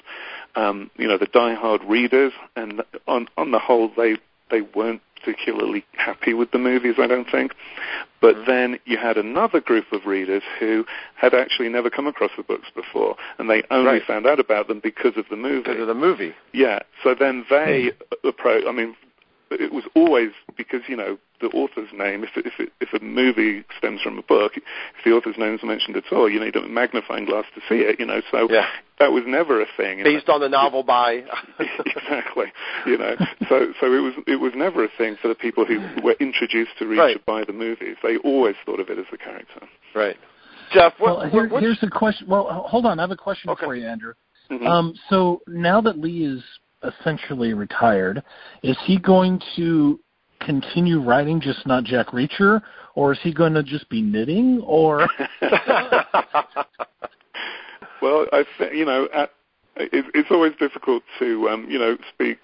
um, 0.56 0.90
you 0.98 1.08
know, 1.08 1.18
the 1.18 1.28
diehard 1.28 1.88
readers, 1.88 2.34
and 2.56 2.84
on 3.08 3.28
on 3.38 3.52
the 3.52 3.60
whole 3.60 3.92
they 3.96 4.18
they 4.50 4.62
weren't 4.62 5.02
particularly 5.20 5.84
happy 5.94 6.34
with 6.34 6.52
the 6.52 6.58
movies, 6.58 6.96
I 6.98 7.08
don't 7.08 7.30
think. 7.30 7.54
But 8.22 8.36
mm-hmm. 8.36 8.52
then 8.52 8.80
you 8.86 8.98
had 8.98 9.18
another 9.18 9.60
group 9.60 9.92
of 9.92 10.06
readers 10.06 10.44
who 10.60 10.86
had 11.16 11.34
actually 11.34 11.70
never 11.70 11.90
come 11.90 12.08
across 12.08 12.32
the 12.38 12.44
books 12.44 12.68
before, 12.76 13.16
and 13.38 13.50
they 13.50 13.64
only 13.70 13.94
Right. 13.94 14.04
found 14.04 14.26
out 14.26 14.40
about 14.40 14.68
them 14.68 14.80
because 14.80 15.18
of 15.18 15.26
the 15.30 15.36
movie. 15.36 15.64
Because 15.64 15.82
of 15.82 15.88
the 15.88 15.94
movie. 15.94 16.34
Yeah. 16.54 16.80
So 17.04 17.14
then 17.14 17.46
they 17.50 17.92
hmm. 18.22 18.28
approach. 18.28 18.64
I 18.68 18.72
mean, 18.72 18.96
it 19.52 19.72
was 19.74 19.84
always 19.96 20.32
because 20.56 20.82
you 20.88 20.96
know 20.96 21.18
the 21.42 21.48
author's 21.48 21.90
name. 21.94 22.24
If 22.24 22.32
if 22.36 22.54
it, 22.60 22.72
if 22.82 22.94
a 23.00 23.04
movie 23.04 23.64
stems 23.78 24.02
from 24.02 24.18
a 24.18 24.22
book, 24.22 24.54
if 24.56 25.04
the 25.06 25.12
author's 25.12 25.38
name 25.38 25.56
is 25.56 25.64
mentioned 25.64 25.96
at 25.98 26.12
all, 26.12 26.30
you 26.30 26.40
need 26.40 26.56
a 26.56 26.68
magnifying 26.68 27.26
glass 27.26 27.46
to 27.56 27.62
see 27.70 27.82
it. 27.82 28.00
You 28.00 28.06
know, 28.06 28.22
so 28.32 28.48
Yeah. 28.52 28.68
that 29.00 29.12
was 29.12 29.24
never 29.28 29.62
a 29.62 29.66
thing. 29.78 30.04
Based 30.04 30.30
on 30.30 30.42
the 30.42 30.50
novel 30.50 30.84
by. 30.84 31.24
exactly. 31.86 32.48
You 32.86 32.98
know, 32.98 33.16
so 33.50 33.74
so 33.80 33.94
it 33.94 34.02
was 34.02 34.14
it 34.28 34.40
was 34.40 34.54
never 34.56 34.84
a 34.84 34.90
thing 34.98 35.18
for 35.22 35.28
the 35.28 35.36
people 35.36 35.66
who 35.66 35.80
were 36.04 36.16
introduced 36.20 36.72
to 36.80 36.86
Reacher 36.86 36.98
Right. 36.98 37.26
by 37.26 37.44
the 37.44 37.54
movies. 37.54 37.98
They 38.04 38.18
always 38.18 38.56
thought 38.66 38.80
of 38.80 38.90
it 38.90 38.98
as 38.98 39.06
the 39.12 39.18
character. 39.18 39.62
right. 39.96 40.18
Jeff, 40.74 40.94
what, 40.98 41.18
well, 41.20 41.30
here, 41.30 41.48
what, 41.48 41.64
here's 41.64 41.80
the 41.80 41.90
question. 41.90 42.28
Well, 42.28 42.66
hold 42.68 42.86
on. 42.86 43.00
I 43.00 43.04
have 43.04 43.12
a 43.12 43.16
question 43.16 43.50
Okay. 43.52 43.66
for 43.66 43.74
you, 43.76 43.88
Andrew. 43.88 44.14
Mhm. 44.52 44.68
Um, 44.68 44.94
so 45.10 45.42
now 45.48 45.80
that 45.80 45.98
Lee 45.98 46.26
is 46.26 46.44
essentially 46.88 47.54
retired, 47.54 48.24
is 48.64 48.78
he 48.86 48.98
going 48.98 49.42
to 49.56 50.00
continue 50.42 51.02
writing, 51.02 51.42
just 51.42 51.66
not 51.66 51.84
Jack 51.84 52.08
Reacher, 52.08 52.62
or 52.96 53.14
is 53.14 53.20
he 53.24 53.34
going 53.34 53.54
to 53.54 53.64
just 53.64 53.90
be 53.90 54.02
knitting? 54.02 54.62
Or 54.66 55.08
Well, 58.02 58.28
I 58.32 58.46
think 58.58 58.74
you 58.74 58.86
know, 58.86 59.08
at, 59.14 59.32
it, 59.76 60.06
it's 60.14 60.32
always 60.32 60.54
difficult 60.60 61.04
to 61.20 61.50
um, 61.50 61.68
you 61.70 61.80
know 61.80 61.98
speak 62.14 62.40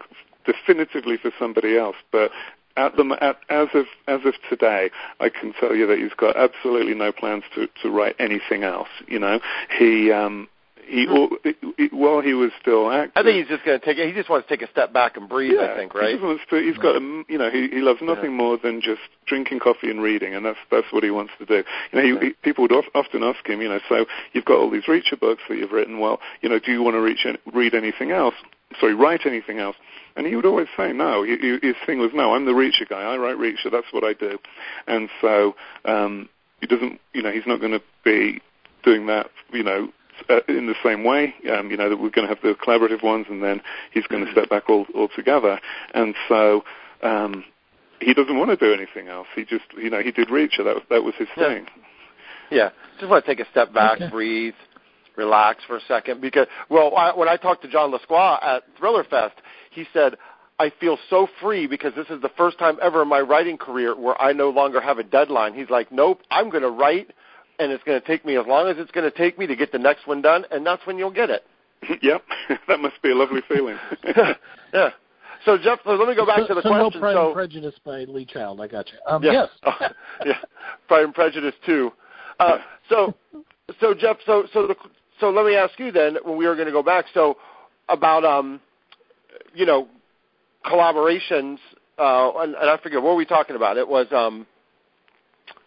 definitively 0.45 1.17
for 1.17 1.31
somebody 1.39 1.77
else, 1.77 1.95
but 2.11 2.31
at 2.75 2.95
the 2.95 3.17
at, 3.21 3.37
as 3.49 3.67
of 3.73 3.85
as 4.07 4.21
of 4.25 4.33
today, 4.49 4.89
I 5.19 5.29
can 5.29 5.53
tell 5.59 5.75
you 5.75 5.87
that 5.87 5.99
he's 5.99 6.13
got 6.17 6.35
absolutely 6.35 6.95
no 6.95 7.11
plans 7.11 7.43
to 7.55 7.67
to 7.81 7.89
write 7.89 8.15
anything 8.19 8.63
else. 8.63 8.89
You 9.07 9.19
know, 9.19 9.39
he 9.77 10.11
um, 10.11 10.47
he 10.85 11.07
al- 11.07 11.29
while 11.91 12.21
he 12.21 12.33
was 12.33 12.51
still 12.61 12.91
active. 12.91 13.11
I 13.15 13.23
think 13.23 13.37
he's 13.37 13.47
just 13.47 13.65
going 13.65 13.79
to 13.79 13.85
take 13.85 13.97
it. 13.97 14.07
He 14.07 14.13
just 14.13 14.29
wants 14.29 14.47
to 14.47 14.57
take 14.57 14.67
a 14.67 14.71
step 14.71 14.93
back 14.93 15.17
and 15.17 15.27
breathe. 15.29 15.53
yeah, 15.57 15.73
I 15.73 15.75
think, 15.75 15.93
He 15.93 15.99
right? 15.99 16.11
just 16.13 16.23
wants 16.23 16.43
to, 16.49 16.55
he's 16.57 16.77
got, 16.77 16.95
a, 16.95 17.23
you 17.27 17.37
know, 17.37 17.49
he, 17.49 17.69
he 17.69 17.79
loves 17.81 17.99
nothing 18.01 18.33
more 18.35 18.57
than 18.57 18.81
just 18.81 19.01
drinking 19.25 19.59
coffee 19.59 19.89
and 19.89 20.01
reading, 20.01 20.35
and 20.35 20.45
that's 20.45 20.57
that's 20.71 20.87
what 20.91 21.03
he 21.03 21.11
wants 21.11 21.33
to 21.39 21.45
do. 21.45 21.63
You 21.91 22.01
know, 22.01 22.19
he, 22.19 22.27
he, 22.27 22.33
people 22.43 22.63
would 22.63 22.71
of, 22.71 22.85
often 22.95 23.23
ask 23.23 23.45
him, 23.47 23.61
you 23.61 23.69
know, 23.69 23.79
so 23.89 24.05
you've 24.33 24.45
got 24.45 24.57
all 24.57 24.69
these 24.69 24.83
Reacher 24.85 25.19
books 25.19 25.41
that 25.49 25.57
you've 25.57 25.71
written. 25.71 25.99
Well, 25.99 26.19
you 26.41 26.49
know, 26.49 26.59
do 26.59 26.71
you 26.71 26.81
want 26.83 26.95
to 26.95 27.01
reach 27.01 27.25
read 27.53 27.73
anything 27.73 28.11
else? 28.11 28.35
Sorry, 28.79 28.93
write 28.95 29.25
anything 29.25 29.59
else? 29.59 29.75
And 30.15 30.25
he 30.27 30.35
would 30.35 30.45
always 30.45 30.67
say 30.77 30.93
no. 30.93 31.23
He, 31.23 31.37
he, 31.37 31.59
his 31.67 31.75
thing 31.85 31.99
was 31.99 32.11
no. 32.13 32.33
I'm 32.35 32.45
the 32.45 32.51
Reacher 32.51 32.87
guy. 32.87 33.01
I 33.01 33.17
write 33.17 33.37
Reacher. 33.37 33.71
That's 33.71 33.91
what 33.91 34.03
I 34.03 34.13
do. 34.13 34.37
And 34.87 35.09
so 35.21 35.55
um, 35.85 36.29
he 36.59 36.67
doesn't, 36.67 36.99
you 37.13 37.21
know, 37.21 37.31
he's 37.31 37.45
not 37.47 37.59
going 37.59 37.71
to 37.73 37.81
be 38.03 38.41
doing 38.83 39.07
that, 39.07 39.27
you 39.51 39.63
know, 39.63 39.89
uh, 40.29 40.39
in 40.47 40.67
the 40.67 40.75
same 40.83 41.03
way. 41.03 41.33
Um, 41.51 41.71
you 41.71 41.77
know 41.77 41.89
that 41.89 41.97
we're 41.97 42.09
going 42.09 42.27
to 42.27 42.33
have 42.33 42.41
the 42.41 42.55
collaborative 42.55 43.03
ones, 43.03 43.25
and 43.29 43.41
then 43.43 43.61
he's 43.91 44.07
going 44.07 44.25
to 44.25 44.31
step 44.31 44.49
back 44.49 44.69
all 44.69 44.85
altogether. 44.95 45.59
And 45.93 46.15
so 46.27 46.63
um, 47.01 47.43
he 47.99 48.13
doesn't 48.13 48.37
want 48.37 48.49
to 48.51 48.57
do 48.57 48.73
anything 48.73 49.07
else. 49.07 49.27
He 49.35 49.45
just, 49.45 49.65
you 49.77 49.89
know, 49.89 50.01
he 50.01 50.11
did 50.11 50.27
Reacher. 50.29 50.63
That 50.63 50.75
was 50.75 50.83
that 50.89 51.03
was 51.03 51.13
his 51.17 51.27
Yeah. 51.37 51.47
thing. 51.47 51.67
Yeah, 52.51 52.69
just 52.99 53.09
want 53.09 53.25
to 53.25 53.35
take 53.35 53.45
a 53.45 53.49
step 53.49 53.73
back, 53.73 53.99
Okay. 53.99 54.09
breathe, 54.11 54.53
relax 55.15 55.63
for 55.65 55.77
a 55.77 55.81
second. 55.81 56.21
Because, 56.21 56.47
well, 56.69 56.95
I, 56.95 57.15
when 57.15 57.27
I 57.27 57.35
talked 57.37 57.63
to 57.63 57.67
John 57.67 57.91
Lescroart 57.91 58.43
at 58.43 58.63
Thriller 58.77 59.03
Fest, 59.03 59.35
he 59.71 59.85
said, 59.91 60.17
I 60.59 60.71
feel 60.79 60.99
so 61.09 61.27
free 61.41 61.65
because 61.65 61.95
this 61.95 62.07
is 62.09 62.21
the 62.21 62.29
first 62.37 62.59
time 62.59 62.77
ever 62.81 63.01
in 63.01 63.07
my 63.07 63.21
writing 63.21 63.57
career 63.57 63.95
where 63.99 64.21
I 64.21 64.33
no 64.33 64.49
longer 64.49 64.79
have 64.81 64.99
a 64.99 65.03
deadline. 65.03 65.55
He's 65.55 65.69
like, 65.69 65.91
nope, 65.91 66.21
I'm 66.29 66.49
going 66.51 66.61
to 66.61 66.69
write, 66.69 67.11
and 67.63 67.71
it's 67.71 67.83
going 67.83 67.99
to 67.99 68.05
take 68.05 68.25
me 68.25 68.37
as 68.37 68.45
long 68.45 68.67
as 68.67 68.77
it's 68.77 68.91
going 68.91 69.09
to 69.09 69.17
take 69.17 69.39
me 69.39 69.47
to 69.47 69.55
get 69.55 69.71
the 69.71 69.79
next 69.79 70.07
one 70.07 70.21
done, 70.21 70.45
and 70.51 70.65
that's 70.65 70.85
when 70.85 70.97
you'll 70.97 71.11
get 71.11 71.29
it. 71.29 71.43
yep, 72.01 72.23
that 72.67 72.79
must 72.79 73.01
be 73.01 73.11
a 73.11 73.15
lovely 73.15 73.41
feeling. 73.47 73.77
yeah. 74.73 74.89
So, 75.45 75.57
Jeff, 75.57 75.79
let 75.85 76.07
me 76.07 76.15
go 76.15 76.25
back 76.25 76.39
so, 76.39 76.47
to 76.47 76.53
the 76.55 76.61
so 76.61 76.69
question. 76.69 76.91
no 76.93 76.99
Pride 76.99 77.13
so, 77.13 77.25
and 77.25 77.33
Prejudice 77.33 77.75
by 77.83 78.05
Lee 78.05 78.25
Child. 78.25 78.61
I 78.61 78.67
got 78.67 78.87
you. 78.89 78.97
Um, 79.07 79.23
yeah. 79.23 79.31
Yes. 79.31 79.49
Oh, 79.63 79.87
yeah. 80.25 80.37
Pride 80.87 81.03
and 81.03 81.13
Prejudice 81.13 81.55
too. 81.65 81.91
Uh, 82.39 82.57
so, 82.87 83.13
so 83.79 83.93
Jeff, 83.93 84.17
so 84.25 84.45
so 84.53 84.67
the, 84.67 84.75
so 85.19 85.29
let 85.29 85.45
me 85.45 85.55
ask 85.55 85.77
you 85.79 85.91
then, 85.91 86.17
when 86.23 86.37
we 86.37 86.47
were 86.47 86.55
going 86.55 86.67
to 86.67 86.71
go 86.71 86.83
back, 86.83 87.05
so 87.13 87.37
about 87.89 88.23
um, 88.23 88.61
you 89.53 89.65
know, 89.65 89.87
collaborations, 90.65 91.57
uh, 91.97 92.31
and, 92.37 92.55
and 92.55 92.69
I 92.69 92.77
forget 92.81 93.01
what 93.01 93.11
were 93.11 93.15
we 93.15 93.25
talking 93.25 93.55
about. 93.55 93.77
It 93.77 93.87
was 93.87 94.07
um, 94.11 94.47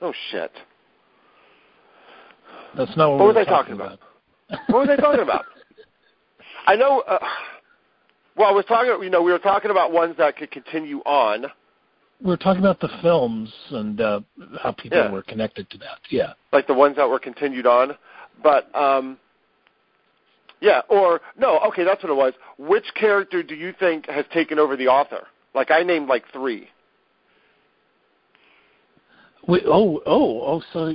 oh 0.00 0.12
shit, 0.30 0.52
That's 2.76 2.96
not 2.96 3.10
what, 3.10 3.18
What 3.18 3.20
we 3.20 3.26
were 3.26 3.32
they 3.34 3.44
talking 3.44 3.74
about? 3.74 3.98
what 4.68 4.80
were 4.80 4.86
they 4.86 4.96
talking 4.96 5.22
about? 5.22 5.44
I 6.66 6.76
know. 6.76 7.00
Uh, 7.00 7.18
well, 8.36 8.48
I 8.48 8.52
was 8.52 8.64
talking. 8.66 9.02
You 9.02 9.10
know, 9.10 9.22
we 9.22 9.32
were 9.32 9.38
talking 9.38 9.70
about 9.70 9.92
ones 9.92 10.16
that 10.18 10.36
could 10.36 10.50
continue 10.50 10.98
on. 11.00 11.46
We 12.20 12.28
were 12.30 12.36
talking 12.36 12.60
about 12.60 12.80
the 12.80 12.88
films 13.02 13.52
and 13.70 14.00
uh, 14.00 14.20
how 14.62 14.72
people 14.72 14.98
Yeah. 14.98 15.10
were 15.10 15.22
connected 15.22 15.68
to 15.70 15.78
that. 15.78 15.98
Yeah. 16.10 16.32
like 16.52 16.66
the 16.66 16.74
ones 16.74 16.96
that 16.96 17.08
were 17.08 17.18
continued 17.18 17.66
on. 17.66 17.96
But 18.42 18.74
um 18.74 19.18
yeah, 20.60 20.80
or 20.88 21.20
no, 21.38 21.58
okay, 21.68 21.84
that's 21.84 22.02
what 22.02 22.10
it 22.10 22.16
was. 22.16 22.32
Which 22.58 22.86
character 22.94 23.42
do 23.42 23.54
you 23.54 23.74
think 23.78 24.08
has 24.08 24.24
taken 24.32 24.58
over 24.58 24.76
the 24.76 24.88
author? 24.88 25.26
Like 25.54 25.70
I 25.70 25.82
named 25.82 26.08
like 26.08 26.24
three. 26.32 26.68
Wait, 29.46 29.62
oh, 29.66 30.02
oh, 30.06 30.40
oh. 30.42 30.62
So 30.72 30.94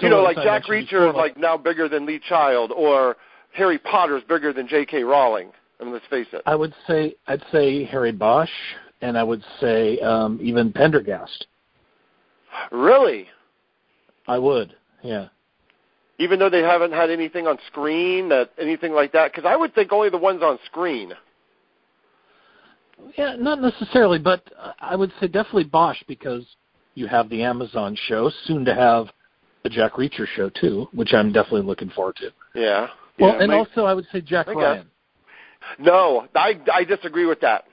you 0.00 0.08
know, 0.08 0.22
like 0.22 0.36
Jack 0.36 0.64
Reacher 0.64 1.08
is 1.08 1.14
like 1.14 1.36
now 1.36 1.56
bigger 1.56 1.88
than 1.88 2.06
Lee 2.06 2.20
Child, 2.28 2.72
or 2.72 3.16
Harry 3.52 3.78
Potter 3.78 4.16
is 4.16 4.24
bigger 4.24 4.52
than 4.52 4.68
J.K. 4.68 5.02
Rowling. 5.02 5.50
I 5.80 5.84
mean, 5.84 5.92
let's 5.92 6.06
face 6.06 6.26
it. 6.32 6.42
I 6.46 6.54
would 6.54 6.74
say 6.86 7.14
I'd 7.26 7.42
say 7.50 7.84
Harry 7.84 8.12
Bosch 8.12 8.50
and 9.02 9.16
I 9.16 9.22
would 9.22 9.42
say 9.60 9.98
um, 10.00 10.38
even 10.42 10.72
Pendergast. 10.72 11.46
Really? 12.70 13.26
I 14.26 14.38
would, 14.38 14.74
yeah. 15.02 15.28
Even 16.18 16.38
though 16.38 16.50
they 16.50 16.62
haven't 16.62 16.92
had 16.92 17.10
anything 17.10 17.46
on 17.46 17.58
screen, 17.66 18.28
that 18.28 18.50
anything 18.58 18.92
like 18.92 19.12
that, 19.12 19.32
because 19.32 19.48
I 19.48 19.56
would 19.56 19.74
think 19.74 19.92
only 19.92 20.10
the 20.10 20.18
ones 20.18 20.42
on 20.42 20.58
screen. 20.66 21.12
Yeah, 23.16 23.36
not 23.38 23.62
necessarily, 23.62 24.18
but 24.18 24.42
I 24.78 24.94
would 24.94 25.10
say 25.18 25.26
definitely 25.26 25.64
Bosch 25.64 26.02
because 26.06 26.44
you 26.94 27.06
have 27.06 27.30
the 27.30 27.42
Amazon 27.42 27.96
show, 28.08 28.30
soon 28.44 28.66
to 28.66 28.74
have 28.74 29.06
the 29.62 29.68
Jack 29.68 29.92
Reacher 29.94 30.26
show 30.26 30.48
too, 30.50 30.88
which 30.92 31.12
I'm 31.12 31.32
definitely 31.32 31.62
looking 31.62 31.90
forward 31.90 32.16
to. 32.16 32.30
Yeah. 32.54 32.88
Well, 33.18 33.34
Yeah, 33.34 33.40
and 33.42 33.48
my- 33.50 33.58
also 33.58 33.84
I 33.84 33.94
would 33.94 34.06
say 34.12 34.20
Jack 34.20 34.48
Okay. 34.48 34.58
Ryan. 34.58 34.90
No, 35.78 36.26
I 36.34 36.58
I 36.72 36.84
disagree 36.84 37.26
with 37.26 37.40
that. 37.40 37.66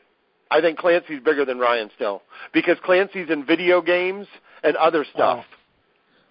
I 0.51 0.61
think 0.61 0.77
Clancy's 0.77 1.21
bigger 1.21 1.45
than 1.45 1.59
Ryan 1.59 1.89
still 1.95 2.21
because 2.53 2.77
Clancy's 2.83 3.29
in 3.29 3.43
video 3.45 3.81
games 3.81 4.27
and 4.63 4.75
other 4.77 5.03
stuff. 5.05 5.45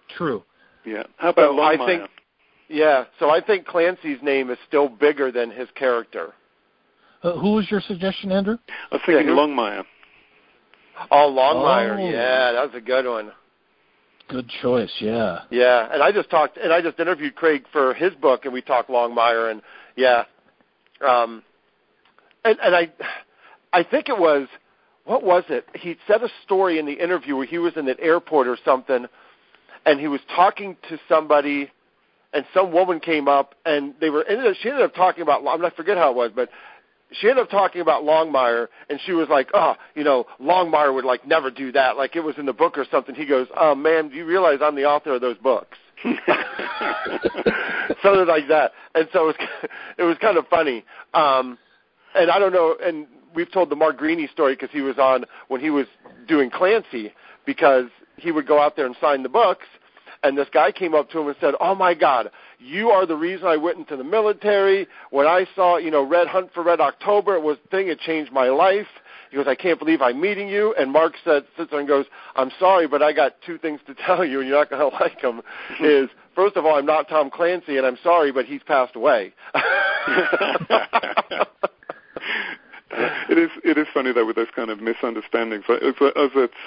True. 0.09 0.43
Yeah. 0.85 1.03
How 1.17 1.29
about 1.29 1.55
So 1.55 1.61
I 1.61 1.75
Longmire? 1.77 1.85
think- 1.85 2.09
Yeah, 2.69 3.05
so 3.19 3.29
I 3.29 3.39
think 3.41 3.65
Clancy's 3.65 4.21
name 4.21 4.49
is 4.49 4.57
still 4.67 4.89
bigger 4.89 5.31
than 5.31 5.49
his 5.51 5.69
character. 5.71 6.33
Uh, 7.23 7.31
who 7.33 7.53
was 7.53 7.69
your 7.71 7.81
suggestion, 7.81 8.31
Andrew? 8.31 8.57
I 8.69 8.95
was 8.95 9.01
thinking 9.05 9.27
Yeah, 9.29 9.33
Longmire. 9.33 9.85
Oh, 11.11 11.31
Longmire. 11.31 11.97
Oh. 11.99 12.09
Yeah, 12.09 12.51
that 12.53 12.65
was 12.65 12.75
a 12.75 12.81
good 12.81 13.05
one. 13.05 13.31
Good 14.29 14.49
choice. 14.61 14.91
Yeah. 14.99 15.39
Yeah, 15.49 15.87
and 15.91 16.03
I 16.03 16.11
just 16.11 16.29
talked 16.29 16.57
and 16.57 16.73
I 16.73 16.81
just 16.81 16.99
interviewed 16.99 17.35
Craig 17.35 17.63
for 17.71 17.93
his 17.93 18.13
book, 18.15 18.45
and 18.45 18.53
we 18.53 18.61
talked 18.61 18.89
Longmire, 18.89 19.51
and 19.51 19.61
yeah, 19.95 20.23
um, 21.07 21.43
and 22.43 22.57
and 22.61 22.75
I, 22.75 22.91
I 23.71 23.83
think 23.83 24.09
it 24.09 24.17
was 24.17 24.47
what 25.05 25.23
was 25.23 25.45
it? 25.49 25.65
He 25.73 25.95
said 26.07 26.21
a 26.21 26.29
story 26.43 26.79
in 26.79 26.85
the 26.85 27.01
interview 27.01 27.37
where 27.37 27.45
he 27.45 27.57
was 27.57 27.73
in 27.77 27.87
an 27.87 27.95
airport 27.99 28.47
or 28.47 28.57
something, 28.65 29.05
and 29.85 29.99
he 29.99 30.09
was 30.09 30.19
talking 30.35 30.75
to 30.89 30.99
somebody, 31.07 31.71
and 32.33 32.45
some 32.53 32.73
woman 32.73 32.99
came 32.99 33.29
up, 33.29 33.55
and 33.65 33.93
they 34.01 34.09
were 34.09 34.25
ended 34.25 34.47
up, 34.47 34.57
she 34.61 34.69
ended 34.69 34.83
up 34.83 34.93
talking 34.93 35.21
about 35.21 35.47
I'm 35.47 35.61
not 35.61 35.75
forget 35.77 35.97
how 35.97 36.11
it 36.11 36.15
was, 36.17 36.31
but 36.35 36.49
she 37.11 37.29
ended 37.29 37.43
up 37.43 37.49
talking 37.49 37.81
about 37.81 38.03
Longmire, 38.03 38.67
and 38.89 38.99
she 39.05 39.13
was 39.13 39.29
like, 39.29 39.49
"Oh, 39.53 39.75
you 39.95 40.03
know, 40.03 40.25
Longmire 40.41 40.93
would 40.93 41.05
like 41.05 41.25
never 41.25 41.49
do 41.49 41.71
that. 41.71 41.97
Like 41.97 42.15
it 42.15 42.21
was 42.21 42.37
in 42.37 42.45
the 42.45 42.53
book 42.53 42.77
or 42.77 42.85
something." 42.91 43.15
He 43.15 43.25
goes, 43.25 43.47
"Oh, 43.55 43.75
ma'am, 43.75 44.09
do 44.09 44.15
you 44.15 44.25
realize 44.25 44.59
I'm 44.61 44.75
the 44.75 44.85
author 44.85 45.15
of 45.15 45.21
those 45.21 45.37
books?" 45.37 45.77
something 48.03 48.27
like 48.27 48.47
that. 48.49 48.71
And 48.95 49.07
so 49.13 49.29
it 49.29 49.37
was, 49.39 49.47
it 49.97 50.03
was 50.03 50.17
kind 50.19 50.37
of 50.37 50.47
funny. 50.47 50.83
Um, 51.13 51.57
and 52.15 52.29
I 52.29 52.39
don't 52.39 52.53
know. 52.53 52.75
And 52.83 53.07
we've 53.33 53.51
told 53.51 53.69
the 53.69 53.75
Mark 53.75 53.99
Greaney 53.99 54.29
story 54.31 54.53
because 54.55 54.69
he 54.71 54.81
was 54.81 54.97
on 54.97 55.25
when 55.47 55.61
he 55.61 55.69
was 55.69 55.87
doing 56.27 56.49
Clancy 56.49 57.13
because 57.45 57.85
he 58.17 58.31
would 58.31 58.47
go 58.47 58.59
out 58.59 58.75
there 58.75 58.85
and 58.85 58.95
sign 58.99 59.23
the 59.23 59.29
books. 59.29 59.65
And 60.23 60.37
this 60.37 60.47
guy 60.51 60.71
came 60.71 60.95
up 60.95 61.09
to 61.11 61.19
him 61.19 61.27
and 61.27 61.35
said, 61.39 61.53
"Oh 61.59 61.75
my 61.75 61.93
God, 61.93 62.31
you 62.59 62.89
are 62.89 63.05
the 63.05 63.15
reason 63.15 63.47
I 63.47 63.57
went 63.57 63.77
into 63.77 63.95
the 63.95 64.03
military. 64.03 64.87
When 65.11 65.27
I 65.27 65.45
saw, 65.55 65.77
you 65.77 65.91
know, 65.91 66.03
Red 66.03 66.27
Hunt 66.27 66.53
for 66.53 66.63
Red 66.63 66.79
October, 66.79 67.35
it 67.35 67.41
was 67.41 67.57
a 67.63 67.67
thing. 67.69 67.87
It 67.87 67.99
changed 67.99 68.31
my 68.31 68.49
life." 68.49 68.87
He 69.29 69.35
goes, 69.37 69.47
"I 69.47 69.55
can't 69.55 69.77
believe 69.77 70.01
I'm 70.01 70.21
meeting 70.21 70.47
you." 70.47 70.73
And 70.77 70.91
Mark 70.91 71.13
said, 71.23 71.45
sits 71.57 71.71
there 71.71 71.79
and 71.79 71.87
goes, 71.87 72.05
"I'm 72.35 72.51
sorry, 72.59 72.87
but 72.87 73.01
I 73.03 73.13
got 73.13 73.41
two 73.45 73.57
things 73.57 73.81
to 73.87 73.93
tell 74.05 74.25
you, 74.25 74.39
and 74.39 74.49
you're 74.49 74.57
not 74.57 74.69
going 74.69 74.81
to 74.91 74.97
like 74.97 75.21
them. 75.21 75.41
Is 75.79 76.09
first 76.35 76.55
of 76.55 76.65
all, 76.65 76.75
I'm 76.75 76.85
not 76.85 77.09
Tom 77.09 77.29
Clancy, 77.29 77.77
and 77.77 77.85
I'm 77.85 77.97
sorry, 78.03 78.31
but 78.31 78.45
he's 78.45 78.63
passed 78.63 78.95
away." 78.95 79.33
It 83.29 83.37
is 83.37 83.49
it 83.63 83.77
is 83.77 83.87
funny 83.93 84.11
though 84.11 84.25
with 84.25 84.35
those 84.35 84.51
kind 84.55 84.69
of 84.69 84.81
misunderstandings. 84.81 85.65
As, 85.69 85.93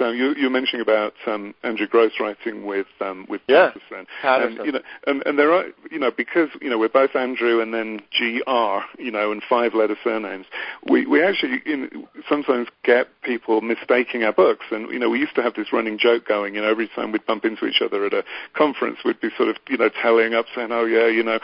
um, 0.01 0.15
you 0.15 0.35
you're 0.37 0.51
mentioning 0.51 0.81
about 0.81 1.15
um, 1.27 1.55
Andrew 1.63 1.87
Gross 1.87 2.13
writing 2.21 2.67
with 2.67 2.87
um, 3.01 3.27
with 3.29 3.41
Yeah, 3.49 3.71
Patterson, 3.71 4.07
Patterson. 4.23 4.59
and 4.59 4.67
you 4.67 4.73
know, 4.73 4.81
and, 5.07 5.23
and 5.27 5.39
there 5.39 5.53
are 5.53 5.65
you 5.91 5.99
know 5.99 6.11
because 6.11 6.49
you 6.61 6.71
know 6.71 6.79
we're 6.79 6.89
both 6.89 7.17
Andrew 7.17 7.61
and 7.61 7.75
then 7.75 8.01
Gr, 8.17 9.03
you 9.03 9.11
know, 9.11 9.33
and 9.33 9.43
five 9.49 9.75
letter 9.75 9.97
surnames. 10.03 10.47
We 10.89 11.07
we 11.07 11.23
actually 11.23 11.63
in, 11.67 12.07
sometimes 12.29 12.69
get 12.85 13.09
people 13.23 13.61
mistaking 13.61 14.23
our 14.25 14.33
books, 14.33 14.67
and 14.71 14.91
you 14.91 14.99
know 14.99 15.11
we 15.11 15.19
used 15.19 15.35
to 15.35 15.43
have 15.43 15.55
this 15.55 15.73
running 15.73 15.99
joke 15.99 16.27
going. 16.27 16.55
You 16.55 16.63
know, 16.63 16.69
every 16.71 16.89
time 16.89 17.13
we'd 17.13 17.27
bump 17.27 17.45
into 17.45 17.67
each 17.67 17.83
other 17.83 18.05
at 18.07 18.13
a 18.13 18.25
conference, 18.55 18.99
we'd 19.05 19.21
be 19.21 19.31
sort 19.37 19.49
of 19.49 19.57
you 19.69 19.79
know 19.79 19.89
tallying 19.89 20.35
up, 20.35 20.47
saying, 20.55 20.71
"Oh 20.71 20.85
yeah, 20.85 21.09
you 21.09 21.23
know, 21.23 21.39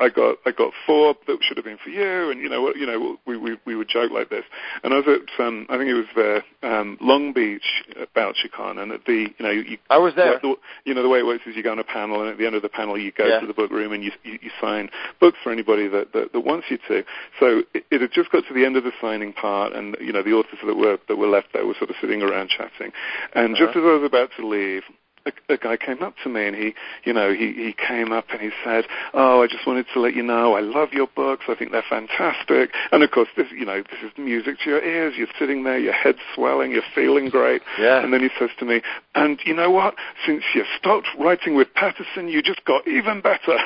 I 0.00 0.08
got 0.08 0.38
I 0.44 0.50
got 0.50 0.72
four 0.86 1.14
that 1.26 1.38
should 1.42 1.56
have 1.56 1.64
been 1.64 1.78
for 1.82 1.90
you," 1.90 2.30
and 2.30 2.40
you 2.40 2.48
know 2.48 2.62
what 2.62 2.76
you 2.76 2.86
know 2.86 3.18
we 3.26 3.36
we 3.36 3.58
we 3.64 3.76
would 3.76 3.88
joke 3.88 4.10
like 4.10 4.30
this. 4.32 4.44
And 4.82 4.92
I 4.92 4.96
was 4.98 5.06
at 5.06 5.44
um, 5.44 5.66
I 5.70 5.76
think 5.78 5.88
it 5.88 5.94
was 5.94 6.10
the 6.16 6.42
um, 6.66 6.96
Long 7.00 7.32
Beach 7.32 7.68
Bouchercon, 8.16 8.78
and 8.82 8.90
at 8.92 9.04
the 9.04 9.28
you 9.38 9.44
know 9.44 9.50
you 9.50 9.78
I 9.90 9.98
was 9.98 10.14
there. 10.16 10.38
the, 10.42 10.54
you 10.84 10.94
know 10.94 11.02
the 11.02 11.08
way 11.08 11.18
it 11.20 11.26
works 11.26 11.44
is 11.46 11.54
you 11.56 11.62
go 11.62 11.72
on 11.72 11.78
a 11.78 11.84
panel, 11.84 12.20
and 12.22 12.30
at 12.30 12.38
the 12.38 12.46
end 12.46 12.56
of 12.56 12.62
the 12.62 12.68
panel 12.68 12.98
you 12.98 13.12
go 13.12 13.26
Yeah. 13.26 13.40
to 13.40 13.46
the 13.46 13.54
book 13.54 13.70
room 13.70 13.92
and 13.92 14.02
you, 14.02 14.10
you 14.24 14.38
you 14.42 14.50
sign 14.60 14.90
books 15.20 15.38
for 15.44 15.52
anybody 15.52 15.86
that, 15.88 16.12
that 16.14 16.32
that 16.32 16.40
wants 16.40 16.66
you 16.70 16.78
to. 16.88 17.04
So 17.38 17.62
it, 17.74 17.84
it 17.90 18.00
had 18.00 18.10
just 18.12 18.30
got 18.32 18.44
to 18.48 18.54
the 18.54 18.64
end 18.64 18.76
of 18.76 18.84
the 18.84 18.92
signing 19.00 19.32
part, 19.32 19.72
and 19.74 19.96
you 20.00 20.12
know 20.12 20.22
the 20.22 20.32
authors 20.32 20.58
that 20.64 20.76
were 20.76 20.98
that 21.08 21.16
were 21.16 21.28
left 21.28 21.48
there 21.52 21.66
were 21.66 21.74
sort 21.78 21.90
of 21.90 21.96
sitting 22.00 22.22
around 22.22 22.48
chatting, 22.50 22.92
and 23.34 23.54
just 23.56 23.70
Uh-huh. 23.76 23.80
as 23.80 23.84
I 23.86 23.94
was 24.00 24.04
about 24.04 24.30
to 24.38 24.46
leave. 24.46 24.82
A, 25.24 25.54
a 25.54 25.56
guy 25.56 25.76
came 25.76 26.02
up 26.02 26.14
to 26.24 26.28
me 26.28 26.46
and 26.46 26.56
he, 26.56 26.74
you 27.04 27.12
know, 27.12 27.32
he, 27.32 27.52
he 27.52 27.74
came 27.74 28.12
up 28.12 28.26
and 28.30 28.40
he 28.40 28.50
said, 28.64 28.84
"Oh, 29.14 29.42
I 29.42 29.46
just 29.46 29.66
wanted 29.66 29.86
to 29.94 30.00
let 30.00 30.14
you 30.14 30.22
know 30.22 30.54
I 30.54 30.60
love 30.60 30.92
your 30.92 31.06
books. 31.06 31.44
I 31.48 31.54
think 31.54 31.70
they're 31.70 31.84
fantastic." 31.88 32.70
And 32.90 33.02
of 33.02 33.10
course, 33.10 33.28
this, 33.36 33.46
you 33.50 33.64
know, 33.64 33.82
this 33.82 34.02
is 34.02 34.10
music 34.18 34.58
to 34.64 34.70
your 34.70 34.82
ears. 34.82 35.14
You're 35.16 35.28
sitting 35.38 35.64
there, 35.64 35.78
your 35.78 35.92
head's 35.92 36.18
swelling, 36.34 36.72
you're 36.72 36.82
feeling 36.94 37.28
great. 37.28 37.62
Yeah. 37.78 38.02
And 38.02 38.12
then 38.12 38.20
he 38.20 38.30
says 38.38 38.50
to 38.58 38.64
me, 38.64 38.82
"And 39.14 39.38
you 39.44 39.54
know 39.54 39.70
what? 39.70 39.94
Since 40.26 40.42
you 40.54 40.64
stopped 40.78 41.08
writing 41.18 41.54
with 41.54 41.72
Patterson, 41.74 42.28
you 42.28 42.42
just 42.42 42.64
got 42.64 42.86
even 42.88 43.20
better." 43.20 43.58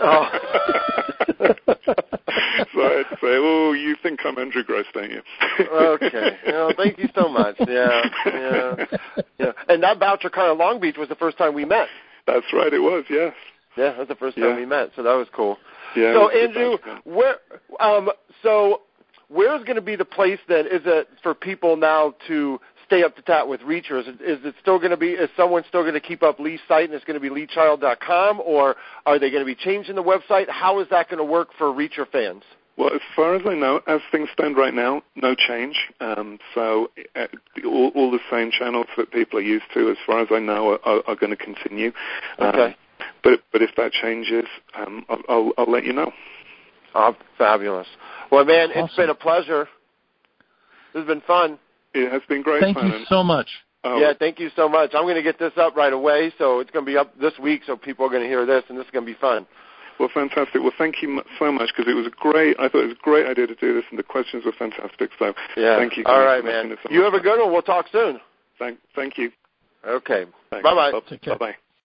Oh. 0.00 0.28
so 1.38 2.80
I'd 2.82 3.06
say, 3.20 3.36
"Oh, 3.40 3.63
you 3.74 3.96
think 4.02 4.20
I'm 4.24 4.38
Andrew 4.38 4.62
Gross, 4.64 4.86
don't 4.94 5.10
you?" 5.10 5.22
okay. 5.72 6.36
Well, 6.46 6.72
thank 6.76 6.98
you 6.98 7.08
so 7.14 7.28
much. 7.28 7.56
Yeah, 7.66 8.02
yeah, 8.26 8.84
yeah. 9.38 9.52
And 9.68 9.82
that 9.82 9.98
Bouchercon 9.98 10.52
of 10.52 10.58
Long 10.58 10.80
Beach 10.80 10.96
was 10.96 11.08
the 11.08 11.14
first 11.16 11.36
time 11.38 11.54
we 11.54 11.64
met. 11.64 11.88
That's 12.26 12.46
right. 12.52 12.72
It 12.72 12.80
was. 12.80 13.04
Yes. 13.10 13.34
Yeah, 13.76 13.94
that's 13.96 14.08
the 14.08 14.14
first 14.14 14.36
time 14.36 14.50
Yeah. 14.50 14.56
we 14.56 14.66
met, 14.66 14.90
so 14.94 15.02
that 15.02 15.14
was 15.14 15.26
cool. 15.32 15.58
Yeah. 15.96 16.12
so 16.14 16.20
was 16.22 16.30
a 16.34 16.52
good 16.52 16.78
Andrew, 16.80 17.00
where 17.04 17.36
um 17.80 18.10
so 18.42 18.82
where's 19.28 19.62
going 19.64 19.76
to 19.76 19.82
be 19.82 19.96
the 19.96 20.04
place 20.04 20.38
then? 20.48 20.66
Is 20.66 20.82
it 20.84 21.08
for 21.22 21.34
people 21.34 21.76
now 21.76 22.14
to 22.28 22.60
stay 22.86 23.02
up 23.02 23.16
to 23.16 23.22
date 23.22 23.48
with 23.48 23.60
Reacher? 23.62 24.00
Is 24.00 24.06
it, 24.08 24.20
is 24.20 24.44
it 24.44 24.54
still 24.60 24.78
going 24.78 24.90
to 24.90 24.96
be? 24.96 25.10
Is 25.10 25.28
someone 25.36 25.64
still 25.68 25.82
going 25.82 25.94
to 25.94 26.00
keep 26.00 26.22
up 26.22 26.38
Lee's 26.38 26.60
site 26.68 26.84
and 26.84 26.94
it's 26.94 27.04
going 27.04 27.20
to 27.20 27.30
be 27.30 27.34
leechild.com, 27.46 28.40
or 28.44 28.76
are 29.06 29.18
they 29.18 29.30
going 29.30 29.42
to 29.42 29.46
be 29.46 29.54
changing 29.54 29.96
the 29.96 30.02
website? 30.02 30.48
How 30.48 30.78
is 30.80 30.88
that 30.90 31.08
going 31.08 31.18
to 31.18 31.24
work 31.24 31.48
for 31.58 31.66
Reacher 31.66 32.06
fans? 32.10 32.42
Well, 32.76 32.92
as 32.92 33.00
far 33.14 33.36
as 33.36 33.42
I 33.46 33.54
know, 33.54 33.80
as 33.86 34.00
things 34.10 34.28
stand 34.32 34.56
right 34.56 34.74
now, 34.74 35.02
no 35.14 35.34
change. 35.34 35.76
Um, 36.00 36.38
so 36.54 36.90
uh, 37.14 37.26
all, 37.64 37.92
all 37.94 38.10
the 38.10 38.18
same 38.30 38.50
channels 38.50 38.86
that 38.96 39.12
people 39.12 39.38
are 39.38 39.42
used 39.42 39.66
to, 39.74 39.90
as 39.90 39.96
far 40.04 40.20
as 40.20 40.28
I 40.32 40.40
know, 40.40 40.70
are, 40.72 40.80
are, 40.84 41.02
are 41.06 41.16
going 41.16 41.30
to 41.30 41.36
continue. 41.36 41.92
Um, 42.38 42.48
Okay. 42.48 42.76
but 43.22 43.40
but 43.52 43.62
if 43.62 43.70
that 43.76 43.92
changes, 43.92 44.46
um, 44.74 45.04
I'll, 45.08 45.22
I'll, 45.28 45.52
I'll 45.58 45.70
let 45.70 45.84
you 45.84 45.92
know. 45.92 46.12
Oh, 46.94 47.16
fabulous. 47.38 47.86
Well, 48.30 48.44
man, 48.44 48.70
it's 48.74 48.94
been 48.96 49.10
a 49.10 49.14
pleasure. 49.14 49.68
This 50.92 51.00
has 51.00 51.06
been 51.06 51.22
fun. 51.22 51.58
It 51.92 52.10
has 52.10 52.22
been 52.28 52.42
great 52.42 52.60
Thank 52.62 52.76
fun. 52.78 52.88
you 52.90 53.04
so 53.08 53.22
much. 53.22 53.48
oh, 53.84 53.98
Yeah, 53.98 54.12
thank 54.18 54.38
you 54.38 54.50
so 54.56 54.68
much. 54.68 54.90
I'm 54.94 55.02
going 55.02 55.16
to 55.16 55.22
get 55.22 55.38
this 55.38 55.52
up 55.56 55.76
right 55.76 55.92
away, 55.92 56.32
so 56.38 56.60
it's 56.60 56.70
going 56.70 56.84
to 56.84 56.90
be 56.90 56.96
up 56.96 57.18
this 57.20 57.34
week, 57.40 57.62
so 57.66 57.76
people 57.76 58.06
are 58.06 58.08
going 58.08 58.22
to 58.22 58.28
hear 58.28 58.46
this, 58.46 58.64
and 58.68 58.78
this 58.78 58.84
is 58.84 58.90
going 58.90 59.04
to 59.06 59.12
be 59.12 59.18
fun. 59.18 59.46
Well, 59.98 60.08
fantastic. 60.12 60.60
Well, 60.62 60.72
thank 60.76 61.02
you 61.02 61.22
so 61.38 61.52
much 61.52 61.70
because 61.74 61.90
it 61.90 61.94
was 61.94 62.06
a 62.06 62.10
great. 62.10 62.56
I 62.58 62.68
thought 62.68 62.82
it 62.84 62.88
was 62.88 62.96
a 62.98 63.04
great 63.04 63.26
idea 63.26 63.46
to 63.46 63.54
do 63.54 63.74
this, 63.74 63.84
and 63.90 63.98
the 63.98 64.02
questions 64.02 64.44
were 64.44 64.52
fantastic. 64.52 65.10
So 65.18 65.34
Yeah. 65.56 65.76
thank 65.78 65.96
you. 65.96 66.04
All 66.06 66.18
guys 66.18 66.26
right, 66.26 66.40
for 66.40 66.46
making 66.46 66.68
man. 66.70 66.78
so 66.82 66.90
You 66.90 67.02
have 67.02 67.14
a 67.14 67.20
good 67.20 67.38
one. 67.40 67.52
We'll 67.52 67.62
talk 67.62 67.86
soon. 67.92 68.20
Thank, 68.58 68.78
thank 68.94 69.18
you. 69.18 69.30
Okay. 69.86 70.26
Bye-bye. 70.50 70.92
Take 71.08 71.22
care. 71.22 71.34
Bye 71.36 71.52
bye. 71.52 71.56